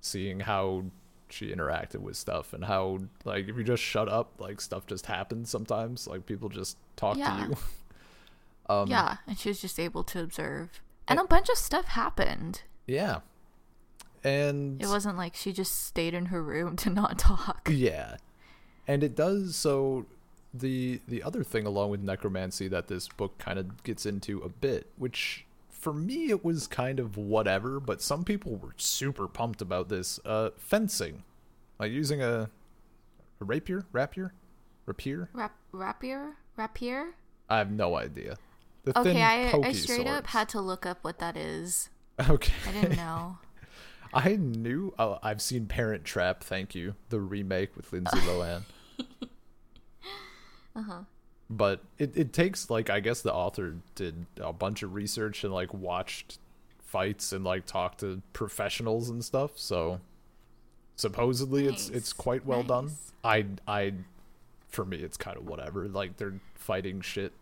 seeing 0.00 0.40
how 0.40 0.84
she 1.30 1.50
interacted 1.52 1.96
with 2.00 2.16
stuff 2.16 2.52
and 2.52 2.64
how 2.64 2.98
like 3.24 3.48
if 3.48 3.56
you 3.56 3.64
just 3.64 3.82
shut 3.82 4.08
up 4.08 4.32
like 4.38 4.60
stuff 4.60 4.86
just 4.86 5.06
happens 5.06 5.50
sometimes 5.50 6.06
like 6.06 6.26
people 6.26 6.48
just 6.48 6.76
talk 6.96 7.16
Yeah. 7.16 7.44
to 7.44 7.48
you 7.50 7.56
um 8.74 8.88
yeah, 8.88 9.16
and 9.26 9.38
she 9.38 9.48
was 9.48 9.60
just 9.60 9.78
able 9.80 10.04
to 10.04 10.20
observe. 10.22 10.80
And 11.08 11.18
a 11.18 11.24
bunch 11.24 11.48
of 11.50 11.56
stuff 11.58 11.86
happened. 11.86 12.62
yeah 12.86 13.20
and 14.22 14.80
It 14.80 14.86
wasn't 14.86 15.16
like 15.18 15.34
she 15.34 15.52
just 15.52 15.84
stayed 15.84 16.14
in 16.14 16.26
her 16.26 16.42
room 16.42 16.76
to 16.84 16.90
not 16.90 17.18
talk. 17.18 17.68
Yeah, 17.72 18.16
and 18.86 19.02
it 19.02 19.14
does 19.14 19.56
so. 19.56 20.06
The 20.56 21.00
the 21.08 21.22
other 21.22 21.42
thing 21.42 21.66
along 21.66 21.90
with 21.90 22.00
necromancy 22.00 22.68
that 22.68 22.86
this 22.86 23.08
book 23.08 23.38
kind 23.38 23.58
of 23.58 23.82
gets 23.82 24.06
into 24.06 24.40
a 24.40 24.48
bit, 24.48 24.86
which 24.96 25.44
for 25.68 25.92
me 25.92 26.30
it 26.30 26.44
was 26.44 26.66
kind 26.66 26.98
of 26.98 27.16
whatever, 27.16 27.80
but 27.80 28.00
some 28.00 28.24
people 28.24 28.56
were 28.56 28.72
super 28.76 29.28
pumped 29.28 29.60
about 29.60 29.88
this. 29.88 30.18
Uh, 30.24 30.50
fencing, 30.56 31.24
like 31.78 31.92
using 31.92 32.22
a, 32.22 32.48
a 33.40 33.44
rapier, 33.44 33.84
rapier, 33.92 34.32
rapier. 34.86 35.28
Rap- 35.32 35.56
rapier? 35.72 36.36
Rapier? 36.56 37.14
I 37.50 37.58
have 37.58 37.70
no 37.70 37.96
idea. 37.96 38.38
The 38.84 38.98
Okay, 38.98 39.22
I, 39.22 39.50
I 39.62 39.72
straight 39.72 40.06
up 40.06 40.28
had 40.28 40.48
to 40.50 40.60
look 40.60 40.86
up 40.86 40.98
what 41.02 41.18
that 41.18 41.36
is. 41.36 41.90
Okay, 42.28 42.52
I 42.68 42.72
didn't 42.72 42.96
know. 42.96 43.38
I 44.14 44.36
knew. 44.36 44.94
Oh, 44.98 45.18
I've 45.22 45.42
seen 45.42 45.66
Parent 45.66 46.04
Trap. 46.04 46.44
Thank 46.44 46.74
you, 46.74 46.94
the 47.08 47.20
remake 47.20 47.76
with 47.76 47.92
Lindsay 47.92 48.18
Lohan. 48.20 48.62
But 51.50 51.80
it, 51.98 52.16
it 52.16 52.32
takes 52.32 52.70
like 52.70 52.88
I 52.90 53.00
guess 53.00 53.20
the 53.22 53.32
author 53.32 53.76
did 53.94 54.26
a 54.40 54.52
bunch 54.52 54.82
of 54.82 54.94
research 54.94 55.44
and 55.44 55.52
like 55.52 55.72
watched 55.74 56.38
fights 56.80 57.32
and 57.32 57.44
like 57.44 57.66
talked 57.66 58.00
to 58.00 58.22
professionals 58.32 59.08
and 59.10 59.24
stuff. 59.24 59.52
So 59.56 60.00
supposedly 60.96 61.66
it's 61.66 61.88
it's 61.90 62.12
quite 62.12 62.46
well 62.46 62.62
done. 62.62 62.92
I 63.22 63.46
I 63.68 63.92
for 64.68 64.84
me 64.84 64.98
it's 64.98 65.16
kind 65.16 65.36
of 65.36 65.46
whatever. 65.46 65.86
Like 65.88 66.16
they're 66.16 66.40
fighting 66.54 67.00
shit. 67.02 67.32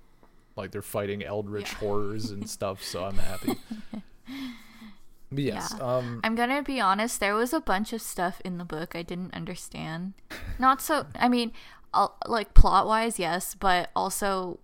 Like 0.57 0.71
they're 0.73 0.83
fighting 0.83 1.23
eldritch 1.23 1.73
Yeah. 1.73 1.79
horrors 1.79 2.31
and 2.31 2.49
stuff. 2.59 2.83
So 2.83 3.05
I'm 3.05 3.18
happy. 3.18 3.57
But 5.31 5.45
yes, 5.45 5.75
Yeah. 5.79 5.97
um, 5.97 6.21
I'm 6.25 6.35
gonna 6.35 6.62
be 6.62 6.79
honest. 6.79 7.18
There 7.18 7.35
was 7.35 7.55
a 7.55 7.61
bunch 7.61 7.95
of 7.95 8.03
stuff 8.03 8.42
in 8.45 8.59
the 8.59 8.66
book 8.66 8.95
I 8.95 9.03
didn't 9.03 9.33
understand. 9.33 10.12
Not 10.59 10.83
so. 10.83 11.07
I 11.18 11.31
mean, 11.31 11.53
like 12.26 12.55
plot 12.55 12.87
wise, 12.87 13.18
yes, 13.18 13.55
but 13.55 13.90
also 13.94 14.61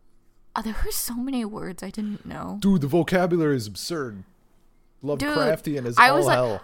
uh, 0.57 0.62
there 0.62 0.77
were 0.85 0.91
so 0.91 1.14
many 1.14 1.45
words 1.45 1.83
I 1.83 1.91
didn't 1.91 2.25
know. 2.27 2.59
dude, 2.61 2.81
the 2.81 2.87
vocabulary 2.87 3.57
is 3.57 3.67
absurd. 3.67 4.25
Dude, 5.05 5.21
Lovecraftian 5.21 5.87
is 5.87 5.97
I 5.99 6.09
all 6.11 6.17
was 6.17 6.27
like- 6.27 6.37
hell. 6.37 6.61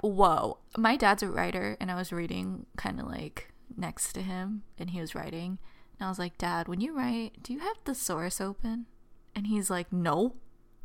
Whoa, 0.00 0.58
my 0.76 0.96
dad's 0.96 1.22
a 1.24 1.28
writer, 1.28 1.76
and 1.80 1.90
I 1.90 1.96
was 1.96 2.12
reading 2.12 2.66
kind 2.76 3.00
of 3.00 3.06
like 3.08 3.52
next 3.76 4.12
to 4.12 4.22
him, 4.22 4.62
and 4.78 4.90
he 4.90 5.00
was 5.00 5.14
writing, 5.14 5.58
and 5.98 6.06
I 6.06 6.08
was 6.08 6.18
like, 6.20 6.38
Dad, 6.38 6.68
when 6.68 6.80
you 6.80 6.96
write, 6.96 7.42
do 7.42 7.52
you 7.52 7.58
have 7.60 7.76
the 7.84 7.94
source 7.96 8.40
open? 8.40 8.86
And 9.34 9.48
he's 9.48 9.70
like, 9.70 9.92
No. 9.92 10.34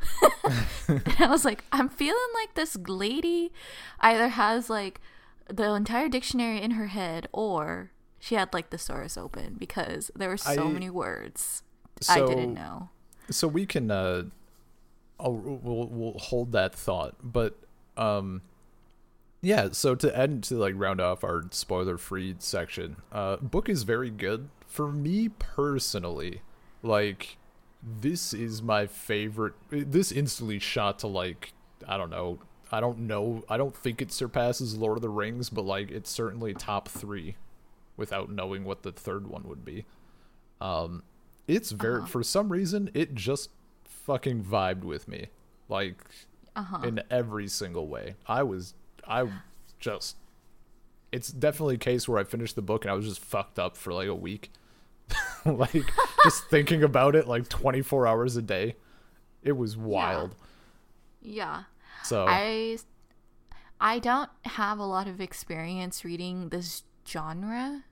and 0.88 1.16
I 1.20 1.28
was 1.28 1.46
like, 1.46 1.64
I'm 1.72 1.88
feeling 1.90 2.18
like 2.34 2.56
this 2.56 2.76
lady 2.88 3.52
either 4.00 4.30
has 4.30 4.70
like 4.70 5.00
the 5.48 5.72
entire 5.74 6.10
dictionary 6.10 6.60
in 6.62 6.72
her 6.72 6.88
head 6.88 7.28
or 7.32 7.92
she 8.24 8.36
had 8.36 8.54
like 8.54 8.70
the 8.70 8.78
source 8.78 9.18
open 9.18 9.56
because 9.60 10.10
there 10.16 10.30
were 10.30 10.38
so 10.38 10.70
I- 10.70 10.72
many 10.72 10.90
words 10.90 11.62
I 12.10 12.20
didn't 12.20 12.54
know. 12.54 12.90
so 13.30 13.50
we 13.50 13.66
can 13.66 13.92
uh 13.92 14.24
we'll 15.20 15.88
we'll 15.88 16.18
hold 16.20 16.54
that 16.54 16.74
thought 16.74 17.16
but 17.22 17.56
um 17.98 18.42
yeah 19.42 19.70
so 19.72 19.94
to 19.96 20.18
end 20.18 20.44
to 20.46 20.56
like 20.56 20.74
round 20.78 21.02
off 21.02 21.24
our 21.24 21.44
spoiler 21.52 21.98
free 21.98 22.36
section 22.40 22.96
uh 23.12 23.36
book 23.38 23.68
is 23.68 23.84
very 23.84 24.10
good 24.10 24.48
for 24.68 24.92
me 24.92 25.30
personally 25.30 26.42
like 26.82 27.38
this 27.82 28.34
is 28.34 28.62
my 28.62 28.88
favorite 28.88 29.54
this 29.70 30.12
instantly 30.12 30.60
shot 30.60 31.00
to 31.00 31.08
like 31.08 31.54
i 31.88 31.98
don't 31.98 32.10
know 32.10 32.40
i 32.72 32.80
don't 32.80 33.00
know 33.00 33.44
i 33.50 33.58
don't 33.58 33.76
think 33.76 34.02
it 34.02 34.12
surpasses 34.12 34.78
lord 34.78 34.98
of 34.98 35.02
the 35.02 35.10
rings 35.10 35.50
but 35.50 35.64
like 35.64 35.92
it's 35.92 36.10
certainly 36.10 36.54
top 36.54 36.88
three 36.88 37.36
without 37.98 38.30
knowing 38.32 38.64
what 38.64 38.84
the 38.84 38.92
third 38.92 39.28
one 39.28 39.44
would 39.44 39.64
be. 39.66 39.86
Um 40.62 41.04
it's 41.48 41.72
very 41.72 41.98
Uh-huh. 42.00 42.08
for 42.08 42.24
some 42.24 42.50
reason 42.50 42.90
it 42.94 43.16
just 43.16 43.50
fucking 43.84 44.44
vibed 44.44 44.84
with 44.84 45.08
me 45.08 45.28
like 45.70 45.98
Uh-huh. 46.56 46.80
in 46.88 47.02
every 47.10 47.48
single 47.48 47.88
way. 47.88 48.16
I 48.28 48.44
was 48.44 48.74
i 49.08 49.28
just 49.80 50.16
it's 51.12 51.30
definitely 51.30 51.76
a 51.76 51.78
case 51.80 52.08
where 52.08 52.18
i 52.20 52.24
finished 52.24 52.56
the 52.56 52.62
book 52.62 52.86
and 52.86 52.92
i 52.92 52.94
was 52.96 53.06
just 53.06 53.20
fucked 53.20 53.60
up 53.60 53.76
for 53.78 53.94
like 53.94 54.08
a 54.08 54.16
week. 54.16 54.52
Like 55.46 55.84
just 56.24 56.46
thinking 56.50 56.84
about 56.84 57.16
it 57.16 57.28
like 57.28 57.50
24 57.50 58.08
hours 58.08 58.38
a 58.38 58.42
day. 58.42 58.78
It 59.44 59.52
was 59.58 59.76
wild. 59.76 60.36
Yeah. 61.22 61.64
so 62.04 62.26
I 62.30 62.78
I 63.82 64.00
don't 64.00 64.30
have 64.46 64.80
a 64.80 64.86
lot 64.86 65.08
of 65.10 65.20
experience 65.20 66.06
reading 66.06 66.48
this 66.48 66.84
genre 67.08 67.84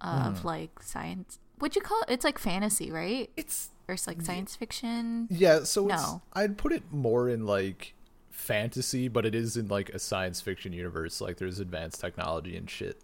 of 0.00 0.40
Hmm. 0.40 0.46
like 0.46 0.82
science. 0.82 1.38
What'd 1.58 1.76
you 1.76 1.82
call 1.82 2.00
it? 2.02 2.10
It's 2.12 2.24
like 2.24 2.38
fantasy, 2.38 2.90
right? 2.90 3.30
it's 3.36 3.70
Or 3.88 3.94
it's 3.94 4.06
like 4.06 4.20
science 4.22 4.56
fiction. 4.56 5.28
yeah 5.30 5.62
so 5.62 5.88
it's 5.88 6.02
No. 6.02 6.22
i'd 6.34 6.58
put 6.58 6.72
it 6.72 6.82
more 6.92 7.28
in 7.28 7.46
like 7.46 7.94
fantasy 8.30 9.06
but 9.08 9.24
it 9.24 9.34
is 9.34 9.56
in 9.56 9.68
like 9.68 9.88
a 9.90 9.98
science 9.98 10.40
fiction 10.40 10.72
universe 10.72 11.20
like 11.20 11.36
there's 11.38 11.60
advanced 11.60 12.00
technology 12.00 12.56
and 12.56 12.68
shit 12.68 13.00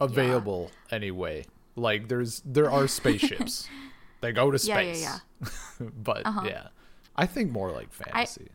available 0.00 0.70
anyway 0.90 1.44
like 1.76 2.08
there's 2.08 2.42
there 2.44 2.70
are 2.70 2.86
spaceships 2.86 3.68
they 4.20 4.32
go 4.32 4.50
to 4.50 4.58
space. 4.58 5.00
Yeah, 5.02 5.18
yeah, 5.40 5.46
space 5.48 5.90
but 5.96 6.26
Uh-huh. 6.26 6.42
yeah 6.46 6.68
i 7.16 7.24
think 7.26 7.50
more 7.50 7.70
like 7.70 7.92
fantasy 7.92 8.48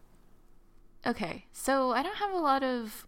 Okay, 1.06 1.48
so 1.52 1.92
I 1.92 2.02
don't 2.02 2.16
have 2.16 2.32
a 2.32 2.38
lot 2.38 2.64
of 2.64 3.06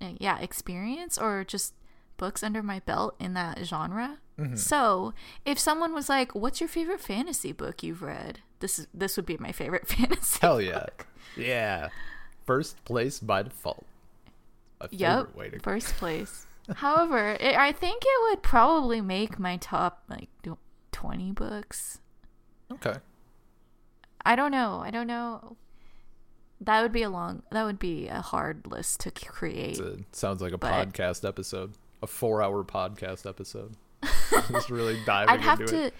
yeah 0.00 0.38
experience 0.38 1.16
or 1.18 1.44
just 1.44 1.74
books 2.16 2.42
under 2.42 2.62
my 2.62 2.80
belt 2.80 3.14
in 3.18 3.34
that 3.34 3.64
genre. 3.64 4.18
Mm-hmm. 4.38 4.56
So 4.56 5.14
if 5.44 5.58
someone 5.58 5.92
was 5.94 6.08
like, 6.08 6.34
"What's 6.34 6.60
your 6.60 6.68
favorite 6.68 7.00
fantasy 7.00 7.52
book 7.52 7.82
you've 7.82 8.02
read?" 8.02 8.40
This 8.60 8.78
is 8.78 8.86
this 8.94 9.16
would 9.16 9.26
be 9.26 9.36
my 9.36 9.52
favorite 9.52 9.86
fantasy. 9.94 10.38
hell 10.40 10.60
yeah 10.60 10.86
yeah 11.36 11.88
first 12.46 12.82
place 12.84 13.18
by 13.20 13.42
default 13.42 13.84
my 14.80 14.86
favorite 14.88 15.36
way 15.36 15.44
Yep, 15.46 15.52
to 15.54 15.58
first 15.60 15.88
place. 15.98 16.46
However, 16.76 17.36
it, 17.40 17.56
I 17.56 17.72
think 17.72 18.02
it 18.06 18.30
would 18.30 18.42
probably 18.42 19.00
make 19.00 19.38
my 19.38 19.56
top 19.56 20.02
like 20.08 20.28
twenty 20.92 21.30
books. 21.32 22.00
okay 22.72 22.94
I 24.26 24.36
don't 24.36 24.50
know. 24.52 24.80
I 24.82 24.90
don't 24.90 25.06
know. 25.06 25.56
That 26.64 26.82
would 26.82 26.92
be 26.92 27.02
a 27.02 27.10
long. 27.10 27.42
That 27.50 27.64
would 27.64 27.78
be 27.78 28.08
a 28.08 28.20
hard 28.20 28.66
list 28.66 29.00
to 29.00 29.10
create. 29.10 29.78
A- 29.78 29.98
sounds 30.12 30.40
like 30.42 30.52
a 30.52 30.58
But- 30.58 30.92
podcast 30.92 31.26
episode 31.26 31.72
a 32.02 32.06
four 32.06 32.42
hour 32.42 32.62
podcast 32.64 33.26
episode 33.26 33.76
just 34.50 34.68
really 34.68 34.98
diving 35.06 35.32
I'd 35.32 35.40
have 35.40 35.60
into 35.60 35.72
to. 35.72 35.82
it 35.84 35.94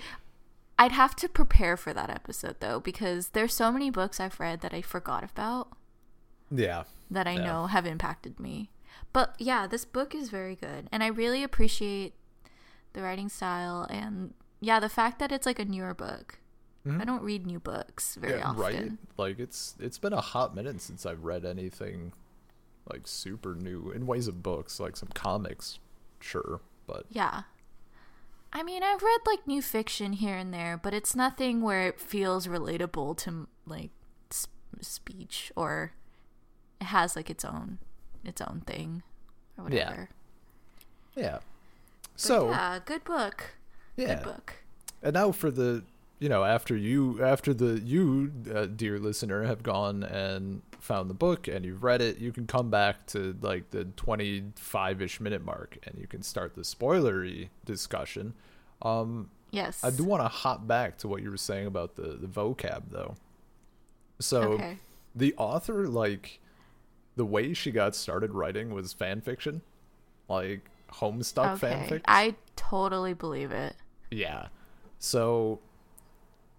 I'd 0.79 0.93
have 0.93 1.17
to 1.17 1.29
prepare 1.31 1.77
for 1.79 1.95
that 1.95 2.11
episode 2.11 2.57
though, 2.61 2.79
because 2.81 3.29
there's 3.29 3.55
so 3.55 3.73
many 3.73 3.89
books 3.91 4.21
I've 4.21 4.39
read 4.39 4.61
that 4.61 4.75
I 4.75 4.83
forgot 4.83 5.25
about 5.25 5.69
yeah 6.51 6.85
that 7.11 7.27
I 7.27 7.33
Yeah. 7.35 7.45
know 7.45 7.67
have 7.69 7.87
impacted 7.87 8.39
me. 8.39 8.71
But 9.15 9.35
yeah, 9.39 9.67
this 9.67 9.85
book 9.85 10.15
is 10.15 10.29
very 10.31 10.57
good, 10.57 10.89
and 10.93 11.03
I 11.03 11.07
really 11.07 11.43
appreciate 11.43 12.15
the 12.93 13.03
writing 13.03 13.29
style 13.29 13.87
and 13.89 14.35
yeah, 14.61 14.81
the 14.81 14.89
fact 14.89 15.19
that 15.21 15.33
it's 15.33 15.47
like 15.47 15.59
a 15.59 15.65
newer 15.65 15.95
book. 15.95 16.39
I 16.87 17.05
don't 17.05 17.23
read 17.23 17.47
new 17.47 17.59
books 17.61 18.17
very 18.17 18.35
Mm-hmm. 18.35 18.41
yeah, 18.41 18.49
often. 18.51 18.63
right 18.63 18.93
like 19.19 19.39
it's 19.39 19.75
it's 19.81 19.97
been 19.99 20.13
a 20.13 20.21
hot 20.21 20.55
minute 20.55 20.81
since 20.83 21.07
i've 21.07 21.25
read 21.25 21.45
anything 21.47 22.13
like 22.93 23.07
super 23.07 23.55
new 23.55 23.91
in 23.91 24.07
ways 24.07 24.29
of 24.29 24.43
books 24.43 24.79
like 24.79 24.97
some 24.97 25.09
comics 25.15 25.79
sure 26.21 26.61
but 26.87 27.07
Yeah. 27.11 27.43
I 28.57 28.63
mean, 28.63 28.85
I've 28.85 29.03
read 29.03 29.19
like 29.27 29.49
new 29.49 29.61
fiction 29.61 30.13
here 30.13 30.37
and 30.37 30.55
there, 30.55 30.79
but 30.81 30.95
it's 30.95 31.17
nothing 31.17 31.61
where 31.61 31.89
it 31.89 31.99
feels 32.01 32.47
relatable 32.47 33.17
to 33.25 33.49
like 33.67 33.91
s- 34.31 34.47
speech 34.81 35.51
or 35.57 35.93
it 36.81 36.85
has 36.85 37.17
like 37.17 37.29
its 37.31 37.45
own 37.45 37.79
its 38.25 38.41
own 38.41 38.63
thing 38.65 39.03
or 39.59 39.69
Yeah. 39.71 39.85
whatever. 39.89 40.09
yeah 41.17 41.33
But 41.33 41.41
so 42.21 42.51
yeah, 42.51 42.79
good 42.85 43.03
book. 43.03 43.55
yeah 43.97 44.15
Good 44.17 44.23
book. 44.25 44.55
and 45.03 45.15
now 45.15 45.33
for 45.33 45.51
the 45.51 45.83
you 46.19 46.29
know, 46.29 46.45
after 46.45 46.77
you, 46.77 47.23
after 47.23 47.53
the 47.53 47.81
you, 47.81 48.33
uh, 48.55 48.67
dear 48.67 48.99
listener, 48.99 49.45
have 49.45 49.63
gone 49.63 50.03
and 50.03 50.63
found 50.81 51.09
the 51.11 51.15
book 51.15 51.49
and 51.49 51.65
you've 51.65 51.83
read 51.83 52.01
it, 52.03 52.19
you 52.19 52.31
can 52.33 52.47
come 52.47 52.71
back 52.71 53.07
to 53.07 53.37
like 53.41 53.71
the 53.71 53.85
twenty-five-ish 53.85 55.21
minute 55.21 55.45
mark 55.45 55.79
and 55.85 55.99
you 55.99 56.07
can 56.07 56.23
start 56.23 56.55
the 56.55 56.63
spoilery 56.63 57.49
discussion. 57.65 58.35
Um, 58.83 59.31
Yes. 59.51 59.85
I 59.85 59.91
do 59.91 60.03
want 60.03 60.21
to 60.23 60.29
hop 60.29 60.67
back 60.67 60.99
to 60.99 61.09
what 61.09 61.23
you 61.23 61.31
were 61.31 61.37
saying 61.37 61.67
about 61.69 61.95
the 61.95 62.19
the 62.21 62.27
vocab 62.27 62.85
though. 62.91 63.15
So 64.19 64.55
Okay. 64.55 64.79
the 65.15 65.33
author 65.37 65.87
like 65.89 66.41
the 67.17 67.25
way 67.25 67.55
she 67.55 67.71
got 67.71 67.95
started 67.95 68.33
writing 68.35 68.75
was 68.75 68.93
fan 68.93 69.21
fiction, 69.21 69.63
like 70.29 70.69
Homestuck 70.95 71.55
Okay. 71.63 71.87
fanfic. 71.89 72.01
I 72.07 72.35
totally 72.57 73.15
believe 73.15 73.53
it. 73.53 73.77
Yeah. 74.11 74.49
So 74.99 75.61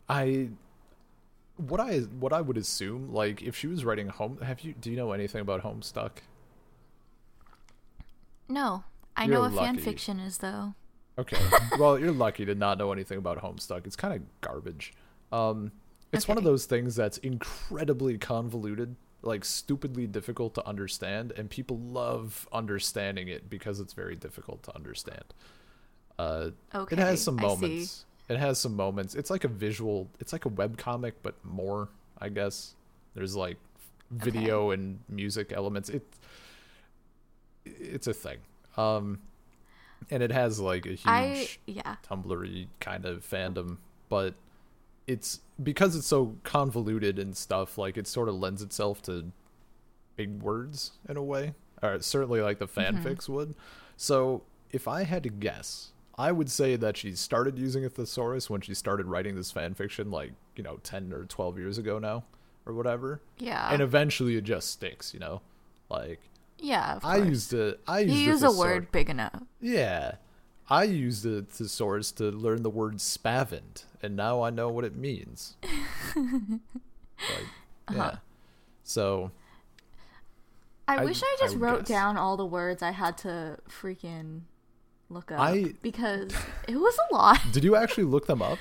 I 0.09 0.49
what 1.57 1.79
I 1.79 1.99
what 1.99 2.33
I 2.33 2.41
would 2.41 2.57
assume 2.57 3.11
like 3.13 3.41
if 3.41 3.55
she 3.55 3.67
was 3.67 3.85
writing 3.85 4.07
home 4.09 4.39
have 4.41 4.61
you 4.61 4.73
do 4.73 4.89
you 4.91 4.97
know 4.97 5.11
anything 5.13 5.41
about 5.41 5.63
Homestuck? 5.63 6.11
No. 8.47 8.83
I 9.17 9.25
You're 9.25 9.35
know 9.35 9.41
what 9.41 9.53
fan 9.53 9.77
fiction 9.77 10.19
is 10.19 10.39
though. 10.39 10.75
Okay. 11.17 11.37
well, 11.79 11.97
you're 11.97 12.11
lucky 12.11 12.45
to 12.45 12.55
not 12.55 12.77
know 12.77 12.91
anything 12.91 13.17
about 13.17 13.41
Homestuck. 13.41 13.85
It's 13.85 13.95
kind 13.95 14.13
of 14.13 14.41
garbage. 14.41 14.93
Um 15.31 15.71
it's 16.11 16.27
one 16.27 16.37
of 16.37 16.43
those 16.43 16.65
things 16.65 16.95
that's 16.95 17.17
incredibly 17.19 18.17
convoluted, 18.17 18.95
like 19.21 19.43
stupidly 19.43 20.07
difficult 20.07 20.53
to 20.55 20.65
understand 20.67 21.33
and 21.35 21.49
people 21.49 21.77
love 21.79 22.47
understanding 22.53 23.27
it 23.27 23.49
because 23.49 23.79
it's 23.79 23.93
very 23.93 24.15
difficult 24.15 24.63
to 24.63 24.75
understand. 24.75 25.33
Uh 26.19 26.51
Okay. 26.73 26.95
it 26.95 26.99
has 26.99 27.23
some 27.23 27.35
moments. 27.37 28.05
It 28.27 28.37
has 28.37 28.59
some 28.59 28.75
moments. 28.75 29.15
It's 29.15 29.29
like 29.29 29.43
a 29.43 29.47
visual. 29.47 30.09
It's 30.19 30.33
like 30.33 30.45
a 30.45 30.49
web 30.49 30.77
comic, 30.77 31.21
but 31.21 31.35
more. 31.43 31.89
I 32.19 32.29
guess 32.29 32.75
there's 33.13 33.35
like 33.35 33.57
video 34.11 34.71
and 34.71 34.99
music 35.09 35.51
elements. 35.53 35.89
It 35.89 36.03
it's 37.65 38.07
a 38.07 38.13
thing. 38.13 38.37
Um, 38.77 39.19
and 40.09 40.21
it 40.21 40.31
has 40.31 40.59
like 40.59 40.85
a 40.85 40.89
huge 40.89 41.01
I 41.05 41.47
yeah. 41.65 41.95
Tumblr 42.09 42.67
kind 42.79 43.05
of 43.05 43.27
fandom, 43.27 43.77
but 44.09 44.35
it's 45.07 45.41
because 45.61 45.95
it's 45.95 46.07
so 46.07 46.35
convoluted 46.43 47.19
and 47.19 47.35
stuff. 47.35 47.77
Like 47.77 47.97
it 47.97 48.07
sort 48.07 48.29
of 48.29 48.35
lends 48.35 48.61
itself 48.61 49.01
to 49.03 49.31
big 50.15 50.41
words 50.41 50.91
in 51.07 51.17
a 51.17 51.23
way, 51.23 51.53
or 51.81 51.99
certainly 52.01 52.41
like 52.41 52.59
the 52.59 52.67
fanfics 52.67 53.29
would. 53.29 53.55
So 53.97 54.43
if 54.71 54.87
I 54.87 55.03
had 55.03 55.23
to 55.23 55.29
guess, 55.29 55.91
I 56.17 56.31
would 56.31 56.49
say 56.49 56.75
that 56.77 56.95
she 56.97 57.11
started 57.13 57.57
using 57.59 57.83
a 57.83 57.89
thesaurus 57.89 58.49
when 58.49 58.61
she 58.61 58.73
started 58.73 59.05
writing 59.07 59.35
this 59.35 59.51
fan 59.51 59.73
fiction, 59.73 60.11
like 60.11 60.31
you 60.55 60.63
know, 60.63 60.77
ten 60.83 61.11
or 61.11 61.25
twelve 61.25 61.57
years 61.59 61.77
ago 61.77 61.99
now, 61.99 62.23
or 62.65 62.73
whatever. 62.73 63.21
Yeah. 63.37 63.69
and 63.71 63.81
eventually 63.81 64.37
it 64.37 64.45
just 64.45 64.69
sticks, 64.71 65.13
you 65.13 65.19
know. 65.19 65.41
Like 65.89 66.19
yeah. 66.57 66.99
I 67.03 67.17
used 67.17 67.49
to, 67.51 67.77
I 67.87 67.99
you 67.99 68.13
use 68.13 68.43
a 68.43 68.51
word 68.51 68.91
big 68.91 69.09
enough. 69.09 69.43
yeah. 69.59 70.15
I 70.67 70.85
used 70.85 71.21
the 71.23 71.43
thesaurus 71.43 72.11
to 72.13 72.31
learn 72.31 72.63
the 72.63 72.71
word 72.71 72.99
spavent, 72.99 73.85
and 74.01 74.15
now 74.15 74.41
I 74.41 74.49
know 74.49 74.69
what 74.69 74.83
it 74.83 74.95
means. 74.95 75.57
like, 76.15 77.45
Uh-huh. 77.87 77.93
yeah. 77.95 78.15
So, 78.83 79.29
I, 80.87 80.97
I- 80.97 81.05
wish 81.05 81.21
I 81.21 81.25
I 81.25 81.35
just 81.39 81.55
would 81.55 81.61
wrote 81.61 81.79
guess. 81.81 81.87
down 81.89 82.17
all 82.17 82.35
the 82.37 82.45
words 82.47 82.81
I 82.81 82.91
had 82.91 83.15
to 83.19 83.57
freaking 83.69 84.41
look 85.09 85.31
up 85.31 85.39
I- 85.39 85.73
because 85.81 86.31
it 86.67 86.75
was 86.77 86.97
a 87.09 87.13
lot. 87.13 87.39
did 87.51 87.63
you 87.63 87.75
actually 87.75 88.05
look 88.05 88.27
them 88.27 88.41
up? 88.41 88.57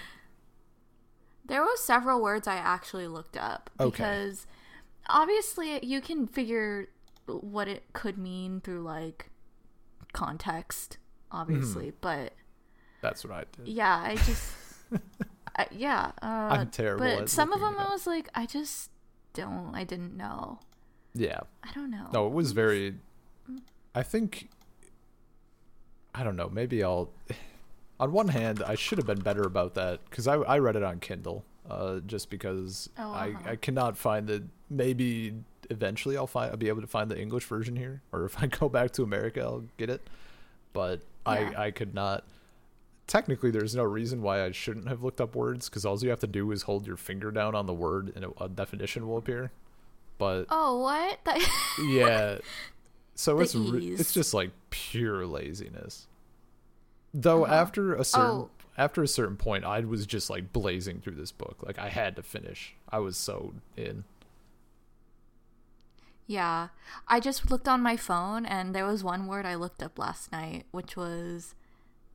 There 1.47 1.63
was 1.63 1.83
several 1.83 2.23
words 2.23 2.49
I 2.49 2.57
actually 2.57 3.07
looked 3.07 3.37
up 3.37 3.69
Okay. 3.79 3.91
because 3.91 4.47
obviously 5.09 5.85
you 5.85 6.01
can 6.01 6.27
figure 6.27 6.89
what 7.27 7.69
it 7.69 7.85
could 7.93 8.17
mean 8.19 8.61
through 8.63 8.83
like 8.83 9.31
context, 10.13 10.99
obviously, 11.31 11.87
Mm-hmm. 11.89 11.97
but 12.01 12.33
That's 13.03 13.25
what 13.25 13.33
I 13.35 13.45
did. 13.57 13.69
yeah, 13.69 14.03
I 14.07 14.17
just 14.17 14.53
I, 15.57 15.67
yeah, 15.71 16.13
uh, 16.23 16.27
I'm 16.27 16.71
terrible 16.71 17.05
But 17.05 17.29
some 17.29 17.53
of 17.53 17.61
them 17.61 17.77
I 17.79 17.89
was 17.91 18.07
like, 18.07 18.29
I 18.35 18.47
just 18.47 18.91
don't, 19.35 19.75
I 19.75 19.85
didn't 19.85 20.17
know. 20.17 20.61
Yeah. 21.15 21.41
I 21.63 21.73
don't 21.75 21.91
know. 21.91 22.09
No, 22.13 22.27
it 22.27 22.33
was 22.33 22.53
very. 22.53 22.97
I 23.95 24.03
think. 24.03 24.49
I 26.15 26.23
don't 26.25 26.37
know. 26.37 26.49
Maybe 26.49 26.83
I'll. 26.83 27.11
On 28.01 28.11
one 28.11 28.27
hand, 28.29 28.61
I 28.67 28.75
should 28.75 28.99
have 28.99 29.07
been 29.07 29.21
better 29.21 29.43
about 29.43 29.75
that 29.75 30.01
because 30.11 30.27
I, 30.27 30.35
I 30.35 30.59
read 30.59 30.75
it 30.75 30.83
on 30.83 30.99
Kindle, 30.99 31.45
uh, 31.71 32.01
just 32.01 32.29
because 32.29 32.89
Oh, 32.99 33.13
I, 33.13 33.29
uh-huh. 33.31 33.51
I 33.51 33.57
cannot 33.57 33.97
find 33.97 34.27
the 34.27 34.43
maybe 34.69 35.33
eventually 35.71 36.17
I'll 36.17 36.27
find 36.27 36.51
I'll 36.51 36.57
be 36.57 36.67
able 36.69 36.81
to 36.81 36.89
find 36.89 37.09
the 37.09 37.19
English 37.19 37.45
version 37.45 37.77
here, 37.77 38.03
or 38.11 38.25
if 38.25 38.43
I 38.43 38.47
go 38.61 38.69
back 38.69 38.91
to 38.95 39.05
America, 39.05 39.43
I'll 39.43 39.65
get 39.77 39.91
it. 39.91 40.09
But 40.73 41.03
Yeah. 41.27 41.53
I 41.57 41.67
I 41.67 41.71
could 41.71 41.95
not. 41.95 42.25
Technically, 43.07 43.53
there's 43.53 43.77
no 43.77 43.85
reason 43.85 44.23
why 44.23 44.43
I 44.45 44.51
shouldn't 44.51 44.89
have 44.89 45.03
looked 45.05 45.21
up 45.21 45.37
words 45.37 45.69
because 45.69 45.85
all 45.87 45.97
you 46.01 46.11
have 46.11 46.21
to 46.21 46.27
do 46.27 46.51
is 46.51 46.63
hold 46.63 46.87
your 46.89 46.97
finger 46.97 47.31
down 47.31 47.55
on 47.55 47.67
the 47.67 47.75
word 47.75 48.13
and 48.17 48.25
a, 48.25 48.31
a 48.45 48.49
definition 48.49 49.07
will 49.07 49.19
appear. 49.19 49.53
But 50.19 50.47
Oh, 50.51 50.81
what? 50.81 51.21
That- 51.25 51.49
yeah. 51.87 52.39
So 53.15 53.37
The 53.37 53.43
it's 53.43 53.55
ease. 53.55 54.01
it's 54.01 54.13
just 54.13 54.35
like 54.35 54.51
pure 54.71 55.27
laziness. 55.27 56.07
Though 57.13 57.45
Uh-huh. 57.45 57.55
after 57.55 57.95
a 57.95 58.05
certain 58.05 58.31
Oh. 58.31 58.51
after 58.77 59.03
a 59.03 59.09
certain 59.09 59.37
point, 59.37 59.65
I 59.65 59.81
was 59.81 60.05
just 60.07 60.29
like 60.31 60.53
blazing 60.53 61.01
through 61.01 61.15
this 61.15 61.31
book. 61.33 61.59
Like 61.63 61.79
I 61.79 61.89
had 61.89 62.17
to 62.17 62.23
finish. 62.23 62.75
I 62.89 62.99
was 62.99 63.17
so 63.17 63.55
in. 63.77 64.05
Yeah. 66.27 66.69
I 67.07 67.21
just 67.21 67.51
looked 67.51 67.69
on 67.69 67.83
my 67.83 67.97
phone 67.97 68.47
and 68.47 68.75
there 68.75 68.87
was 68.87 69.05
one 69.05 69.27
word 69.27 69.45
I 69.47 69.55
looked 69.57 69.83
up 69.83 69.99
last 69.99 70.33
night, 70.33 70.65
which 70.71 70.97
was 70.97 71.55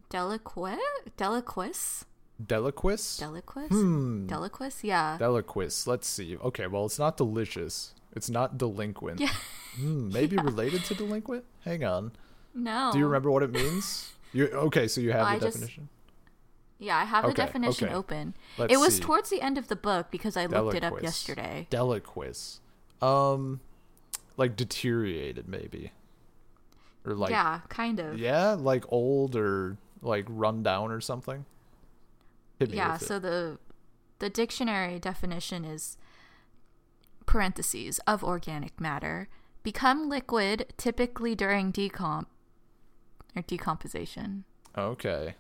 deliquet? 0.10 0.80
Deliquis? 1.18 2.06
Deliquis. 2.44 3.20
Deliquis? 3.22 3.68
Hmm. 3.70 4.28
Deliquis? 4.28 4.84
Yeah. 4.84 5.18
Deliquis. 5.20 5.86
Let's 5.86 6.08
see. 6.08 6.36
Okay, 6.38 6.68
well, 6.68 6.86
it's 6.86 6.98
not 7.00 7.18
delicious. 7.18 7.94
It's 8.14 8.30
not 8.30 8.58
delinquent. 8.58 9.20
yeah. 9.20 9.34
Hmm, 9.76 10.10
maybe 10.12 10.36
related 10.44 10.84
to 10.86 10.96
delinquent. 10.96 11.46
Hang 11.64 11.84
on. 11.84 12.12
No. 12.54 12.90
Do 12.92 13.00
you 13.00 13.06
remember 13.06 13.30
what 13.32 13.44
it 13.44 13.52
means? 13.52 14.14
You 14.32 14.46
okay? 14.46 14.88
So 14.88 15.02
you 15.02 15.12
have 15.12 15.26
I 15.26 15.40
the 15.40 15.48
just- 15.48 15.58
definition. 15.58 15.90
Yeah, 16.78 16.98
I 16.98 17.04
have 17.04 17.26
Okay, 17.26 17.34
the 17.34 17.38
definition 17.48 17.88
okay. 17.88 17.96
open. 17.96 18.36
Let's 18.60 18.72
it 18.72 18.78
was 18.78 18.96
see. 18.98 19.02
towards 19.02 19.32
the 19.32 19.42
end 19.42 19.58
of 19.58 19.70
the 19.70 19.76
book 19.76 20.12
because 20.12 20.38
I 20.38 20.46
looked 20.46 20.76
it 20.78 20.84
up 20.84 21.02
yesterday. 21.02 21.68
Deliquis. 21.72 22.60
Um, 23.02 23.60
like 24.38 24.56
deteriorated 24.56 25.48
maybe, 25.50 25.92
or 27.06 27.16
like 27.16 27.32
yeah, 27.32 27.62
kind 27.70 28.00
of. 28.00 28.20
Yeah, 28.20 28.52
like 28.54 28.86
old 28.90 29.36
or 29.36 29.78
like 30.04 30.26
run 30.30 30.62
down 30.62 30.92
or 30.92 31.02
something. 31.02 31.46
Yeah 32.60 32.96
it. 32.96 33.02
so 33.02 33.18
the 33.20 33.58
the 34.20 34.30
dictionary 34.30 35.00
definition 35.00 35.66
is 35.66 35.98
parentheses 37.30 38.00
of 38.08 38.24
organic 38.24 38.82
matter 38.82 39.30
become 39.62 40.10
liquid 40.10 40.66
typically 40.78 41.36
during 41.36 41.72
decomp 41.72 42.26
or 43.36 43.44
decomposition 43.44 44.44
okay. 44.76 45.36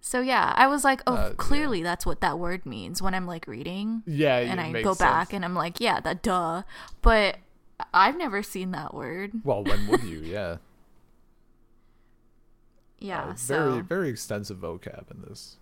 so 0.00 0.20
yeah 0.20 0.52
i 0.56 0.66
was 0.66 0.82
like 0.82 1.00
oh 1.06 1.14
Uh, 1.14 1.28
yeah. 1.28 1.34
clearly 1.36 1.80
that's 1.82 2.04
what 2.04 2.20
that 2.20 2.40
word 2.40 2.66
means 2.66 3.00
when 3.00 3.14
i'm 3.14 3.24
like 3.26 3.46
reading 3.46 4.02
Yeah, 4.04 4.38
and 4.38 4.58
it 4.58 4.76
i 4.78 4.82
go 4.82 4.96
back 4.96 5.32
and 5.32 5.44
i'm 5.44 5.54
like 5.54 5.78
yeah 5.80 6.00
that 6.00 6.22
duh 6.22 6.62
but 7.02 7.36
i've 7.92 8.16
never 8.16 8.42
seen 8.42 8.72
that 8.72 8.92
word 8.94 9.30
Well, 9.44 9.62
when 9.62 9.86
would 9.86 10.02
you? 10.02 10.18
Yeah. 10.36 10.56
yeah 12.98 13.22
Uh, 13.30 13.34
so 13.36 13.70
very 13.70 13.82
very 13.82 14.08
extensive 14.08 14.58
vocab 14.58 15.10
in 15.10 15.22
this 15.28 15.56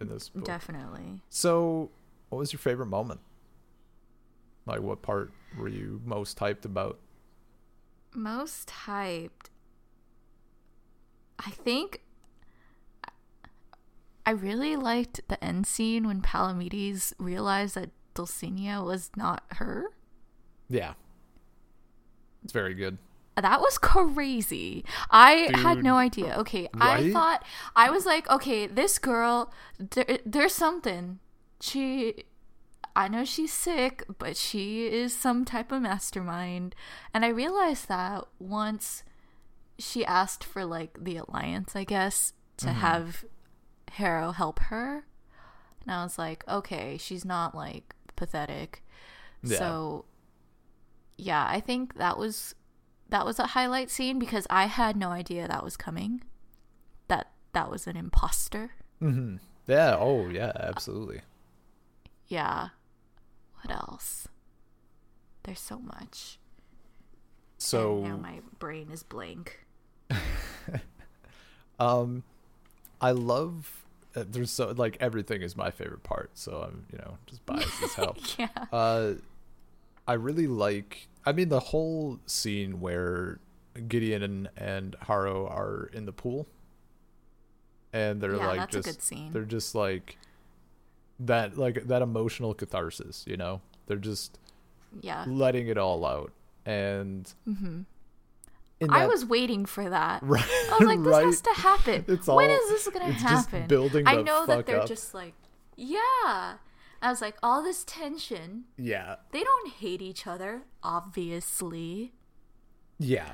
in 0.00 0.08
this 0.08 0.28
book. 0.30 0.44
definitely 0.44 1.20
So, 1.28 1.90
what 2.30 2.38
was 2.38 2.52
your 2.52 2.60
favorite 2.60 2.86
moment? 2.86 3.20
Like, 4.66 4.80
what 4.80 5.02
part 5.02 5.32
were 5.58 5.68
you 5.68 6.00
most 6.04 6.38
hyped 6.38 6.64
about? 6.64 6.98
Most 8.14 8.72
hyped. 8.86 9.50
I 11.38 11.50
think 11.50 12.00
I 14.26 14.30
really 14.30 14.76
liked 14.76 15.20
the 15.28 15.42
end 15.44 15.66
scene 15.66 16.06
when 16.06 16.22
Palamedes 16.22 17.12
realized 17.18 17.74
that 17.74 17.90
Dulcinea 18.14 18.82
was 18.84 19.10
not 19.16 19.42
her. 19.52 19.90
Yeah, 20.68 20.94
it's 22.42 22.52
very 22.52 22.74
good. 22.74 22.98
That 23.36 23.60
was 23.60 23.78
crazy. 23.78 24.84
I 25.10 25.50
had 25.54 25.82
no 25.82 25.96
idea. 25.96 26.36
Okay, 26.38 26.68
I 26.80 27.10
thought 27.12 27.44
I 27.74 27.90
was 27.90 28.06
like, 28.06 28.30
okay, 28.30 28.68
this 28.68 28.98
girl, 28.98 29.52
there, 29.78 30.18
there's 30.24 30.54
something. 30.54 31.18
She, 31.60 32.24
I 32.96 33.08
know 33.08 33.24
she's 33.24 33.52
sick, 33.52 34.04
but 34.18 34.36
she 34.36 34.86
is 34.86 35.14
some 35.16 35.44
type 35.44 35.72
of 35.72 35.82
mastermind. 35.82 36.74
And 37.12 37.24
I 37.24 37.28
realized 37.28 37.88
that 37.88 38.24
once 38.38 39.02
she 39.78 40.04
asked 40.04 40.44
for 40.44 40.64
like 40.64 40.96
the 41.02 41.16
alliance, 41.16 41.74
I 41.74 41.84
guess, 41.84 42.32
to 42.58 42.66
Mm-hmm. 42.66 42.78
have 42.80 43.24
Harrow 43.92 44.30
help 44.32 44.58
her. 44.70 45.06
and 45.82 45.90
I 45.92 46.02
was 46.04 46.18
like, 46.18 46.44
okay, 46.48 46.96
she's 46.98 47.24
not 47.24 47.54
like 47.54 47.94
pathetic. 48.16 48.84
Yeah. 49.42 49.58
So 49.58 50.04
yeah, 51.18 51.46
I 51.48 51.60
think 51.60 51.94
that 51.96 52.16
was 52.18 52.54
that 53.08 53.26
was 53.26 53.38
a 53.38 53.48
highlight 53.48 53.90
scene 53.90 54.18
because 54.18 54.46
I 54.50 54.66
had 54.66 54.96
no 54.96 55.10
idea 55.10 55.46
that 55.48 55.64
was 55.64 55.76
coming. 55.76 56.22
That 57.08 57.32
that 57.52 57.70
was 57.70 57.86
an 57.86 57.96
imposter. 57.96 58.72
hmm 59.00 59.36
Yeah. 59.66 59.96
Oh, 59.98 60.28
yeah. 60.28 60.52
Absolutely. 60.56 61.20
Yeah. 62.28 62.68
What 63.64 63.76
else? 63.76 64.28
There's 65.44 65.60
so 65.60 65.78
much. 65.78 66.38
So 67.58 67.96
And 67.98 68.04
now 68.04 68.16
my 68.16 68.40
brain 68.58 68.90
is 68.92 69.02
blank. 69.02 69.64
Um, 71.78 72.22
I 73.00 73.10
love. 73.10 73.84
Uh, 74.14 74.24
there's 74.28 74.50
so 74.52 74.72
like 74.76 74.96
everything 75.00 75.42
is 75.42 75.56
my 75.56 75.70
favorite 75.72 76.04
part, 76.04 76.30
so 76.34 76.62
I'm 76.68 76.86
you 76.92 76.98
know 76.98 77.18
just 77.26 77.44
biased 77.46 77.82
as 77.82 77.94
hell. 77.94 78.16
yeah. 78.38 78.48
Uh, 78.72 79.14
I 80.06 80.12
really 80.14 80.46
like. 80.46 81.08
I 81.26 81.32
mean, 81.32 81.48
the 81.48 81.58
whole 81.60 82.20
scene 82.26 82.80
where 82.80 83.40
Gideon 83.88 84.22
and, 84.22 84.48
and 84.56 84.94
Harrow 85.00 85.48
are 85.48 85.90
in 85.92 86.06
the 86.06 86.12
pool, 86.12 86.46
and 87.92 88.20
they're 88.20 88.36
Yeah, 88.36 88.46
like 88.46 88.58
that's 88.60 88.76
a 88.76 88.78
just 88.82 88.88
good 88.98 89.02
scene. 89.02 89.32
they're 89.32 89.42
just 89.42 89.74
like 89.74 90.16
that 91.20 91.56
like 91.56 91.86
that 91.86 92.02
emotional 92.02 92.54
catharsis. 92.54 93.24
You 93.26 93.36
know, 93.36 93.60
they're 93.86 93.96
just 93.96 94.38
Yeah. 95.00 95.24
letting 95.28 95.68
it 95.68 95.78
all 95.78 96.04
out, 96.04 96.32
and 96.66 97.32
hmm 97.44 97.82
in 98.80 98.90
I 98.90 99.06
was 99.06 99.24
waiting 99.24 99.66
for 99.66 99.88
that. 99.88 100.20
right. 100.24 100.42
I 100.44 100.76
was 100.80 100.88
like, 100.88 100.98
this 100.98 101.06
right? 101.08 101.24
has 101.26 101.40
to 101.42 101.50
happen. 101.54 102.04
It's 102.08 102.26
when 102.26 102.50
all- 102.50 102.56
is 102.56 102.68
this 102.70 102.88
gonna 102.92 103.12
happen? 103.12 103.66
building 103.68 104.06
I 104.08 104.16
know 104.22 104.46
that 104.46 104.66
they're 104.66 104.80
up. 104.80 104.88
just 104.88 105.14
like, 105.14 105.34
yeah. 105.76 106.56
I 107.02 107.10
was 107.10 107.20
like, 107.20 107.36
all 107.42 107.62
this 107.62 107.84
tension. 107.84 108.64
Yeah, 108.78 109.16
They 109.30 109.44
don't 109.44 109.70
hate 109.74 110.00
each 110.02 110.26
other, 110.26 110.62
obviously. 110.82 112.12
yeah. 112.98 113.30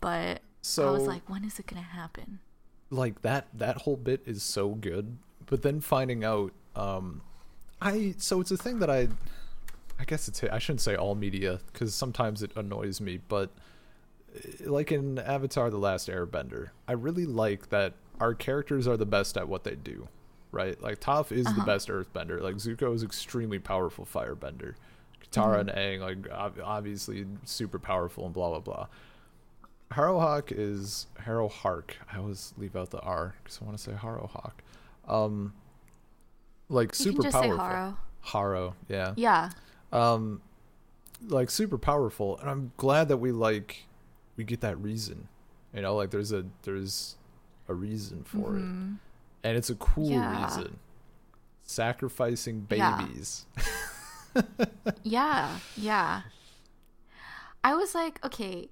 But 0.00 0.42
So 0.62 0.88
I 0.88 0.90
was 0.92 1.06
like, 1.06 1.28
when 1.28 1.44
is 1.44 1.58
it 1.58 1.66
gonna 1.66 1.82
happen? 1.82 2.40
like 2.90 3.22
that 3.22 3.48
that 3.54 3.78
whole 3.78 3.96
bit 3.96 4.22
is 4.26 4.40
so 4.42 4.68
good 4.74 5.16
but 5.46 5.62
then 5.62 5.80
finding 5.80 6.22
out 6.22 6.52
um 6.76 7.20
i 7.80 8.14
so 8.18 8.40
it's 8.40 8.50
a 8.50 8.56
thing 8.56 8.78
that 8.78 8.90
i 8.90 9.08
i 9.98 10.04
guess 10.04 10.28
it's 10.28 10.42
i 10.44 10.58
shouldn't 10.58 10.80
say 10.80 10.94
all 10.96 11.14
media 11.14 11.60
because 11.72 11.94
sometimes 11.94 12.42
it 12.42 12.50
annoys 12.56 13.00
me 13.00 13.20
but 13.28 13.50
uh, 14.36 14.70
like 14.70 14.90
in 14.92 15.18
avatar 15.18 15.70
the 15.70 15.78
last 15.78 16.08
airbender 16.08 16.70
i 16.88 16.92
really 16.92 17.26
like 17.26 17.68
that 17.70 17.94
our 18.20 18.34
characters 18.34 18.86
are 18.88 18.96
the 18.96 19.06
best 19.06 19.36
at 19.36 19.48
what 19.48 19.64
they 19.64 19.74
do 19.74 20.08
right 20.52 20.80
like 20.82 21.00
toph 21.00 21.30
is 21.32 21.44
the 21.44 21.50
Uh-huh. 21.50 21.64
best 21.66 21.88
earthbender 21.88 22.40
like 22.40 22.56
zuko 22.56 22.94
is 22.94 23.02
extremely 23.02 23.58
powerful 23.58 24.04
firebender 24.06 24.74
katara 25.22 25.58
Mm-hmm. 25.64 25.68
and 25.68 25.70
aang 25.70 26.00
like 26.00 26.60
obviously 26.64 27.26
super 27.44 27.78
powerful 27.78 28.24
and 28.24 28.34
blah 28.34 28.50
blah 28.50 28.60
blah 28.60 28.86
Harrowhawk 29.92 30.50
is 30.50 31.06
Harrowhark. 31.24 31.90
I 32.12 32.18
always 32.18 32.52
leave 32.56 32.74
out 32.74 32.90
the 32.90 32.98
R 33.00 33.34
because 33.42 33.60
I 33.60 33.64
want 33.64 33.76
to 33.76 33.82
say 33.82 33.92
Harrowhawk. 33.92 34.52
Um, 35.06 35.52
like 36.68 36.90
You 36.98 37.04
super 37.04 37.22
can 37.22 37.30
just 37.30 37.36
say 37.42 37.48
powerful. 37.48 37.64
Haro. 37.64 37.96
Harrow, 38.22 38.74
yeah. 38.88 39.12
Yeah. 39.16 39.50
Um, 39.92 40.40
like 41.26 41.50
super 41.50 41.78
powerful, 41.78 42.38
and 42.38 42.48
I'm 42.50 42.72
glad 42.76 43.08
that 43.08 43.18
we 43.18 43.32
like 43.32 43.84
we 44.36 44.44
get 44.44 44.60
that 44.62 44.78
reason. 44.80 45.28
You 45.74 45.82
know, 45.82 45.94
like 45.96 46.10
there's 46.10 46.32
a 46.32 46.44
there's 46.62 47.16
a 47.68 47.74
reason 47.74 48.24
for 48.24 48.56
it, 48.56 48.62
Mhm. 48.62 48.98
and 49.42 49.56
it's 49.56 49.70
a 49.70 49.74
cool 49.76 50.10
Yeah. 50.10 50.44
reason. 50.46 50.78
Sacrificing 51.62 52.66
Yeah. 52.70 53.02
babies. 53.02 53.46
Yeah, 55.04 55.58
yeah. 55.76 56.22
I 57.62 57.74
was 57.76 57.94
like, 57.94 58.22
okay. 58.24 58.68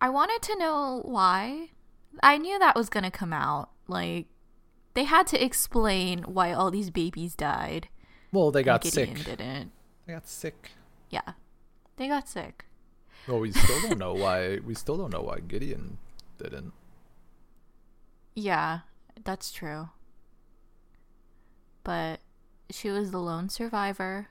I 0.00 0.08
wanted 0.08 0.42
to 0.42 0.58
know 0.58 1.00
why. 1.04 1.68
I 2.22 2.38
knew 2.38 2.58
that 2.58 2.74
was 2.74 2.88
going 2.88 3.04
to 3.04 3.10
come 3.10 3.32
out. 3.32 3.70
Like, 3.86 4.26
they 4.94 5.04
had 5.04 5.26
to 5.28 5.42
explain 5.42 6.22
why 6.22 6.52
all 6.52 6.70
these 6.70 6.90
babies 6.90 7.34
died. 7.34 7.88
Well, 8.32 8.50
they 8.50 8.60
and 8.60 8.66
got 8.66 8.82
Gideon 8.82 9.16
sick. 9.16 9.24
didn't. 9.24 9.72
They 10.06 10.12
got 10.14 10.28
sick. 10.28 10.70
Yeah. 11.10 11.32
They 11.96 12.08
got 12.08 12.28
sick. 12.28 12.64
Well, 13.28 13.40
we 13.40 13.52
still 13.52 13.80
don't 13.82 13.98
know 13.98 14.14
why. 14.14 14.58
We 14.64 14.74
still 14.74 14.96
don't 14.96 15.12
know 15.12 15.22
why 15.22 15.40
Gideon 15.40 15.98
didn't. 16.38 16.72
Yeah, 18.34 18.80
that's 19.22 19.52
true. 19.52 19.90
But 21.84 22.20
she 22.70 22.90
was 22.90 23.10
the 23.10 23.18
lone 23.18 23.48
survivor, 23.48 24.28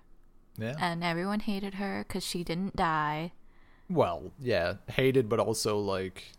Yeah. 0.58 0.76
and 0.80 1.04
everyone 1.04 1.42
hated 1.42 1.76
her 1.76 2.06
because 2.08 2.24
she 2.26 2.44
didn't 2.44 2.76
die. 2.76 3.34
Well, 3.90 4.32
yeah, 4.40 4.76
hated, 4.88 5.28
but 5.30 5.40
also 5.40 5.78
like 5.80 6.32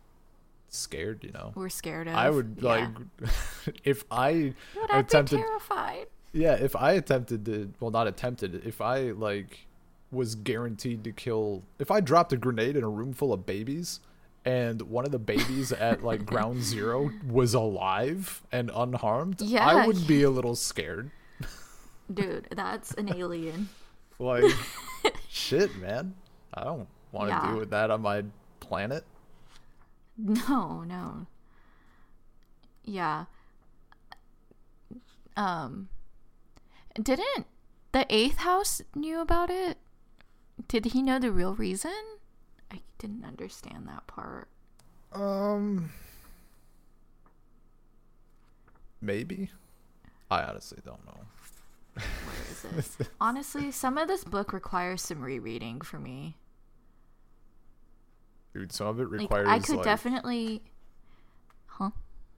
scared. 0.74 1.22
You 1.24 1.32
know, 1.32 1.52
We're 1.54 1.68
scared 1.68 2.08
of. 2.08 2.14
I 2.14 2.30
would 2.30 2.58
yeah. 2.60 2.68
like 2.68 2.88
if 3.84 4.04
I 4.10 4.54
Would 4.76 4.90
attempted. 4.90 5.38
terrified? 5.38 6.06
Yeah, 6.32 6.54
if 6.54 6.76
I 6.76 6.92
attempted 6.92 7.44
to, 7.46 7.72
well, 7.80 7.90
not 7.90 8.06
attempted. 8.06 8.64
If 8.66 8.80
I 8.80 9.10
like 9.10 9.66
was 10.12 10.34
guaranteed 10.34 11.04
to 11.04 11.12
kill, 11.12 11.62
if 11.78 11.90
I 11.90 12.00
dropped 12.00 12.32
a 12.32 12.36
grenade 12.36 12.76
in 12.76 12.84
a 12.84 12.88
room 12.88 13.12
full 13.12 13.32
of 13.32 13.46
babies, 13.46 14.00
and 14.44 14.82
one 14.82 15.04
of 15.04 15.12
the 15.12 15.18
babies 15.18 15.70
at 15.72 16.02
like 16.04 16.24
ground 16.32 16.62
zero 16.62 17.10
was 17.28 17.52
alive 17.54 18.42
and 18.52 18.70
unharmed, 18.74 19.40
yeah, 19.40 19.66
I 19.66 19.86
would 19.86 20.06
be 20.06 20.22
a 20.22 20.30
little 20.30 20.56
scared. 20.56 21.10
Dude, 22.12 22.48
that's 22.50 22.92
an 22.94 23.14
alien. 23.14 23.68
Like, 24.18 24.44
shit, 25.28 25.76
man, 25.78 26.14
I 26.52 26.64
don't 26.64 26.88
want 27.12 27.28
to 27.30 27.34
Yeah. 27.34 27.46
deal 27.50 27.58
with 27.60 27.70
that 27.70 27.90
on 27.90 28.02
my 28.02 28.24
planet. 28.60 29.04
No, 30.22 30.82
no. 30.82 31.26
Yeah. 32.84 33.26
Um 35.36 35.88
didn't 37.00 37.46
the 37.92 38.06
eighth 38.08 38.38
house 38.38 38.82
knew 38.94 39.20
about 39.20 39.50
it? 39.50 39.78
Did 40.68 40.86
he 40.86 41.02
know 41.02 41.18
the 41.18 41.32
real 41.32 41.54
reason? 41.54 41.92
I 42.70 42.80
didn't 42.98 43.24
understand 43.24 43.88
that 43.88 44.06
part. 44.06 44.48
Um, 45.12 45.90
maybe. 49.00 49.50
I 50.30 50.42
honestly 50.44 50.78
don't 50.84 51.04
know. 51.04 51.20
Where 51.94 52.78
is 52.78 52.96
it? 53.00 53.08
Honestly, 53.20 53.72
some 53.72 53.98
of 53.98 54.06
this 54.06 54.22
book 54.22 54.52
requires 54.52 55.02
some 55.02 55.20
rereading 55.22 55.80
for 55.80 55.98
me. 55.98 56.36
Dude, 58.54 58.72
some 58.72 58.88
of 58.88 59.00
it 59.00 59.08
requires. 59.08 59.46
Like 59.46 59.62
I 59.62 59.64
could 59.64 59.76
like, 59.76 59.84
definitely 59.84 60.62
Huh? 61.66 61.90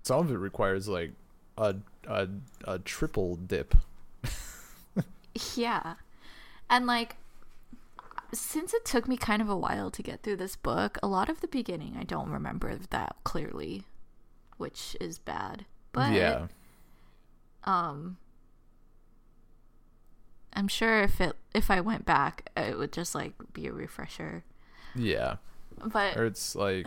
some 0.02 0.20
of 0.20 0.30
it 0.30 0.36
requires 0.36 0.88
like 0.88 1.12
a 1.58 1.76
a 2.06 2.28
a 2.64 2.78
triple 2.78 3.36
dip. 3.36 3.74
Yeah. 5.56 5.94
And 6.68 6.86
like 6.86 7.16
since 8.34 8.72
it 8.72 8.84
took 8.84 9.08
me 9.08 9.16
kind 9.16 9.42
of 9.42 9.48
a 9.48 9.56
while 9.56 9.90
to 9.90 10.02
get 10.02 10.22
through 10.22 10.36
this 10.36 10.56
book, 10.56 10.98
a 11.02 11.06
lot 11.06 11.28
of 11.28 11.40
the 11.40 11.48
beginning 11.48 11.96
I 11.98 12.04
don't 12.04 12.30
remember 12.30 12.76
that 12.90 13.16
clearly, 13.24 13.84
which 14.58 14.96
is 15.00 15.18
bad. 15.18 15.64
But 15.92 16.12
yeah. 16.12 16.46
um 17.64 18.18
I'm 20.54 20.68
sure 20.68 21.00
if 21.00 21.20
it 21.20 21.36
if 21.54 21.70
I 21.70 21.80
went 21.80 22.04
back, 22.04 22.50
it 22.56 22.78
would 22.78 22.92
just 22.92 23.14
like 23.14 23.32
be 23.52 23.66
a 23.66 23.72
refresher. 23.72 24.44
Yeah. 24.94 25.36
But 25.92 26.16
Or 26.16 26.24
it's 26.26 26.54
like 26.54 26.86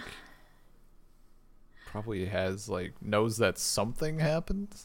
probably 1.86 2.26
has 2.26 2.68
like 2.70 2.94
knows 3.02 3.38
that 3.38 3.58
something 3.58 4.20
happened, 4.20 4.76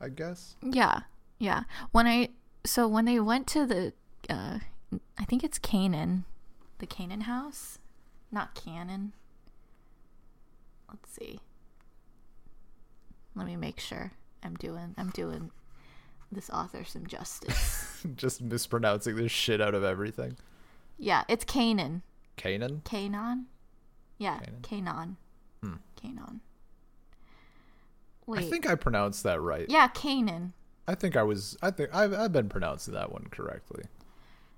I 0.00 0.08
guess. 0.08 0.56
yeah. 0.62 1.00
Yeah. 1.38 1.64
When 1.92 2.06
I 2.06 2.30
so 2.64 2.86
when 2.88 3.04
they 3.04 3.20
went 3.20 3.46
to 3.48 3.66
the 3.66 3.92
uh 4.30 4.58
I 5.18 5.24
think 5.24 5.42
it's 5.44 5.58
Canaan, 5.58 6.24
the 6.78 6.86
Canaan 6.86 7.22
house, 7.22 7.78
not 8.30 8.54
Canaan. 8.54 9.12
Let's 10.88 11.12
see. 11.12 11.40
Let 13.34 13.46
me 13.46 13.56
make 13.56 13.80
sure 13.80 14.12
I'm 14.42 14.54
doing 14.54 14.94
I'm 14.96 15.10
doing 15.10 15.50
this 16.30 16.48
author 16.50 16.84
some 16.84 17.06
justice. 17.06 18.04
Just 18.16 18.40
mispronouncing 18.42 19.16
the 19.16 19.28
shit 19.28 19.60
out 19.60 19.74
of 19.74 19.84
everything. 19.84 20.36
yeah, 20.98 21.24
it's 21.28 21.44
Canaan. 21.44 22.02
Canaan? 22.36 22.82
Canaan? 22.84 23.46
Yeah, 24.18 24.38
Canaan? 24.38 24.62
Canaan. 24.62 25.16
Hmm. 25.62 25.74
Canaan. 25.96 26.40
I 28.32 28.42
think 28.42 28.68
I 28.68 28.74
pronounced 28.74 29.22
that 29.24 29.40
right. 29.40 29.66
yeah, 29.68 29.88
Canaan. 29.88 30.52
I 30.88 30.94
think 30.94 31.16
I 31.16 31.22
was 31.22 31.56
I 31.62 31.70
think 31.70 31.94
I've 31.94 32.12
I've 32.12 32.32
been 32.32 32.48
pronouncing 32.48 32.94
that 32.94 33.12
one 33.12 33.26
correctly. 33.30 33.84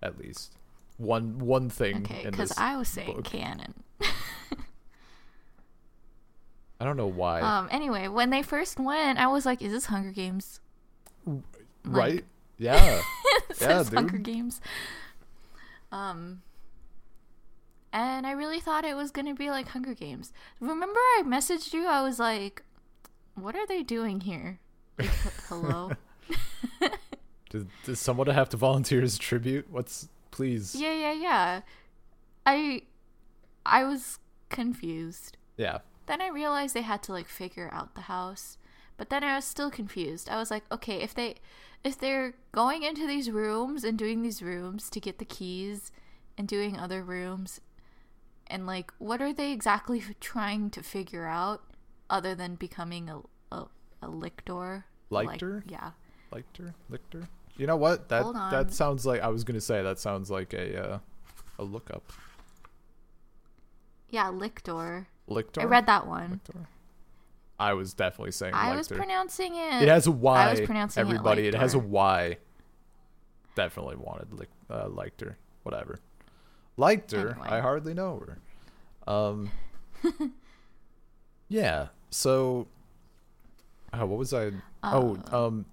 At 0.03 0.18
least. 0.18 0.53
One 0.99 1.39
one 1.39 1.68
thing 1.68 1.99
Okay, 1.99 2.29
because 2.31 2.53
I 2.57 2.77
was 2.77 2.89
saying 2.89 3.16
book. 3.16 3.24
canon. 3.24 3.74
I 6.81 6.85
don't 6.85 6.97
know 6.97 7.07
why. 7.07 7.41
Um. 7.41 7.68
Anyway, 7.70 8.09
when 8.09 8.31
they 8.31 8.43
first 8.43 8.79
went, 8.79 9.18
I 9.18 9.27
was 9.29 9.47
like, 9.47 9.62
"Is 9.62 9.72
this 9.72 9.87
Hunger 9.87 10.12
Games?" 10.12 10.61
right? 11.85 12.24
Yeah. 12.59 13.03
Yeah, 13.61 13.85
Hunger. 13.85 14.16
Games. 14.16 14.62
Um. 15.93 16.41
And 17.93 18.26
I 18.26 18.32
really 18.32 18.61
thought 18.61 18.84
it 18.84 18.97
was 18.97 19.11
gonna 19.11 19.34
be 19.34 19.51
like 19.51 19.68
Hunger 19.68 19.95
Games. 19.95 20.32
Remember, 20.61 20.99
I 20.99 21.22
messaged 21.24 21.72
you. 21.72 21.87
I 21.87 22.03
was 22.03 22.18
like, 22.18 22.62
"What 23.34 23.57
are 23.57 23.66
they 23.66 23.82
doing 23.82 24.20
here?" 24.20 24.61
Like, 24.99 25.09
hello. 25.49 25.93
Does, 27.49 27.64
does 27.84 28.01
someone 28.01 28.26
have 28.26 28.49
to 28.51 28.57
volunteer 28.57 29.01
as 29.03 29.16
tribute? 29.16 29.70
What's 29.70 30.09
please? 30.32 30.74
Yeah, 30.74 30.93
yeah, 30.93 31.12
yeah. 31.12 31.61
I 32.45 32.82
I 33.64 33.84
was 33.84 34.18
confused. 34.49 35.37
Yeah. 35.57 35.78
Then 36.07 36.20
I 36.20 36.28
realized 36.28 36.74
they 36.74 36.82
had 36.82 37.03
to 37.05 37.12
like 37.12 37.28
figure 37.28 37.70
out 37.72 37.95
the 37.95 38.03
house. 38.03 38.59
But 38.97 39.11
then 39.11 39.22
I 39.22 39.37
was 39.37 39.45
still 39.45 39.70
confused. 39.70 40.28
I 40.28 40.39
was 40.39 40.51
like, 40.51 40.64
okay, 40.72 41.03
if 41.03 41.14
they 41.14 41.37
if 41.84 41.99
they're 41.99 42.34
going 42.53 42.82
into 42.82 43.07
these 43.07 43.30
rooms 43.30 43.84
and 43.84 43.99
doing 43.99 44.22
these 44.22 44.43
rooms 44.43 44.91
to 44.91 45.01
get 45.01 45.18
the 45.18 45.24
keys 45.24 45.93
and 46.37 46.49
doing 46.49 46.78
other 46.78 47.03
rooms 47.03 47.61
and 48.49 48.66
like 48.66 48.92
what 48.99 49.20
are 49.20 49.32
they 49.32 49.53
exactly 49.53 50.03
trying 50.20 50.70
to 50.70 50.82
figure 50.82 51.26
out 51.26 51.62
other 52.09 52.34
than 52.34 52.55
becoming 52.55 53.09
a 53.09 53.20
a, 53.53 53.66
a 54.03 54.09
lictor? 54.09 54.84
Like- 55.11 55.28
Lictor? 55.28 55.64
yeah. 55.68 55.90
Lictor? 56.32 56.74
Lictor? 56.90 57.28
You 57.57 57.66
know 57.66 57.76
what? 57.76 58.09
That 58.09 58.22
Hold 58.22 58.36
on. 58.36 58.51
that 58.51 58.72
sounds 58.72 59.07
like 59.07 59.20
I 59.22 59.28
was 59.28 59.44
gonna 59.44 59.61
say 59.61 59.82
that 59.82 59.99
sounds 59.99 60.30
like 60.30 60.53
a 60.53 60.94
uh, 60.94 60.99
a 61.59 61.64
lookup. 61.64 62.12
Yeah, 64.11 64.28
lictor. 64.30 65.09
Lictor. 65.26 65.62
I 65.62 65.64
read 65.64 65.86
that 65.86 66.07
one. 66.07 66.40
Lictor. 66.44 66.68
I 67.59 67.72
was 67.72 67.94
definitely 67.94 68.32
saying 68.32 68.55
I 68.55 68.76
was 68.76 68.88
pronouncing 68.88 69.55
it. 69.57 69.82
It 69.82 69.88
has 69.88 70.07
a 70.07 70.12
Y. 70.12 70.38
I 70.38 70.51
was 70.51 70.61
pronouncing 70.61 71.01
everybody. 71.01 71.47
It, 71.47 71.55
has 71.55 71.74
a 71.74 71.78
y 71.78 72.36
Definitely 73.55 73.97
wanted 73.97 74.32
lic- 74.34 74.51
uh, 74.68 74.88
her. 75.20 75.38
Whatever. 75.62 76.01
Liked 76.77 77.12
her. 77.12 77.31
Anyway. 77.31 77.49
I 77.49 77.61
hardly 77.61 77.95
know 77.95 78.22
her. 78.27 79.12
Um. 79.12 79.51
yeah. 81.49 81.89
So. 82.11 82.66
Uh, 83.93 84.05
what 84.07 84.18
was 84.18 84.35
I? 84.35 84.51
oh, 84.83 85.18
um, 85.33 85.64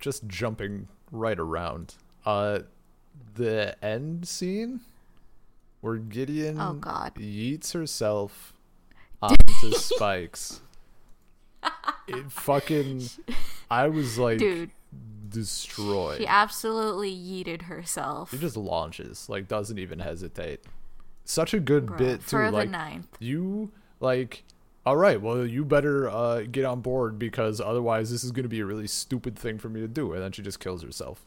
just 0.00 0.26
jumping 0.26 0.88
right 1.10 1.38
around. 1.38 1.94
Uh, 2.26 2.60
the 3.34 3.74
end 3.82 4.26
scene 4.28 4.80
where 5.80 5.96
Gideon 5.96 6.60
Oh, 6.60 6.74
God. 6.74 7.14
yeets 7.14 7.72
herself 7.72 8.52
onto 9.22 9.70
spikes. 9.72 10.60
It 12.06 12.30
fucking. 12.30 13.08
I 13.70 13.88
was 13.88 14.18
like 14.18 14.38
Dude, 14.38 14.70
destroyed. 15.30 16.18
she 16.18 16.26
absolutely 16.26 17.12
yeeted 17.14 17.62
herself. 17.62 18.30
He 18.30 18.38
just 18.38 18.56
launches, 18.56 19.28
like 19.28 19.48
doesn't 19.48 19.78
even 19.78 19.98
hesitate. 20.00 20.60
Such 21.24 21.52
a 21.54 21.60
good 21.60 21.86
Bruh, 21.86 21.98
bit 21.98 22.26
too. 22.26 22.38
like 22.50 22.70
ninth. 22.70 23.06
you 23.20 23.70
like 24.00 24.44
all 24.86 24.96
right, 24.96 25.20
well 25.20 25.44
you 25.46 25.64
better 25.64 26.08
uh 26.08 26.42
get 26.50 26.64
on 26.64 26.80
board 26.80 27.18
because 27.18 27.60
otherwise 27.60 28.10
this 28.10 28.24
is 28.24 28.32
gonna 28.32 28.48
be 28.48 28.60
a 28.60 28.66
really 28.66 28.86
stupid 28.86 29.38
thing 29.38 29.58
for 29.58 29.68
me 29.68 29.80
to 29.80 29.88
do. 29.88 30.12
And 30.14 30.22
then 30.22 30.32
she 30.32 30.42
just 30.42 30.60
kills 30.60 30.82
herself. 30.82 31.26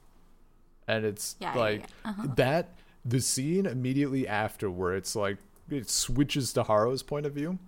And 0.88 1.06
it's 1.06 1.36
Yeah, 1.40 1.54
yeah, 1.54 1.60
like 1.60 1.80
yeah. 1.82 2.10
Uh-huh. 2.12 2.28
that 2.36 2.70
the 3.06 3.20
scene 3.22 3.66
immediately 3.66 4.28
after 4.28 4.70
where 4.70 4.96
it's 4.96 5.16
like 5.16 5.38
it 5.70 5.90
switches 5.90 6.52
to 6.54 6.64
Harrow's 6.64 7.04
point 7.04 7.26
of 7.26 7.34
view. 7.34 7.60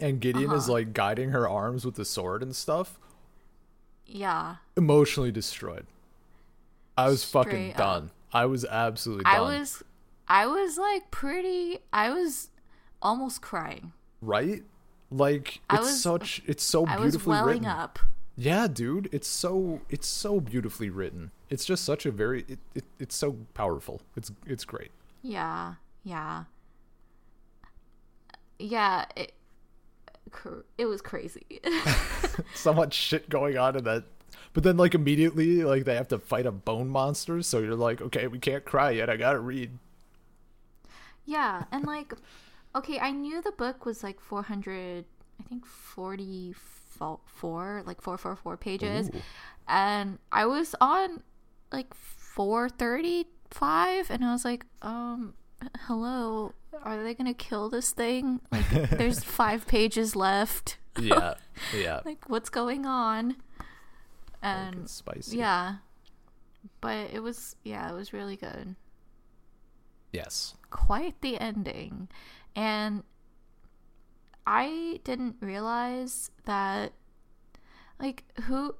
And 0.00 0.20
Gideon 0.20 0.52
is 0.52 0.64
Uh-huh. 0.64 0.72
like 0.72 0.92
guiding 0.92 1.30
her 1.30 1.48
arms 1.48 1.84
with 1.84 1.96
the 1.96 2.04
sword 2.04 2.42
and 2.42 2.54
stuff. 2.54 2.98
Yeah. 4.08 4.56
Emotionally 4.76 5.30
destroyed. 5.30 5.86
I 6.96 7.08
was 7.08 7.22
fucking 7.24 7.72
up. 7.72 7.76
done. 7.76 8.10
I 8.32 8.46
was 8.46 8.64
absolutely 8.64 9.24
done. 9.24 9.34
I 9.36 9.40
was 9.40 9.82
I 10.26 10.46
was 10.46 10.76
like 10.78 11.10
pretty 11.10 11.78
I 11.92 12.10
was 12.10 12.50
almost 13.00 13.40
crying. 13.42 13.92
right? 14.20 14.62
Like 15.10 15.60
I 15.70 15.76
it's 15.76 15.84
was- 15.86 16.02
such 16.02 16.42
it's 16.46 16.62
so 16.64 16.84
I 16.86 16.96
was 16.98 17.12
beautifully 17.12 17.32
welling 17.32 17.48
written. 17.62 17.66
up. 17.66 17.98
Yeah, 18.36 18.66
dude, 18.68 19.08
it's 19.12 19.28
so 19.28 19.80
it's 19.90 20.06
so 20.08 20.40
beautifully 20.40 20.90
written. 20.90 21.30
It's 21.50 21.64
just 21.64 21.84
such 21.84 22.04
a 22.06 22.10
very 22.10 22.44
it, 22.48 22.58
it 22.74 22.84
it's 22.98 23.16
so 23.16 23.36
powerful. 23.54 24.00
It's 24.16 24.30
it's 24.46 24.64
great. 24.64 24.90
Yeah. 25.22 25.74
Yeah. 26.04 26.44
Yeah, 28.58 29.04
it 29.16 29.32
cr- 30.30 30.64
it 30.76 30.86
was 30.86 31.00
crazy. 31.02 31.60
So 32.54 32.72
much 32.72 32.94
shit 32.94 33.28
going 33.28 33.58
on 33.58 33.76
in 33.76 33.84
that. 33.84 34.04
But 34.52 34.62
then 34.64 34.76
like 34.76 34.94
immediately 34.94 35.62
like 35.64 35.84
they 35.84 35.94
have 35.94 36.08
to 36.08 36.18
fight 36.18 36.46
a 36.46 36.52
bone 36.52 36.88
monster, 36.88 37.42
so 37.42 37.58
you're 37.60 37.74
like, 37.76 38.00
okay, 38.00 38.26
we 38.26 38.38
can't 38.38 38.64
cry 38.64 38.90
yet. 38.92 39.10
I 39.10 39.16
got 39.16 39.32
to 39.32 39.40
read. 39.40 39.78
yeah, 41.24 41.64
and 41.72 41.84
like 41.84 42.12
okay, 42.74 42.98
I 42.98 43.10
knew 43.10 43.42
the 43.42 43.52
book 43.52 43.84
was 43.86 44.02
like 44.02 44.20
400 44.20 45.04
I 45.40 45.44
think 45.48 45.64
44 45.66 47.82
like 47.86 48.00
444 48.00 48.56
pages. 48.56 49.08
Ooh. 49.14 49.20
and 49.68 50.18
I 50.32 50.46
was 50.46 50.74
on 50.80 51.22
like 51.72 51.92
435 51.94 54.10
and 54.10 54.24
I 54.24 54.32
was 54.32 54.44
like 54.44 54.64
um 54.82 55.34
hello 55.86 56.54
are 56.82 57.02
they 57.02 57.14
gonna 57.14 57.34
kill 57.34 57.68
this 57.68 57.90
thing 57.92 58.40
like 58.52 58.68
there's 58.90 59.22
five 59.40 59.66
pages 59.66 60.14
left 60.14 60.78
Yeah. 61.00 61.34
Yeah. 61.76 62.00
like 62.04 62.24
what's 62.28 62.50
going 62.50 62.86
on 62.86 63.36
and 64.42 64.88
spicy. 64.88 65.36
yeah 65.38 65.76
but 66.80 67.10
it 67.12 67.20
was 67.22 67.56
yeah 67.64 67.90
it 67.90 67.94
was 67.94 68.12
really 68.12 68.36
good 68.36 68.76
Yes. 70.12 70.54
quite 70.70 71.20
the 71.20 71.38
ending 71.38 72.08
and 72.56 73.02
i 74.46 75.00
didn't 75.04 75.36
realize 75.40 76.30
that 76.44 76.92
like 78.00 78.24
who 78.44 78.74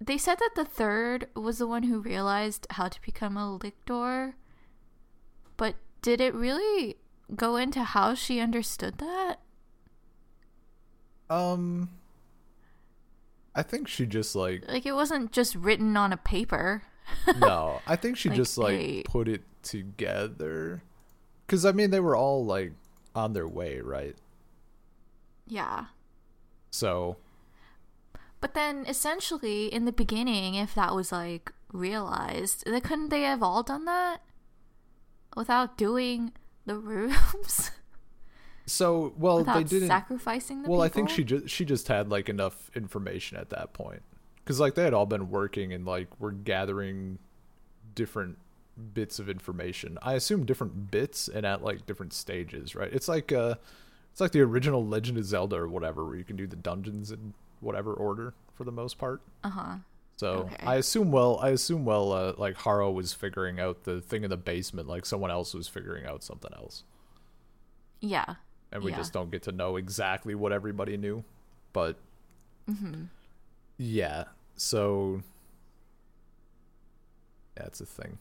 they 0.00 0.18
said 0.18 0.38
that 0.38 0.50
the 0.56 0.64
third 0.64 1.28
was 1.36 1.58
the 1.58 1.66
one 1.66 1.84
who 1.84 2.00
realized 2.00 2.66
how 2.70 2.88
to 2.88 3.00
become 3.02 3.36
a 3.36 3.56
lictor 3.56 4.34
but 5.56 5.76
did 6.02 6.20
it 6.20 6.34
really 6.34 6.96
go 7.34 7.56
into 7.56 7.82
how 7.82 8.14
she 8.14 8.38
understood 8.40 8.98
that 8.98 9.36
Um 11.28 11.90
I 13.54 13.62
think 13.62 13.88
she 13.88 14.06
just 14.06 14.36
like 14.36 14.64
like 14.68 14.86
it 14.86 14.92
wasn't 14.94 15.32
just 15.32 15.54
written 15.54 15.96
on 15.96 16.12
a 16.12 16.16
paper 16.16 16.82
no, 17.38 17.80
I 17.86 17.94
think 17.96 18.16
she 18.16 18.28
Like, 18.28 18.36
just 18.36 18.58
like 18.58 18.74
hey. 18.78 19.02
put 19.04 19.28
it 19.28 19.42
together. 19.62 20.82
Cuz 21.46 21.64
I 21.64 21.72
mean 21.72 21.90
they 21.90 22.00
were 22.00 22.16
all 22.16 22.44
like 22.44 22.72
on 23.14 23.32
their 23.32 23.46
way, 23.48 23.80
right? 23.80 24.16
yeah 25.46 25.86
So, 26.70 27.16
But 28.40 28.54
then 28.54 28.84
essentially 28.86 29.66
in 29.72 29.84
the 29.84 29.92
beginning, 29.92 30.54
if 30.54 30.74
that 30.74 30.94
was 30.94 31.10
like 31.12 31.52
realized, 31.72 32.64
then 32.66 32.80
couldn't 32.80 33.08
they 33.08 33.22
have 33.22 33.42
all 33.42 33.62
done 33.62 33.84
that 33.86 34.22
without 35.36 35.76
doing 35.76 36.32
the 36.66 36.76
rooms? 36.76 37.70
so 38.66 39.14
well 39.16 39.38
without 39.38 39.56
they 39.56 39.64
didn't 39.64 39.88
sacrificing 39.88 40.62
the 40.62 40.68
Well, 40.68 40.82
I 40.82 40.88
think 40.88 41.08
she 41.08 41.24
just 41.24 41.48
she 41.48 41.64
just 41.64 41.88
had 41.88 42.08
like 42.10 42.28
enough 42.28 42.70
information 42.74 43.38
at 43.38 43.50
that 43.50 43.72
point. 43.72 44.02
Cuz 44.44 44.60
like 44.60 44.74
they 44.74 44.84
had 44.84 44.94
all 44.94 45.06
been 45.06 45.30
working 45.30 45.72
and 45.72 45.84
like 45.84 46.08
were 46.20 46.32
gathering 46.32 47.18
different 47.94 48.38
bits 48.92 49.18
of 49.18 49.28
information. 49.30 49.98
I 50.02 50.14
assume 50.14 50.44
different 50.44 50.90
bits 50.90 51.28
and 51.28 51.46
at 51.46 51.62
like 51.62 51.86
different 51.86 52.12
stages, 52.12 52.74
right? 52.74 52.92
It's 52.92 53.08
like 53.08 53.32
uh 53.32 53.54
it's 54.12 54.20
like 54.20 54.32
the 54.32 54.40
original 54.40 54.86
Legend 54.86 55.18
of 55.18 55.24
Zelda 55.24 55.56
or 55.56 55.68
whatever 55.68 56.04
where 56.04 56.16
you 56.16 56.24
can 56.24 56.36
do 56.36 56.46
the 56.46 56.56
dungeons 56.56 57.10
in 57.10 57.34
whatever 57.60 57.92
order 57.92 58.34
for 58.54 58.64
the 58.64 58.72
most 58.72 58.98
part. 58.98 59.20
Uh-huh. 59.44 59.76
So 60.16 60.50
Okay. 60.52 60.56
I 60.66 60.76
assume 60.76 61.10
well, 61.12 61.38
I 61.42 61.50
assume 61.50 61.84
well, 61.84 62.12
uh, 62.12 62.32
like 62.38 62.56
Harrow 62.56 62.90
was 62.90 63.12
figuring 63.12 63.60
out 63.60 63.84
the 63.84 64.00
thing 64.00 64.24
in 64.24 64.30
the 64.30 64.36
basement, 64.36 64.88
like 64.88 65.04
someone 65.06 65.30
else 65.30 65.52
was 65.54 65.68
figuring 65.68 66.06
out 66.06 66.22
something 66.22 66.52
else, 66.54 66.84
Yeah. 68.00 68.36
and 68.72 68.82
we 68.82 68.90
Yeah. 68.90 68.96
just 68.96 69.12
don't 69.12 69.30
get 69.30 69.42
to 69.44 69.52
know 69.52 69.76
exactly 69.76 70.34
what 70.34 70.52
everybody 70.52 70.96
knew. 70.96 71.24
But 71.72 71.98
Mm-hmm. 72.70 73.04
yeah, 73.78 74.24
so 74.56 75.22
that's 77.54 77.80
a 77.80 77.86
thing. 77.86 78.18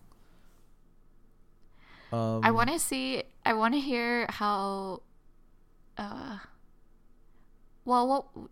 Um, 2.12 2.42
I 2.44 2.52
want 2.52 2.70
to 2.70 2.80
see 2.80 3.24
I 3.46 3.54
want 3.54 3.74
to 3.74 3.80
hear 3.80 4.28
how 4.30 5.02
uh 5.98 6.38
well, 7.84 8.08
what 8.08 8.50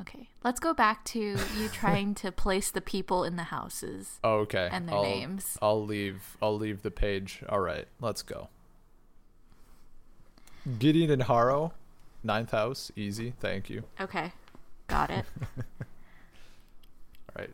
okay. 0.00 0.28
Let's 0.44 0.60
go 0.60 0.74
back 0.74 1.04
to 1.06 1.18
you 1.18 1.68
trying 1.72 2.14
to 2.16 2.32
place 2.32 2.70
the 2.70 2.80
people 2.80 3.24
in 3.24 3.36
the 3.36 3.44
houses. 3.44 4.18
Oh, 4.24 4.38
okay. 4.40 4.68
and 4.70 4.88
their 4.88 4.96
I'll, 4.96 5.02
names. 5.02 5.58
I'll 5.60 5.84
leave. 5.84 6.36
I'll 6.40 6.56
leave 6.56 6.82
the 6.82 6.90
page. 6.90 7.42
All 7.48 7.60
right, 7.60 7.86
let's 8.00 8.22
go. 8.22 8.48
Gideon 10.78 11.10
and 11.10 11.22
Harrow 11.22 11.72
Ninth 12.22 12.50
house, 12.50 12.92
easy. 12.96 13.32
Thank 13.40 13.70
you. 13.70 13.84
Okay. 14.00 14.32
Got 14.88 15.10
it. 15.10 15.24
All 15.58 15.64
right. 17.38 17.50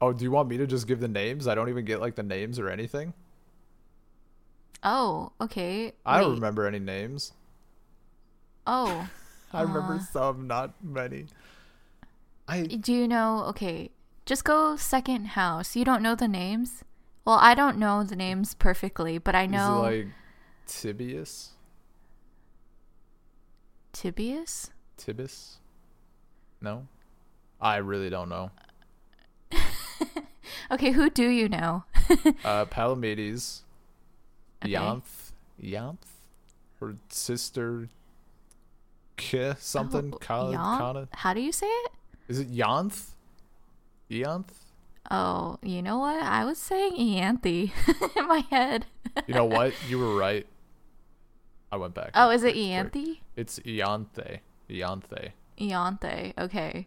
Oh, 0.00 0.12
do 0.12 0.24
you 0.24 0.30
want 0.30 0.48
me 0.48 0.56
to 0.58 0.66
just 0.66 0.86
give 0.86 1.00
the 1.00 1.08
names? 1.08 1.48
I 1.48 1.54
don't 1.54 1.68
even 1.68 1.84
get 1.84 2.00
like 2.00 2.14
the 2.14 2.22
names 2.22 2.58
or 2.58 2.68
anything. 2.68 3.14
oh, 4.84 5.32
okay. 5.40 5.92
I 6.04 6.20
don't 6.20 6.34
remember 6.34 6.66
any 6.66 6.78
names. 6.78 7.32
Oh. 8.66 9.08
I 9.56 9.62
remember 9.62 9.94
Uh. 9.94 9.98
some, 10.00 10.46
not 10.46 10.74
many. 10.82 11.26
I 12.48 12.62
Do 12.64 12.92
you 12.92 13.08
know? 13.08 13.44
Okay, 13.50 13.90
just 14.24 14.44
go 14.44 14.76
second 14.76 15.28
house. 15.28 15.74
You 15.76 15.84
don't 15.84 16.02
know 16.02 16.14
the 16.14 16.28
names? 16.28 16.84
Well, 17.24 17.38
I 17.40 17.54
don't 17.54 17.78
know 17.78 18.04
the 18.04 18.14
names 18.16 18.54
perfectly, 18.54 19.18
but 19.18 19.34
I 19.34 19.46
know 19.46 19.84
is 19.86 19.94
it 19.94 20.06
like 20.06 20.06
Tibius, 20.68 21.48
Tibius. 23.92 24.70
Tibis. 24.96 25.56
No, 26.60 26.86
I 27.60 27.76
really 27.76 28.10
don't 28.10 28.28
know. 28.28 28.50
Okay, 30.70 30.90
who 30.92 31.10
do 31.10 31.28
you 31.28 31.48
know? 31.48 31.84
Uh, 32.44 32.64
Palamedes, 32.66 33.62
Okay. 34.64 34.72
Yanth, 34.72 35.32
Yanth, 35.60 36.06
her 36.80 36.96
sister, 37.08 37.88
K 39.16 39.54
something. 39.58 40.12
Oh, 40.30 40.50
Yan- 40.52 40.78
Kana. 40.78 41.08
How 41.12 41.32
do 41.34 41.40
you 41.40 41.52
say 41.52 41.66
it? 41.66 41.92
Is 42.28 42.38
it 42.40 42.48
Yanth? 42.48 43.14
Yanth? 44.08 44.52
Oh, 45.10 45.58
you 45.62 45.82
know 45.82 45.98
what? 45.98 46.22
I 46.22 46.44
was 46.44 46.58
saying 46.58 46.92
Ianthe 46.96 47.70
in 48.16 48.26
my 48.28 48.40
head. 48.50 48.86
You 49.26 49.34
know 49.34 49.44
what? 49.44 49.72
You 49.88 49.98
were 49.98 50.16
right. 50.16 50.46
I 51.70 51.76
went 51.76 51.94
back. 51.94 52.10
Oh, 52.14 52.30
is 52.30 52.42
it 52.42 52.52
quick. 52.54 53.18
It's 53.36 53.58
Ianthe. 53.60 54.40
Ianthe. 54.70 55.30
Ianthe. 55.58 56.32
Okay. 56.38 56.86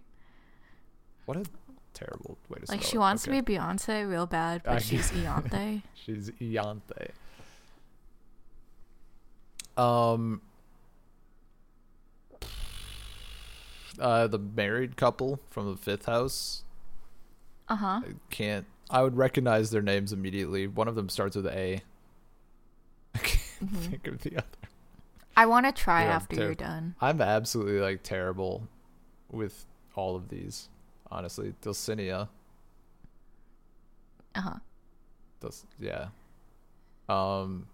What 1.25 1.37
a 1.37 1.45
terrible 1.93 2.37
way 2.49 2.59
to 2.59 2.67
say. 2.67 2.73
Like 2.73 2.83
she 2.83 2.95
it. 2.95 2.99
wants 2.99 3.27
Okay. 3.27 3.37
to 3.37 3.43
be 3.43 3.55
Beyonce 3.55 4.09
real 4.09 4.25
bad, 4.25 4.63
but 4.63 4.73
I- 4.73 4.79
she's 4.79 5.11
Ianthe. 5.19 5.83
She's 5.95 6.29
Ianthe. 6.31 7.11
Um. 9.77 10.41
Uh, 13.99 14.27
the 14.27 14.39
married 14.39 14.95
couple 14.95 15.39
from 15.49 15.69
the 15.69 15.77
fifth 15.77 16.05
house. 16.05 16.63
Uh 17.67 17.75
huh. 17.75 18.01
I 18.05 18.13
can't. 18.29 18.65
I 18.89 19.03
would 19.03 19.17
recognize 19.17 19.69
their 19.69 19.81
names 19.81 20.13
immediately. 20.13 20.65
One 20.67 20.87
of 20.87 20.95
them 20.95 21.09
starts 21.09 21.35
with 21.35 21.45
A. 21.47 21.81
I 23.15 23.17
can't 23.19 23.39
Mm-hmm. 23.63 23.75
think 23.91 24.07
of 24.07 24.19
the 24.21 24.37
other. 24.37 24.45
I 25.35 25.45
want 25.45 25.65
to 25.65 25.73
try 25.73 26.03
Yeah, 26.03 26.15
after 26.15 26.37
ter- 26.37 26.43
you're 26.45 26.55
done. 26.55 26.95
I'm 27.01 27.19
absolutely 27.19 27.81
like 27.81 28.03
terrible 28.03 28.69
with 29.29 29.65
all 29.95 30.15
of 30.15 30.29
these. 30.29 30.69
Honestly, 31.11 31.53
Dulcinea. 31.61 32.29
Uh 34.35 34.41
huh. 34.41 34.55
Does 35.41 35.65
yeah. 35.79 36.07
Um. 37.09 37.67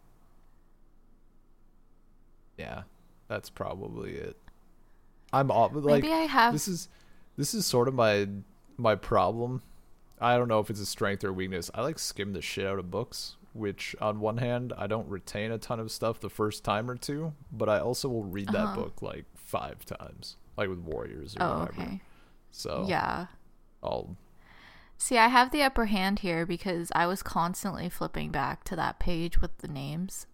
Yeah, 2.57 2.83
that's 3.27 3.49
probably 3.49 4.13
it. 4.13 4.37
I'm 5.35 5.51
all 5.51 5.69
like 5.73 6.03
Maybe 6.03 6.13
I 6.13 6.23
have. 6.23 6.53
this 6.53 6.67
is 6.67 6.87
this 7.37 7.53
is 7.53 7.65
sort 7.65 7.87
of 7.87 7.93
my 7.93 8.27
my 8.77 8.95
problem. 8.95 9.61
I 10.19 10.37
don't 10.37 10.47
know 10.47 10.59
if 10.59 10.69
it's 10.69 10.79
a 10.79 10.85
strength 10.85 11.23
or 11.23 11.33
weakness. 11.33 11.69
I 11.75 11.81
like 11.81 11.99
skim 11.99 12.33
the 12.33 12.41
shit 12.41 12.65
out 12.65 12.79
of 12.79 12.89
books, 12.89 13.35
which 13.53 13.95
on 13.99 14.19
one 14.19 14.37
hand 14.37 14.71
I 14.77 14.87
don't 14.87 15.07
retain 15.09 15.51
a 15.51 15.57
ton 15.57 15.79
of 15.79 15.91
stuff 15.91 16.19
the 16.19 16.29
first 16.29 16.63
time 16.63 16.89
or 16.89 16.95
two, 16.95 17.33
but 17.51 17.67
I 17.69 17.79
also 17.79 18.07
will 18.09 18.23
read 18.23 18.47
that 18.49 18.55
Uh-huh. 18.63 18.75
book 18.75 19.01
like 19.01 19.25
five 19.35 19.85
times, 19.85 20.37
like 20.57 20.69
with 20.69 20.79
Warriors 20.79 21.35
or 21.35 21.43
oh, 21.43 21.59
whatever. 21.59 21.81
okay. 21.81 22.01
So 22.51 22.85
Yeah. 22.87 23.27
I'll 23.83 24.15
See, 24.97 25.17
I 25.17 25.27
have 25.27 25.51
the 25.51 25.61
upper 25.61 25.87
hand 25.87 26.19
here 26.19 26.45
because 26.45 26.89
I 26.95 27.05
was 27.07 27.21
constantly 27.21 27.89
flipping 27.89 28.31
back 28.31 28.63
to 28.63 28.77
that 28.77 28.97
page 28.97 29.41
with 29.41 29.57
the 29.57 29.67
names. 29.67 30.25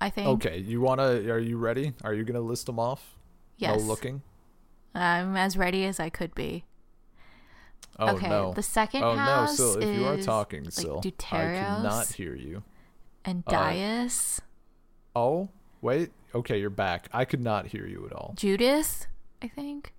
I 0.00 0.08
think. 0.10 0.28
okay. 0.28 0.58
You 0.58 0.80
wanna? 0.80 1.28
Are 1.28 1.40
you 1.40 1.58
ready? 1.58 1.92
Are 2.04 2.14
you 2.14 2.22
gonna 2.24 2.40
list 2.40 2.66
them 2.66 2.78
off? 2.78 3.16
Yes. 3.60 3.80
No 3.80 3.86
looking. 3.86 4.22
I'm 4.94 5.36
as 5.36 5.56
ready 5.56 5.84
as 5.84 6.00
I 6.00 6.08
could 6.08 6.34
be. 6.34 6.64
Oh 7.98 8.14
okay. 8.14 8.28
no. 8.28 8.54
The 8.54 8.62
second 8.62 9.04
oh 9.04 9.14
no, 9.14 9.20
house 9.20 9.58
Syl, 9.58 9.76
if 9.82 9.98
you 9.98 10.06
are 10.06 10.16
talking, 10.16 10.64
like, 10.64 10.72
Syl, 10.72 11.02
I 11.04 11.10
cannot 11.10 12.08
hear 12.08 12.34
you. 12.34 12.62
and 13.24 13.44
uh, 13.46 13.52
Dyas, 13.52 14.40
Oh, 15.14 15.50
wait. 15.82 16.10
Okay, 16.34 16.58
you're 16.58 16.70
back. 16.70 17.08
I 17.12 17.24
could 17.26 17.40
not 17.40 17.66
hear 17.66 17.86
you 17.86 18.06
at 18.06 18.12
all. 18.12 18.32
Judith, 18.36 19.06
I 19.42 19.48
think. 19.48 19.92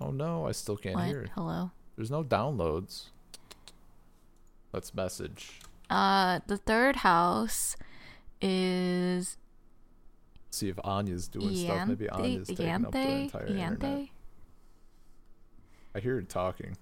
Oh 0.00 0.10
no, 0.10 0.46
I 0.46 0.52
still 0.52 0.76
can't 0.76 0.96
what? 0.96 1.06
hear. 1.06 1.22
it. 1.22 1.30
Hello. 1.34 1.70
There's 1.96 2.10
no 2.10 2.22
downloads. 2.22 3.06
Let's 4.72 4.94
message. 4.94 5.60
Uh, 5.88 6.40
the 6.46 6.58
third 6.58 6.96
house 6.96 7.76
is 8.42 9.38
See 10.50 10.68
if 10.68 10.78
Anya's 10.82 11.28
doing 11.28 11.54
stuff. 11.56 11.88
Maybe 11.88 12.08
Anya's 12.08 12.48
taking 12.48 12.68
up 12.86 12.92
the 12.92 12.98
entire 12.98 13.46
internet. 13.46 14.08
I 15.94 16.00
hear 16.00 16.14
her 16.16 16.22
talking. 16.22 16.76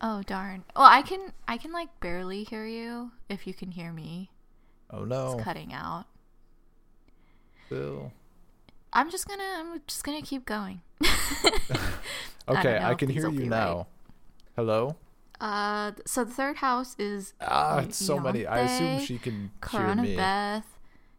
Oh 0.00 0.22
darn. 0.22 0.64
Well, 0.74 0.86
I 0.86 1.02
can 1.02 1.32
I 1.46 1.58
can 1.58 1.72
like 1.72 1.88
barely 2.00 2.44
hear 2.44 2.66
you 2.66 3.12
if 3.28 3.46
you 3.46 3.52
can 3.54 3.70
hear 3.70 3.92
me. 3.92 4.30
Oh 4.90 5.04
no, 5.04 5.34
It's 5.34 5.44
cutting 5.44 5.72
out. 5.72 6.06
Phil. 7.68 8.12
I'm 8.92 9.10
just 9.10 9.28
gonna 9.28 9.42
I'm 9.58 9.82
just 9.86 10.02
gonna 10.02 10.22
keep 10.22 10.44
going. 10.46 10.80
Okay, 12.48 12.80
know 12.80 12.86
I, 12.88 12.94
can 12.94 13.08
hear 13.08 13.28
you 13.30 13.46
now. 13.46 13.76
right. 13.76 13.86
Hello. 14.56 14.96
Uh, 15.40 15.92
so 16.04 16.24
the 16.24 16.32
third 16.32 16.56
house 16.56 16.96
is 16.98 17.32
Ah, 17.40 17.78
it's 17.80 17.96
so 17.96 18.18
many. 18.18 18.44
I 18.44 18.60
assume 18.60 19.00
she 19.06 19.18
can 19.18 19.52
hear 19.70 19.94
me. 19.94 20.16
Beth 20.16 20.66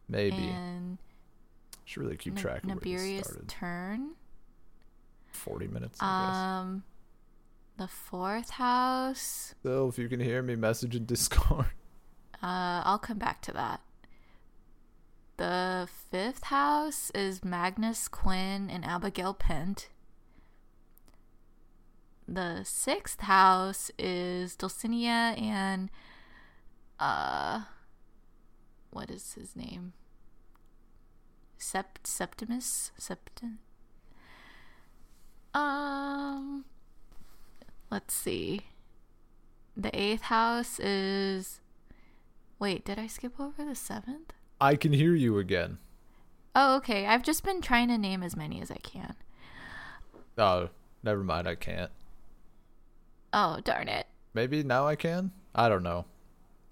Maybe. 0.08 0.36
and 0.36 0.98
Should 1.84 2.02
really 2.02 2.16
keep 2.16 2.34
N- 2.34 2.38
track 2.38 2.64
of 2.64 2.68
where 2.84 2.98
this 2.98 3.26
started. 3.26 3.48
Turn. 3.48 4.10
Forty 5.32 5.66
minutes. 5.66 5.98
I 6.00 6.58
Um, 6.60 6.84
the 7.78 7.88
fourth 7.88 8.50
house. 8.50 9.54
So 9.62 9.88
if 9.88 9.98
you 9.98 10.08
can 10.08 10.20
hear 10.20 10.42
me, 10.42 10.56
message 10.56 10.94
in 10.96 11.04
Discord. 11.06 11.66
Uh, 12.42 12.82
I'll 12.84 12.98
come 12.98 13.18
back 13.18 13.40
to 13.42 13.52
that. 13.52 13.82
The 15.36 15.88
fifth 16.10 16.42
house 16.44 17.12
is 17.14 17.44
Magnus 17.44 18.08
Quinn 18.08 18.68
and 18.68 18.84
Abigail 18.84 19.32
Pent. 19.32 19.88
The 22.26 22.64
sixth 22.64 23.20
house 23.20 23.92
is 23.96 24.56
Dulcinea 24.56 25.40
and 25.40 25.88
uh 26.98 27.62
what 28.92 29.10
is 29.10 29.34
his 29.34 29.56
name? 29.56 29.92
Sept 31.58 32.04
Septimus? 32.04 32.92
Septim 32.98 33.58
Um 35.54 36.64
let's 37.90 38.14
see. 38.14 38.62
The 39.76 39.96
eighth 39.98 40.22
house 40.22 40.78
is 40.80 41.60
Wait, 42.58 42.84
did 42.84 42.98
I 42.98 43.08
skip 43.08 43.40
over 43.40 43.64
the 43.64 43.74
seventh? 43.74 44.32
I 44.60 44.76
can 44.76 44.92
hear 44.92 45.14
you 45.14 45.38
again. 45.38 45.78
Oh, 46.54 46.76
okay. 46.76 47.06
I've 47.06 47.22
just 47.22 47.42
been 47.42 47.60
trying 47.60 47.88
to 47.88 47.98
name 47.98 48.22
as 48.22 48.36
many 48.36 48.60
as 48.60 48.70
I 48.70 48.76
can. 48.76 49.16
Oh, 50.38 50.68
never 51.02 51.24
mind. 51.24 51.48
I 51.48 51.54
can't. 51.54 51.90
Oh, 53.32 53.58
darn 53.64 53.88
it. 53.88 54.06
Maybe 54.34 54.62
now 54.62 54.86
I 54.86 54.94
can. 54.94 55.32
I 55.54 55.68
don't 55.68 55.82
know. 55.82 56.04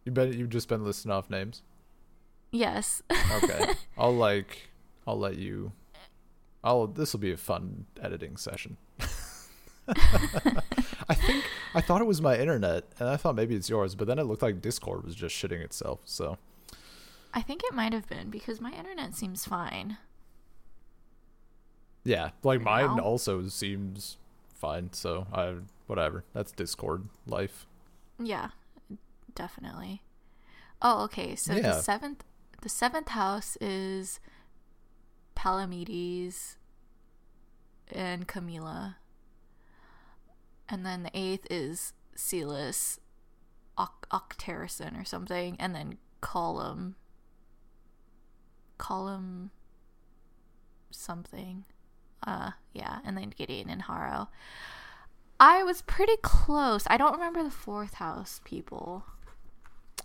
You 0.05 0.13
bet. 0.13 0.35
you've 0.35 0.51
just 0.51 0.69
been 0.69 0.85
listing 0.85 1.11
off 1.11 1.29
names. 1.31 1.63
Yes. 2.53 3.03
Okay, 3.43 3.73
I'll 3.99 4.15
like 4.15 4.69
I'll 5.07 5.19
let 5.19 5.37
you. 5.37 5.73
I'll. 6.65 6.87
This 6.87 7.13
will 7.13 7.21
be 7.21 7.33
a 7.33 7.37
fun 7.37 7.87
editing 8.03 8.37
session. 8.37 8.77
I 11.09 11.15
think 11.15 11.45
I 11.75 11.81
thought 11.81 12.01
it 12.01 12.07
was 12.07 12.21
my 12.23 12.37
internet, 12.39 12.85
and 12.99 13.09
I 13.09 13.17
thought 13.17 13.35
maybe 13.35 13.55
it's 13.57 13.69
yours, 13.69 13.95
but 13.95 14.07
then 14.07 14.19
it 14.19 14.25
looked 14.25 14.43
like 14.43 14.61
Discord 14.61 15.05
was 15.05 15.15
just 15.15 15.35
shitting 15.35 15.61
itself. 15.63 16.01
So 16.05 16.39
I 17.35 17.43
think 17.43 17.63
it 17.65 17.75
might 17.75 17.93
have 17.93 18.09
been 18.09 18.31
because 18.31 18.61
my 18.61 18.73
internet 18.73 19.15
seems 19.17 19.45
fine. 19.45 19.97
yeah, 22.05 22.31
like 22.43 22.61
mine 22.61 22.97
Now? 22.97 23.03
also 23.03 23.47
seems 23.49 24.17
fine. 24.55 24.93
So 24.93 25.27
I 25.33 25.55
whatever. 25.87 26.25
That's 26.35 26.53
Discord 26.53 27.09
life. 27.27 27.67
Yeah, 28.19 28.51
definitely. 29.35 30.03
Oh, 30.83 31.05
okay. 31.05 31.35
So 31.37 31.55
Yeah. 31.55 31.63
the 31.63 31.81
seventh 31.81 32.25
the 32.61 32.69
seventh 32.69 33.09
house 33.09 33.57
is 33.61 34.21
Palamedes 35.35 36.57
and 37.93 38.27
Camilla. 38.27 38.97
And 40.69 40.87
then 40.87 41.03
the 41.03 41.11
eighth 41.15 41.47
is 41.51 41.95
Silas, 42.15 43.01
Oc- 43.77 44.07
Octarison 44.13 45.01
or 45.01 45.05
something, 45.05 45.57
and 45.59 45.75
then 45.75 45.99
call 46.21 46.61
him 46.61 46.97
something. 50.91 51.65
Uh, 52.27 52.51
yeah, 52.73 52.99
and 53.05 53.17
then 53.17 53.33
Gideon 53.37 53.71
and 53.71 53.83
Harrow. 53.83 54.29
I 55.41 55.63
was 55.63 55.83
pretty 55.83 56.17
close. 56.23 56.85
I 56.89 56.99
don't 56.99 57.15
remember 57.15 57.43
the 57.43 57.51
fourth 57.51 57.95
house 57.95 58.41
people. 58.45 59.05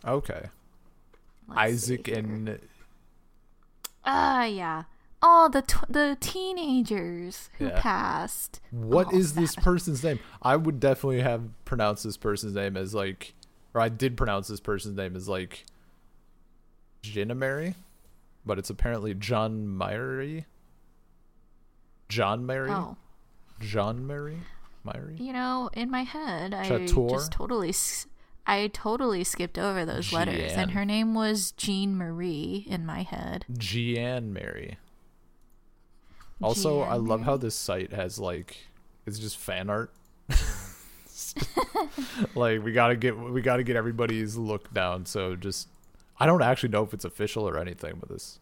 Okay. 0.05 0.45
Let's 1.47 1.59
Isaac 1.59 2.07
and 2.07 2.59
Ah, 4.03 4.43
yeah. 4.45 4.83
Oh, 5.21 5.49
the 5.51 5.63
the 5.89 6.17
teenagers 6.19 7.49
who 7.57 7.65
Yeah. 7.67 7.79
passed. 7.81 8.61
What 8.71 9.07
Oh, 9.07 9.17
is 9.17 9.33
this 9.33 9.55
person's 9.55 10.03
name? 10.03 10.19
I 10.41 10.55
would 10.55 10.79
definitely 10.79 11.21
have 11.21 11.49
pronounced 11.65 12.03
this 12.03 12.17
person's 12.17 12.53
name 12.53 12.77
as 12.77 12.93
like, 12.93 13.33
or 13.73 13.81
I 13.81 13.89
did 13.89 14.17
pronounce 14.17 14.47
this 14.47 14.59
person's 14.59 14.95
name 14.97 15.15
as 15.15 15.27
like, 15.27 15.65
Mary, 17.35 17.75
but 18.45 18.59
it's 18.59 18.69
apparently 18.69 19.13
John 19.15 19.75
Mary. 19.77 20.45
John 22.09 22.45
Mary. 22.45 22.69
Oh, 22.71 22.97
John 23.59 24.05
Mary. 24.05 24.39
Mary. 24.83 25.15
you 25.19 25.33
know, 25.33 25.71
in 25.73 25.89
my 25.89 26.03
head, 26.03 26.53
I 26.53 26.67
just 26.69 27.31
totally, 27.31 27.69
s- 27.69 28.05
I 28.47 28.67
totally 28.67 29.23
skipped 29.23 29.57
over 29.57 29.85
those 29.85 30.13
letters, 30.13 30.51
and 30.53 30.71
her 30.71 30.85
name 30.85 31.15
was 31.15 31.51
Jean 31.51 31.97
Marie 31.97 32.65
in 32.67 32.85
my 32.85 33.01
head. 33.01 33.45
Jeanne 33.57 34.31
Mary. 34.33 34.77
Also, 36.41 36.81
I 36.81 36.95
love 36.95 37.21
how 37.23 37.37
this 37.37 37.55
site 37.55 37.93
has 37.93 38.19
like, 38.19 38.57
it's 39.05 39.17
just 39.17 39.37
fan 39.37 39.69
art. 39.69 39.91
like 42.35 42.63
we 42.63 42.71
gotta 42.71 42.95
get 42.95 43.17
we 43.17 43.41
gotta 43.41 43.63
get 43.63 43.75
everybody's 43.75 44.35
look 44.35 44.73
down. 44.73 45.05
So 45.05 45.35
just, 45.35 45.69
I 46.19 46.25
don't 46.25 46.41
actually 46.41 46.69
know 46.69 46.83
if 46.83 46.93
it's 46.93 47.05
official 47.05 47.47
or 47.47 47.57
anything, 47.57 47.95
but 47.99 48.09
this. 48.09 48.39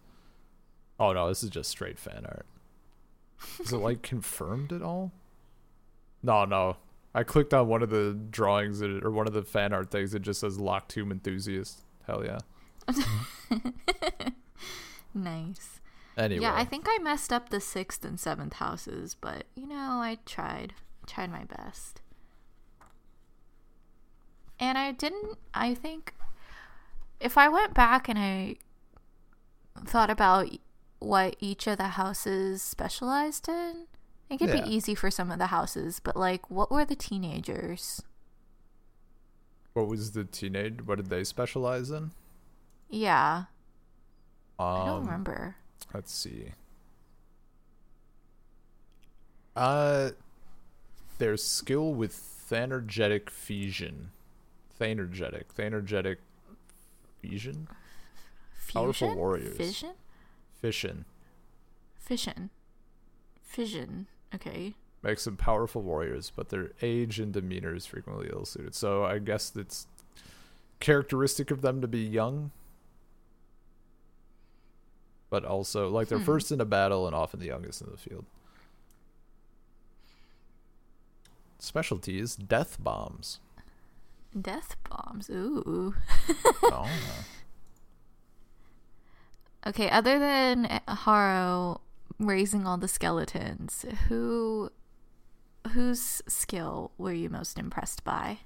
Oh 0.99 1.13
no, 1.13 1.27
this 1.27 1.43
is 1.43 1.49
just 1.49 1.69
straight 1.69 1.99
fan 1.99 2.25
art. 2.25 2.45
Is 3.59 3.71
it 3.71 3.77
like 3.77 4.01
confirmed 4.03 4.73
at 4.73 4.81
all? 4.81 5.11
No, 6.21 6.45
no. 6.45 6.77
I 7.13 7.23
clicked 7.23 7.53
on 7.53 7.67
one 7.67 7.83
of 7.83 7.89
the 7.89 8.17
drawings 8.31 8.81
or 8.81 9.11
one 9.11 9.27
of 9.27 9.33
the 9.33 9.43
fan 9.43 9.71
art 9.73 9.91
things. 9.91 10.13
It 10.15 10.23
just 10.23 10.39
says 10.39 10.59
Locked 10.59 10.89
Tomb 10.89 11.11
enthusiast. 11.11 11.81
Hell 12.07 12.23
yeah. 12.25 12.39
Nice. 15.13 15.79
Anyway, 16.17 16.41
Yeah, 16.41 16.55
I 16.55 16.65
think 16.65 16.85
I 16.87 16.97
messed 16.99 17.31
up 17.31 17.49
the 17.49 17.59
sixth 17.59 18.03
and 18.05 18.19
seventh 18.19 18.53
houses, 18.53 19.15
but 19.19 19.45
you 19.55 19.67
know, 19.67 19.75
I 20.01 20.19
tried. 20.25 20.73
I 21.03 21.11
tried 21.11 21.31
my 21.31 21.43
best. 21.43 22.01
And 24.59 24.77
I 24.77 24.91
didn't 24.91 25.37
I 25.53 25.73
think 25.73 26.13
if 27.19 27.37
I 27.37 27.49
went 27.49 27.73
back 27.73 28.07
and 28.09 28.17
I 28.17 28.55
thought 29.85 30.09
about 30.09 30.49
what 30.99 31.35
each 31.39 31.67
of 31.67 31.77
the 31.77 31.89
houses 31.89 32.61
specialized 32.61 33.49
in, 33.49 33.87
it 34.29 34.37
could 34.37 34.49
Yeah. 34.49 34.61
be 34.63 34.69
easy 34.75 34.95
for 34.95 35.09
some 35.11 35.31
of 35.31 35.37
the 35.39 35.47
houses, 35.47 35.99
but 35.99 36.15
like 36.17 36.49
what 36.49 36.71
were 36.71 36.85
the 36.85 36.95
teenagers? 36.95 38.01
what 39.73 39.87
was 39.87 40.11
the 40.11 40.23
teenage? 40.23 40.85
What 40.85 40.97
did 40.97 41.07
they 41.07 41.23
specialize 41.23 41.89
in? 41.89 42.11
Yeah, 42.89 43.45
Um, 44.59 44.67
I 44.67 44.85
don't 44.85 45.05
remember. 45.05 45.55
Let's 45.93 46.13
see. 46.13 46.51
Uh, 49.55 50.11
their 51.17 51.37
skill 51.37 51.93
with 51.93 52.13
Thanergetic 52.13 53.29
Fusion. 53.29 54.11
Thanergetic. 54.79 55.45
Thanergetic 55.57 56.17
Fusion? 57.21 57.67
Powerful 58.71 59.15
warriors. 59.15 59.55
Fission? 59.57 59.93
Fission. 60.61 61.05
Fission. 61.99 62.49
Fission. 63.43 64.07
Okay. 64.35 64.73
Makes 65.01 65.25
them 65.25 65.35
powerful 65.37 65.81
warriors, 65.81 66.31
but 66.35 66.49
their 66.49 66.71
age 66.81 67.19
and 67.19 67.33
demeanor 67.33 67.75
is 67.75 67.85
frequently 67.85 68.29
ill 68.31 68.45
suited. 68.45 68.73
So 68.73 69.03
I 69.03 69.19
guess 69.19 69.53
it's 69.55 69.87
characteristic 70.79 71.51
of 71.51 71.61
them 71.61 71.81
to 71.81 71.87
be 71.87 71.99
young. 71.99 72.51
But 75.29 75.43
also, 75.45 75.89
like, 75.89 76.07
they're 76.07 76.19
Hmm. 76.19 76.23
first 76.25 76.51
in 76.51 76.61
a 76.61 76.65
battle 76.65 77.05
and 77.07 77.15
often 77.15 77.39
the 77.39 77.47
youngest 77.47 77.81
in 77.81 77.89
the 77.91 77.97
field. 77.97 78.25
Specialties 81.59 82.35
death 82.35 82.77
bombs. 82.79 83.39
Death 84.39 84.75
bombs. 84.89 85.29
Ooh. 85.29 85.95
oh. 86.63 86.89
Okay, 89.65 89.89
other 89.89 90.19
than 90.19 90.65
Harrow 90.89 91.79
raising 92.25 92.65
all 92.65 92.77
the 92.77 92.87
skeletons, 92.87 93.85
who 94.07 94.69
whose 95.71 96.21
skill 96.27 96.91
were 96.97 97.13
you 97.13 97.29
most 97.29 97.57
impressed 97.57 98.03
by? 98.03 98.39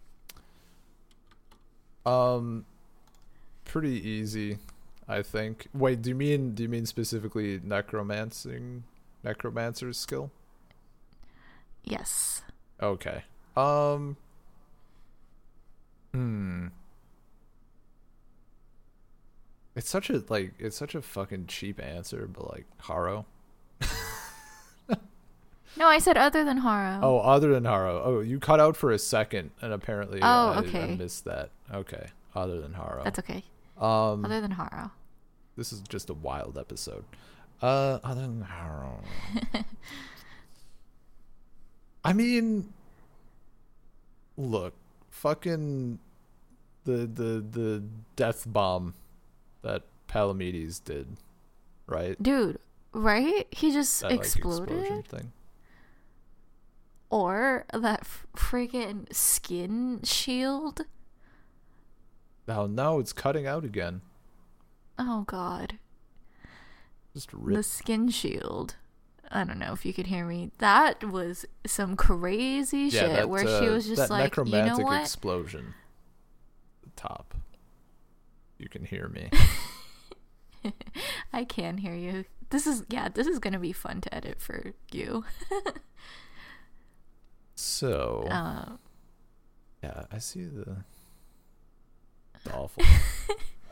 Um, 2.05 2.65
pretty 3.65 4.07
easy, 4.07 4.59
I 5.07 5.21
think. 5.21 5.67
Wait, 5.73 6.01
do 6.01 6.09
you 6.09 6.15
mean 6.15 6.53
do 6.53 6.63
you 6.63 6.69
mean 6.69 6.85
specifically 6.85 7.59
necromancing, 7.63 8.83
necromancer's 9.23 9.97
skill? 9.97 10.31
Yes. 11.83 12.43
Okay. 12.81 13.23
Um. 13.55 14.17
Hmm. 16.13 16.67
It's 19.75 19.89
such 19.89 20.09
a 20.09 20.23
like 20.29 20.53
it's 20.59 20.75
such 20.75 20.95
a 20.95 21.01
fucking 21.01 21.47
cheap 21.47 21.81
answer, 21.81 22.27
but 22.31 22.51
like 22.51 22.65
Harrow. 22.79 23.25
No, 25.77 25.87
I 25.87 25.99
said 25.99 26.17
other 26.17 26.43
than 26.43 26.57
Harrow. 26.57 26.99
Oh, 27.03 27.19
other 27.19 27.53
than 27.53 27.65
Harrow. 27.65 28.01
Oh, 28.03 28.19
you 28.21 28.39
cut 28.39 28.59
out 28.59 28.75
for 28.75 28.91
a 28.91 28.97
second, 28.99 29.51
and 29.61 29.71
apparently 29.73 30.19
Oh, 30.21 30.25
I, 30.25 30.53
I 30.53 30.57
okay. 30.59 30.95
missed 30.95 31.25
that. 31.25 31.51
Okay, 31.73 32.07
other 32.35 32.59
than 32.61 32.73
Harrow. 32.73 33.03
That's 33.03 33.19
okay. 33.19 33.43
um, 33.77 34.25
Other 34.25 34.41
than 34.41 34.51
Harrow. 34.51 34.91
this 35.55 35.71
is 35.71 35.81
just 35.81 36.09
a 36.09 36.13
wild 36.13 36.57
episode. 36.57 37.03
Uh, 37.61 37.99
other 38.03 38.21
than 38.21 38.41
Harrow. 38.41 39.01
I 42.03 42.13
mean, 42.13 42.71
look, 44.37 44.73
fucking 45.09 45.99
the 46.85 46.91
the 47.05 47.43
the 47.51 47.83
death 48.15 48.45
bomb 48.47 48.93
that 49.61 49.83
Palamedes 50.07 50.83
did, 50.83 51.07
right? 51.87 52.21
Dude, 52.21 52.59
right? 52.93 53.47
He 53.51 53.71
just 53.71 54.01
That 54.01 54.11
like 54.11 54.19
exploded? 54.21 54.69
explosion 54.77 55.03
thing. 55.03 55.31
Or 57.09 57.65
that 57.73 58.01
f- 58.01 58.27
freaking 58.35 59.13
skin 59.13 60.01
shield? 60.03 60.85
Oh 62.47 62.65
no, 62.67 62.99
it's 62.99 63.13
cutting 63.13 63.45
out 63.45 63.63
again. 63.63 64.01
Oh 64.97 65.23
god. 65.27 65.79
Just 67.13 67.31
The 67.31 67.63
skin 67.63 68.09
shield. 68.09 68.75
I 69.29 69.43
don't 69.43 69.59
know 69.59 69.73
if 69.73 69.85
you 69.85 69.93
could 69.93 70.07
hear 70.07 70.25
me. 70.25 70.51
That 70.59 71.03
was 71.03 71.45
some 71.65 71.95
crazy 71.95 72.83
yeah, 72.83 73.01
shit 73.01 73.09
that, 73.09 73.29
where 73.29 73.45
she 73.45 73.67
uh, 73.67 73.73
was 73.73 73.87
just 73.87 74.07
that 74.07 74.09
like, 74.09 74.37
you 74.37 74.43
know 74.43 74.49
necromantic 74.51 74.85
what? 74.85 75.01
explosion. 75.01 75.73
Top. 76.95 77.35
You 78.57 78.69
can 78.69 78.85
hear 78.85 79.07
me. 79.07 79.29
I 81.33 81.43
can 81.43 81.77
hear 81.77 81.93
you. 81.93 82.25
This 82.49 82.65
is 82.65 82.83
yeah, 82.89 83.09
this 83.09 83.27
is 83.27 83.39
gonna 83.39 83.59
be 83.59 83.73
fun 83.73 84.01
to 84.01 84.13
edit 84.13 84.41
for 84.41 84.73
you. 84.91 85.25
So 87.57 88.27
Uh, 88.29 88.77
yeah, 89.83 90.03
I 90.11 90.19
see 90.19 90.43
the. 90.45 90.77
It's 92.35 92.47
awful. 92.53 92.83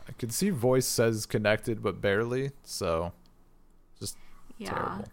I 0.08 0.12
can 0.18 0.30
see 0.32 0.50
voice 0.50 0.88
says 0.88 1.26
connected, 1.26 1.82
but 1.84 2.02
barely. 2.02 2.52
So 2.64 3.14
yeah, 4.58 4.70
terrible. 4.70 5.06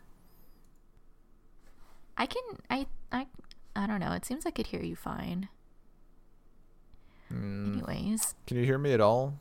I 2.16 2.27
can. 2.27 2.43
I 2.70 2.87
I 3.11 3.27
I 3.75 3.87
don't 3.87 4.01
know. 4.01 4.12
It 4.12 4.25
seems 4.25 4.47
I 4.47 4.51
could 4.51 4.68
hear 4.68 4.83
you 4.83 4.95
fine. 4.97 5.49
Mm, 7.33 7.75
Anyways, 7.75 8.35
can 8.47 8.57
you 8.59 8.64
hear 8.64 8.79
me 8.79 8.93
at 8.93 9.01
all? 9.01 9.39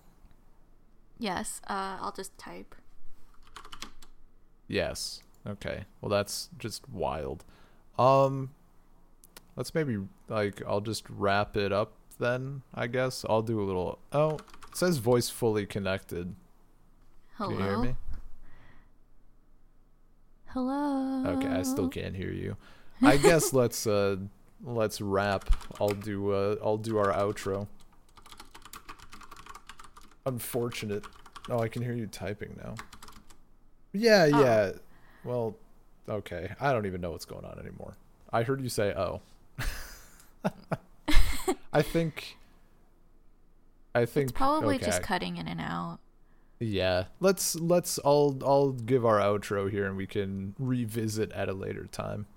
yes. 1.20 1.62
Uh, 1.68 1.98
I'll 2.02 2.14
just 2.14 2.36
type. 2.38 2.74
Yes. 4.68 5.22
Okay. 5.46 5.86
Well, 6.02 6.10
that's 6.10 6.50
just 6.58 6.90
wild. 6.90 7.44
Um, 8.00 8.52
let's 9.62 9.76
maybe 9.76 9.96
like 10.28 10.60
I'll 10.68 10.82
just 10.82 11.04
wrap 11.08 11.56
it 11.56 11.72
up 11.72 11.92
then. 12.18 12.64
I 12.74 12.88
guess 12.88 13.24
I'll 13.30 13.44
do 13.44 13.62
a 13.62 13.66
little. 13.66 14.00
Oh, 14.12 14.32
it 14.68 14.76
says 14.76 14.98
voice 14.98 15.30
fully 15.30 15.68
connected. 15.68 16.34
Hello. 17.36 17.52
Can 17.52 17.60
you 17.60 17.64
hear 17.64 17.78
me? 17.78 17.96
Hello. 20.48 21.24
Okay, 21.28 21.48
I 21.48 21.62
still 21.62 21.90
can't 21.90 22.16
hear 22.16 22.32
you. 22.32 22.58
I 23.04 23.18
guess 23.18 23.54
let's 23.62 23.86
uh 23.86 24.16
let's 24.64 25.00
wrap. 25.00 25.56
I'll 25.80 25.90
do 25.90 26.32
uh 26.32 26.56
I'll 26.64 26.78
do 26.78 26.98
our 26.98 27.14
outro. 27.14 27.68
unfortunate. 30.26 31.06
Oh, 31.52 31.60
I 31.60 31.68
can 31.68 31.84
hear 31.84 31.94
you 31.94 32.08
typing 32.08 32.60
now. 32.64 32.74
Yeah, 33.94 34.28
Oh. 34.34 34.42
yeah. 34.42 34.72
Well, 35.24 35.56
okay. 36.10 36.52
I 36.60 36.74
don't 36.74 36.88
even 36.88 37.00
know 37.00 37.12
what's 37.12 37.26
going 37.26 37.46
on 37.46 37.60
anymore. 37.60 37.94
I 38.34 38.42
heard 38.42 38.60
you 38.60 38.70
say 38.70 38.92
"oh." 38.96 39.22
I 41.74 41.82
think. 41.82 42.38
I 43.94 44.06
think 44.06 44.30
It's 44.30 44.38
probably 44.38 44.76
okay. 44.76 44.86
just 44.86 45.04
cutting 45.04 45.38
in 45.38 45.48
and 45.48 45.60
out. 45.60 46.00
Yeah, 46.60 47.06
let's 47.20 47.56
let's. 47.56 48.00
I'll 48.06 48.38
I'll 48.46 48.72
give 48.72 49.06
our 49.06 49.20
outro 49.20 49.70
here, 49.70 49.86
and 49.86 49.98
we 49.98 50.06
can 50.06 50.56
revisit 50.60 51.32
at 51.32 51.50
a 51.50 51.54
later 51.54 51.88
time. 51.92 52.28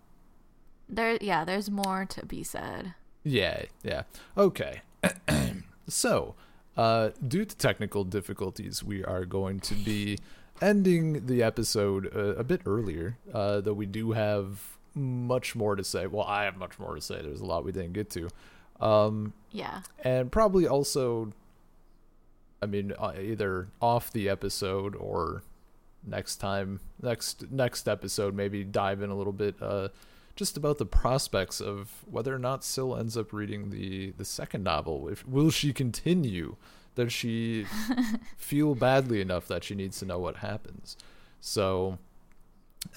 There, 0.88 1.18
yeah, 1.20 1.44
there's 1.44 1.70
more 1.70 2.05
to 2.07 2.26
be 2.26 2.42
said. 2.42 2.94
Yeah, 3.22 3.64
yeah. 3.82 4.02
Okay. 4.36 4.82
so, 5.88 6.34
uh, 6.76 7.11
due 7.26 7.44
to 7.44 7.57
technical 7.57 8.05
difficulties, 8.05 8.82
we 8.82 9.05
are 9.05 9.24
going 9.24 9.61
to 9.61 9.74
be 9.74 10.18
ending 10.62 11.26
the 11.26 11.42
episode 11.42 12.14
uh, 12.14 12.36
a 12.36 12.44
bit 12.44 12.62
earlier, 12.66 13.18
uh, 13.32 13.61
though 13.61 13.72
we 13.72 13.86
do 13.86 14.12
have 14.12 14.73
much 14.95 15.55
more 15.57 15.76
to 15.76 15.84
say. 15.84 16.07
Well, 16.07 16.24
I 16.26 16.45
have 16.45 16.57
much 16.57 16.78
more 16.78 16.95
to 16.95 17.01
say. 17.01 17.20
There's 17.22 17.40
a 17.40 17.45
lot 17.47 17.64
we 17.64 17.72
didn't 17.72 17.92
get 17.95 18.11
to. 18.11 18.28
Um, 18.80 19.32
Yeah. 19.53 19.82
and 20.03 20.30
probably 20.32 20.66
also, 20.66 21.32
I 22.62 22.66
mean, 22.66 22.92
uh, 22.99 23.12
either 23.20 23.68
off 23.80 24.12
the 24.12 24.28
episode 24.28 24.95
or 24.97 25.42
next 26.07 26.36
time, 26.36 26.80
next 27.03 27.51
next 27.51 27.88
episode, 27.88 28.34
maybe 28.34 28.64
dive 28.64 29.01
in 29.03 29.11
a 29.11 29.14
little 29.16 29.32
bit, 29.32 29.55
uh, 29.61 29.88
just 30.36 30.57
about 30.57 30.78
the 30.78 30.86
prospects 30.86 31.61
of 31.61 32.05
whether 32.11 32.34
or 32.34 32.38
not 32.38 32.64
Syl 32.64 32.97
ends 32.97 33.16
up 33.16 33.32
reading 33.32 33.70
the 33.70 34.11
the 34.12 34.24
second 34.24 34.64
novel. 34.64 35.09
If 35.09 35.26
will 35.26 35.51
she 35.51 35.72
continue? 35.72 36.57
Does 36.97 37.12
she 37.12 37.66
feel 38.36 38.74
badly 38.74 39.20
enough 39.20 39.49
that 39.49 39.64
she 39.64 39.74
needs 39.74 39.99
to 39.99 40.05
know 40.07 40.18
what 40.18 40.36
happens? 40.36 40.97
So, 41.40 41.99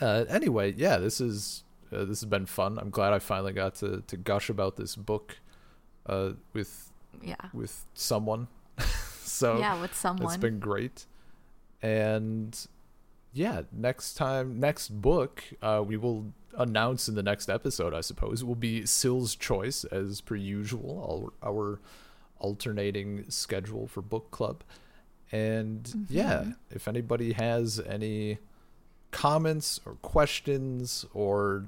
uh, 0.01 0.25
anyway, 0.29 0.73
yeah, 0.77 0.97
this 0.97 1.19
is 1.19 1.63
uh, 1.91 1.99
this 2.05 2.21
has 2.21 2.25
been 2.25 2.45
fun. 2.45 2.77
I'm 2.77 2.89
glad 2.89 3.13
I 3.13 3.19
finally 3.19 3.53
got 3.53 3.75
to 3.75 4.01
to 4.07 4.17
gush 4.17 4.49
about 4.49 4.75
this 4.77 4.95
book 4.95 5.37
uh, 6.05 6.31
with 6.53 6.91
Yeah. 7.21 7.35
with 7.53 7.85
someone. 7.93 8.47
so 9.23 9.57
yeah, 9.59 9.79
with 9.81 9.95
someone. 9.95 10.25
it's 10.27 10.37
been 10.37 10.59
great. 10.59 11.05
And 11.81 12.57
yeah, 13.33 13.63
next 13.71 14.15
time, 14.15 14.59
next 14.59 14.89
book, 14.89 15.43
uh, 15.61 15.83
we 15.85 15.97
will 15.97 16.33
announce 16.57 17.07
in 17.07 17.13
the 17.15 17.21
next 17.23 17.49
episode, 17.49 17.93
I 17.93 18.01
suppose, 18.01 18.43
will 18.43 18.55
be 18.55 18.85
Syl's 18.85 19.35
choice 19.35 19.83
as 19.85 20.21
per 20.21 20.35
usual, 20.35 21.31
our, 21.43 21.49
our 21.51 21.79
alternating 22.39 23.25
schedule 23.29 23.85
for 23.87 24.01
book 24.01 24.31
club. 24.31 24.63
And 25.31 26.07
yeah, 26.09 26.39
Mhm. 26.45 26.55
if 26.71 26.87
anybody 26.87 27.33
has 27.33 27.79
any 27.79 28.39
comments 29.11 29.79
or 29.85 29.93
questions 30.01 31.05
or 31.13 31.67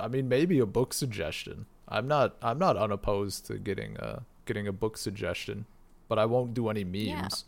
I 0.00 0.08
mean 0.08 0.28
maybe 0.28 0.58
a 0.58 0.66
book 0.66 0.92
suggestion. 0.92 1.66
I'm 1.88 2.08
not 2.08 2.36
I'm 2.42 2.58
not 2.58 2.76
unopposed 2.76 3.46
to 3.46 3.58
getting 3.58 3.96
a 3.96 4.22
getting 4.46 4.66
a 4.66 4.72
book 4.72 4.96
suggestion, 4.96 5.66
but 6.08 6.18
I 6.18 6.26
won't 6.26 6.54
do 6.54 6.68
any 6.68 6.84
memes. 6.84 7.44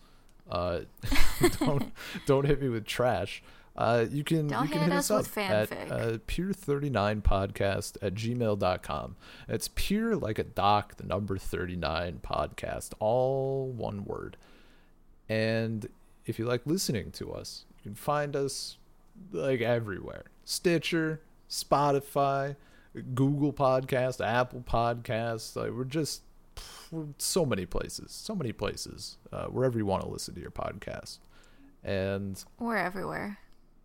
Uh 0.50 0.80
don't 1.58 1.92
don't 2.26 2.46
hit 2.46 2.60
me 2.60 2.68
with 2.68 2.84
trash. 2.86 3.42
Uh, 3.76 4.04
you 4.10 4.24
can 4.24 4.48
Don't 4.48 4.64
you 4.64 4.68
can 4.68 4.80
hit 4.80 4.90
hit 4.90 4.98
us 4.98 5.10
us 5.10 5.28
up 5.28 5.38
at 5.38 5.72
uh, 5.72 6.18
pier39podcast 6.26 7.96
at 8.02 8.14
gmail.com. 8.14 9.16
It's 9.48 9.70
pure 9.74 10.16
like 10.16 10.38
a 10.38 10.44
doc, 10.44 10.96
the 10.96 11.06
number 11.06 11.38
39 11.38 12.20
podcast, 12.22 12.92
all 12.98 13.68
one 13.68 14.04
word. 14.04 14.36
And 15.28 15.88
if 16.26 16.38
you 16.38 16.44
like 16.44 16.62
listening 16.66 17.12
to 17.12 17.32
us, 17.32 17.64
you 17.78 17.82
can 17.84 17.94
find 17.94 18.34
us 18.34 18.76
like 19.32 19.60
everywhere 19.60 20.24
Stitcher, 20.44 21.20
Spotify, 21.50 22.56
Google 23.14 23.52
Podcast, 23.52 24.24
Apple 24.24 24.62
Podcasts. 24.66 25.56
Like 25.56 25.72
we're 25.72 25.84
just 25.84 26.22
we're 26.90 27.06
so 27.18 27.44
many 27.44 27.66
places, 27.66 28.12
so 28.12 28.34
many 28.34 28.52
places, 28.52 29.16
uh, 29.32 29.46
wherever 29.46 29.76
you 29.78 29.86
want 29.86 30.02
to 30.02 30.08
listen 30.08 30.34
to 30.34 30.40
your 30.40 30.50
podcast. 30.50 31.18
And 31.82 32.42
We're 32.58 32.76
everywhere. 32.76 33.38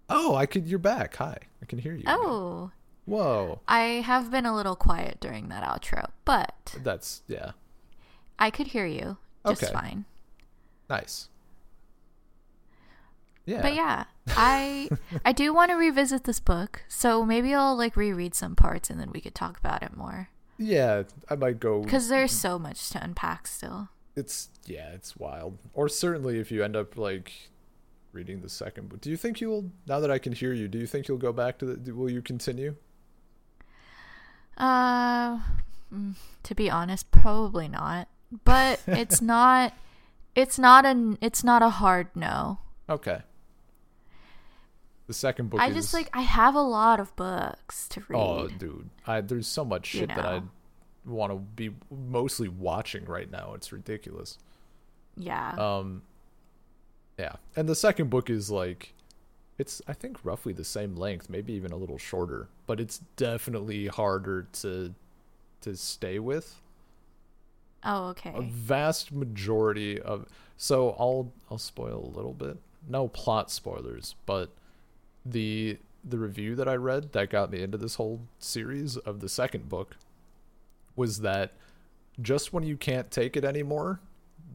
oh, 0.09 0.36
I 0.36 0.45
could. 0.45 0.68
You're 0.68 0.80
back. 0.80 1.16
Hi, 1.18 1.38
I 1.61 1.66
can 1.66 1.80
hear 1.80 1.93
you. 1.95 2.03
Oh, 2.07 2.72
whoa, 3.05 3.61
I 3.68 4.01
have 4.05 4.30
been 4.32 4.45
a 4.45 4.53
little 4.55 4.76
quiet 4.76 5.20
during 5.22 5.49
that 5.49 5.63
outro, 5.63 6.09
but 6.26 6.76
that's 6.84 7.22
yeah, 7.28 7.51
I 8.38 8.49
could 8.51 8.68
hear 8.68 8.86
you 8.86 9.18
just 9.47 9.63
Okay. 9.63 9.72
fine. 9.74 10.05
nice. 10.89 11.30
Yeah, 13.46 13.62
But 13.62 13.76
yeah, 13.76 14.06
I 14.30 14.89
I 15.24 15.32
do 15.32 15.54
want 15.54 15.70
to 15.72 15.76
revisit 15.76 16.24
this 16.24 16.39
book, 16.39 16.84
so 16.88 17.24
maybe 17.26 17.54
I'll 17.54 17.76
like 17.78 17.96
reread 17.96 18.34
some 18.36 18.56
parts 18.56 18.89
and 18.89 19.00
then 19.00 19.12
we 19.12 19.22
could 19.22 19.36
talk 19.36 19.58
about 19.60 19.84
it 19.84 19.96
more. 19.96 20.30
yeah. 20.58 21.04
I 21.30 21.36
might 21.36 21.60
go 21.60 21.82
Because 21.84 22.08
there's 22.10 22.32
so 22.32 22.58
much 22.58 22.89
to 22.91 23.04
unpack 23.04 23.46
still. 23.48 23.89
it's 24.16 24.50
yeah, 24.66 24.89
it's 24.93 25.16
wild. 25.18 25.58
Or 25.74 25.88
certainly 25.89 26.39
if 26.39 26.52
you 26.52 26.64
end 26.64 26.76
up 26.76 26.98
like 26.98 27.32
reading 28.14 28.41
the 28.41 28.50
second 28.50 28.89
book, 28.89 29.02
do 29.02 29.10
you 29.12 29.18
think 29.18 29.41
you'll? 29.41 29.70
Now 29.86 30.00
that 30.00 30.10
I 30.10 30.18
can 30.18 30.34
hear 30.34 30.54
you, 30.54 30.68
do 30.68 30.80
you 30.80 30.88
think 30.88 31.08
you'll 31.08 31.18
go 31.20 31.34
back 31.34 31.60
to 31.60 31.66
the? 31.66 31.91
Will 31.93 32.10
you 32.10 32.22
continue? 32.24 32.76
Uh, 34.58 35.39
mm, 35.93 36.16
to 36.43 36.56
be 36.56 36.70
honest, 36.70 37.12
probably 37.12 37.68
not. 37.68 38.08
But 38.43 38.80
it's 38.88 39.22
not. 39.36 39.74
It's 40.34 40.58
not 40.58 40.86
an. 40.86 41.18
It's 41.22 41.43
not 41.43 41.62
a 41.62 41.70
hard 41.70 42.08
no. 42.16 42.60
Okay. 42.89 43.22
The 45.08 45.14
second 45.14 45.49
book 45.49 45.60
I 45.62 45.68
is 45.68 45.76
just 45.76 45.93
like 45.93 46.10
I 46.14 46.22
have 46.22 46.56
a 46.56 46.62
lot 46.62 46.99
of 46.99 47.16
books 47.16 47.88
to 47.89 48.01
read. 48.08 48.18
oh, 48.18 48.47
dude, 48.47 48.89
I 49.06 49.22
there's 49.22 49.47
so 49.47 49.64
much 49.64 49.93
You 49.93 50.01
shit 50.01 50.10
that 50.10 50.26
I 50.26 50.41
want 51.06 51.32
to 51.32 51.38
be 51.38 51.72
mostly 51.91 52.47
watching 52.47 53.06
right 53.06 53.30
now. 53.30 53.53
It's 53.53 53.72
ridiculous. 53.72 54.39
yeah. 55.16 55.51
Um, 55.58 56.01
yeah, 57.20 57.34
and 57.56 57.70
the 57.70 57.76
second 57.76 58.10
book 58.10 58.30
is 58.30 58.49
like, 58.49 58.93
it's 59.58 59.82
I 59.88 59.93
think 59.93 60.18
roughly 60.26 60.53
the 60.53 60.64
same 60.66 60.95
length, 60.95 61.30
maybe 61.30 61.53
even 61.53 61.72
a 61.72 61.78
little 61.78 61.97
shorter, 61.99 62.49
but 62.66 62.80
it's 62.80 62.97
definitely 63.16 63.88
harder 63.88 64.47
to 64.53 64.95
to 65.62 65.76
stay 65.76 66.18
with. 66.20 66.62
oh, 67.84 68.08
okay. 68.08 68.32
A 68.36 68.41
vast 68.41 69.12
majority 69.12 70.01
of 70.01 70.26
so 70.58 70.95
I'll 70.99 71.32
I'll 71.51 71.60
spoil 71.60 72.12
a 72.12 72.16
little 72.16 72.34
bit. 72.34 72.58
No 72.89 73.08
plot 73.08 73.51
spoilers, 73.51 74.16
but 74.26 74.49
the 75.26 75.78
the 76.07 76.17
review 76.17 76.55
that 76.55 76.67
I 76.67 76.76
read 76.76 77.13
that 77.13 77.30
got 77.30 77.51
me 77.51 77.63
into 77.63 77.78
this 77.78 77.95
whole 77.95 78.21
series 78.38 78.95
of 78.97 79.21
the 79.21 79.30
second 79.30 79.67
book 79.69 79.97
was 80.95 81.21
that 81.21 81.53
just 82.21 82.53
when 82.53 82.63
you 82.63 82.78
can't 82.78 83.09
take 83.09 83.36
it 83.36 83.43
anymore, 83.43 83.99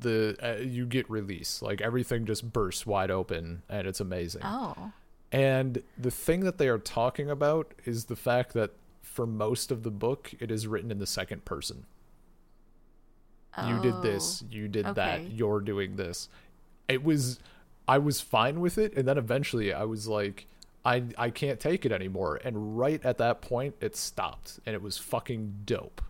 the 0.00 0.36
uh, 0.42 0.62
you 0.62 0.86
get 0.86 1.10
release. 1.10 1.60
Like 1.60 1.80
everything 1.80 2.24
just 2.24 2.52
bursts 2.52 2.86
wide 2.86 3.10
open 3.10 3.62
and 3.68 3.86
it's 3.86 4.00
amazing. 4.00 4.42
oh. 4.44 4.92
And 5.32 5.82
the 5.96 6.10
thing 6.10 6.40
that 6.40 6.58
they 6.58 6.68
are 6.68 6.78
talking 6.78 7.30
about 7.30 7.72
is 7.84 8.06
the 8.06 8.16
fact 8.16 8.52
that 8.54 8.72
for 9.02 9.26
most 9.26 9.70
of 9.70 9.82
the 9.82 9.90
book 9.90 10.32
it 10.40 10.50
is 10.50 10.66
written 10.66 10.90
in 10.90 10.98
the 10.98 11.06
second 11.06 11.44
person 11.44 11.84
you 13.66 13.80
did 13.82 14.00
this 14.02 14.44
you 14.50 14.68
did 14.68 14.86
that 14.94 15.20
you're 15.32 15.60
doing 15.60 15.96
this 15.96 16.28
it 16.88 17.02
was 17.02 17.40
i 17.88 17.98
was 17.98 18.20
fine 18.20 18.60
with 18.60 18.78
it 18.78 18.96
and 18.96 19.08
then 19.08 19.18
eventually 19.18 19.72
i 19.72 19.82
was 19.82 20.06
like 20.06 20.46
i 20.84 21.02
i 21.18 21.28
can't 21.30 21.60
take 21.60 21.84
it 21.86 21.92
anymore 21.92 22.40
and 22.44 22.78
right 22.78 23.04
at 23.04 23.18
that 23.18 23.40
point 23.40 23.74
it 23.80 23.94
stopped 23.96 24.58
and 24.66 24.74
it 24.74 24.82
was 24.82 24.96
fucking 24.98 25.54
dope 25.66 26.00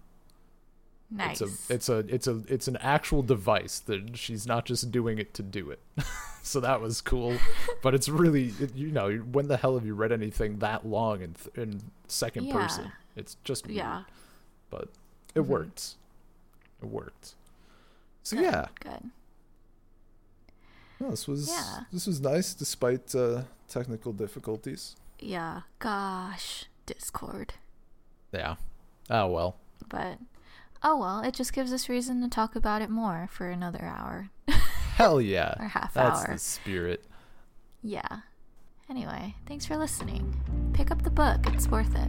Nice. 1.13 1.41
it's 1.41 1.69
a 1.69 1.75
it's 1.75 1.89
a 1.89 1.99
it's 2.15 2.27
a 2.29 2.43
it's 2.47 2.69
an 2.69 2.77
actual 2.77 3.23
device 3.23 3.81
that 3.81 4.17
she's 4.17 4.47
not 4.47 4.65
just 4.65 4.93
doing 4.93 5.19
it 5.19 5.35
to 5.35 5.43
do 5.43 5.71
it 5.71 5.81
so 6.43 6.61
that 6.61 6.81
was 6.81 7.01
cool 7.01 7.37
but 7.83 7.95
it's 7.97 8.09
really 8.09 8.53
it, 8.61 8.77
you 8.77 8.93
know 8.93 9.17
when 9.17 9.49
the 9.49 9.57
hell 9.57 9.75
have 9.75 9.85
you 9.85 9.95
read 9.95 10.13
anything 10.13 10.61
that 10.61 10.87
long 10.87 11.21
in 11.21 11.35
th- 11.35 11.57
in 11.57 11.81
second 12.07 12.45
Yeah. 12.45 12.53
person 12.53 12.93
it's 13.17 13.37
just 13.43 13.67
weird 13.67 13.79
yeah. 13.79 14.03
but 14.71 14.89
it 15.35 15.41
Mhm. 15.41 15.47
worked. 15.47 15.95
It 16.83 16.87
worked. 16.89 17.35
So 18.23 18.37
Good, 18.37 18.45
yeah, 18.45 18.67
Good. 18.81 19.11
No, 21.01 21.11
this 21.11 21.27
was 21.27 21.49
Yeah. 21.49 21.81
this 21.93 22.07
was 22.07 22.21
nice 22.21 22.55
despite 22.55 23.15
uh, 23.15 23.43
technical 23.69 24.13
difficulties. 24.13 24.97
Yeah. 25.19 25.63
Gosh. 25.79 26.67
Discord. 26.87 27.55
Yeah. 28.33 28.57
Oh 29.09 29.29
well. 29.29 29.57
But 29.89 30.19
oh 30.83 30.99
well, 30.99 31.21
it 31.23 31.35
just 31.35 31.53
gives 31.53 31.73
us 31.73 31.89
reason 31.89 32.21
to 32.23 32.29
talk 32.29 32.55
about 32.57 32.83
it 32.83 32.91
more 32.91 33.29
for 33.33 33.49
another 33.51 33.83
hour 33.85 34.31
Hell 34.97 35.21
yeah. 35.21 35.55
or 35.59 35.69
half 35.69 35.95
That's 35.95 36.21
hour. 36.25 36.33
the 36.35 36.39
spirit. 36.39 37.05
Yeah. 37.83 38.21
Anyway, 38.89 39.35
thanks 39.47 39.65
for 39.67 39.77
listening. 39.77 40.35
Pick 40.75 40.91
up 40.91 41.03
the 41.03 41.11
book, 41.11 41.41
it's 41.47 41.69
worth 41.69 41.95
it. 41.95 42.09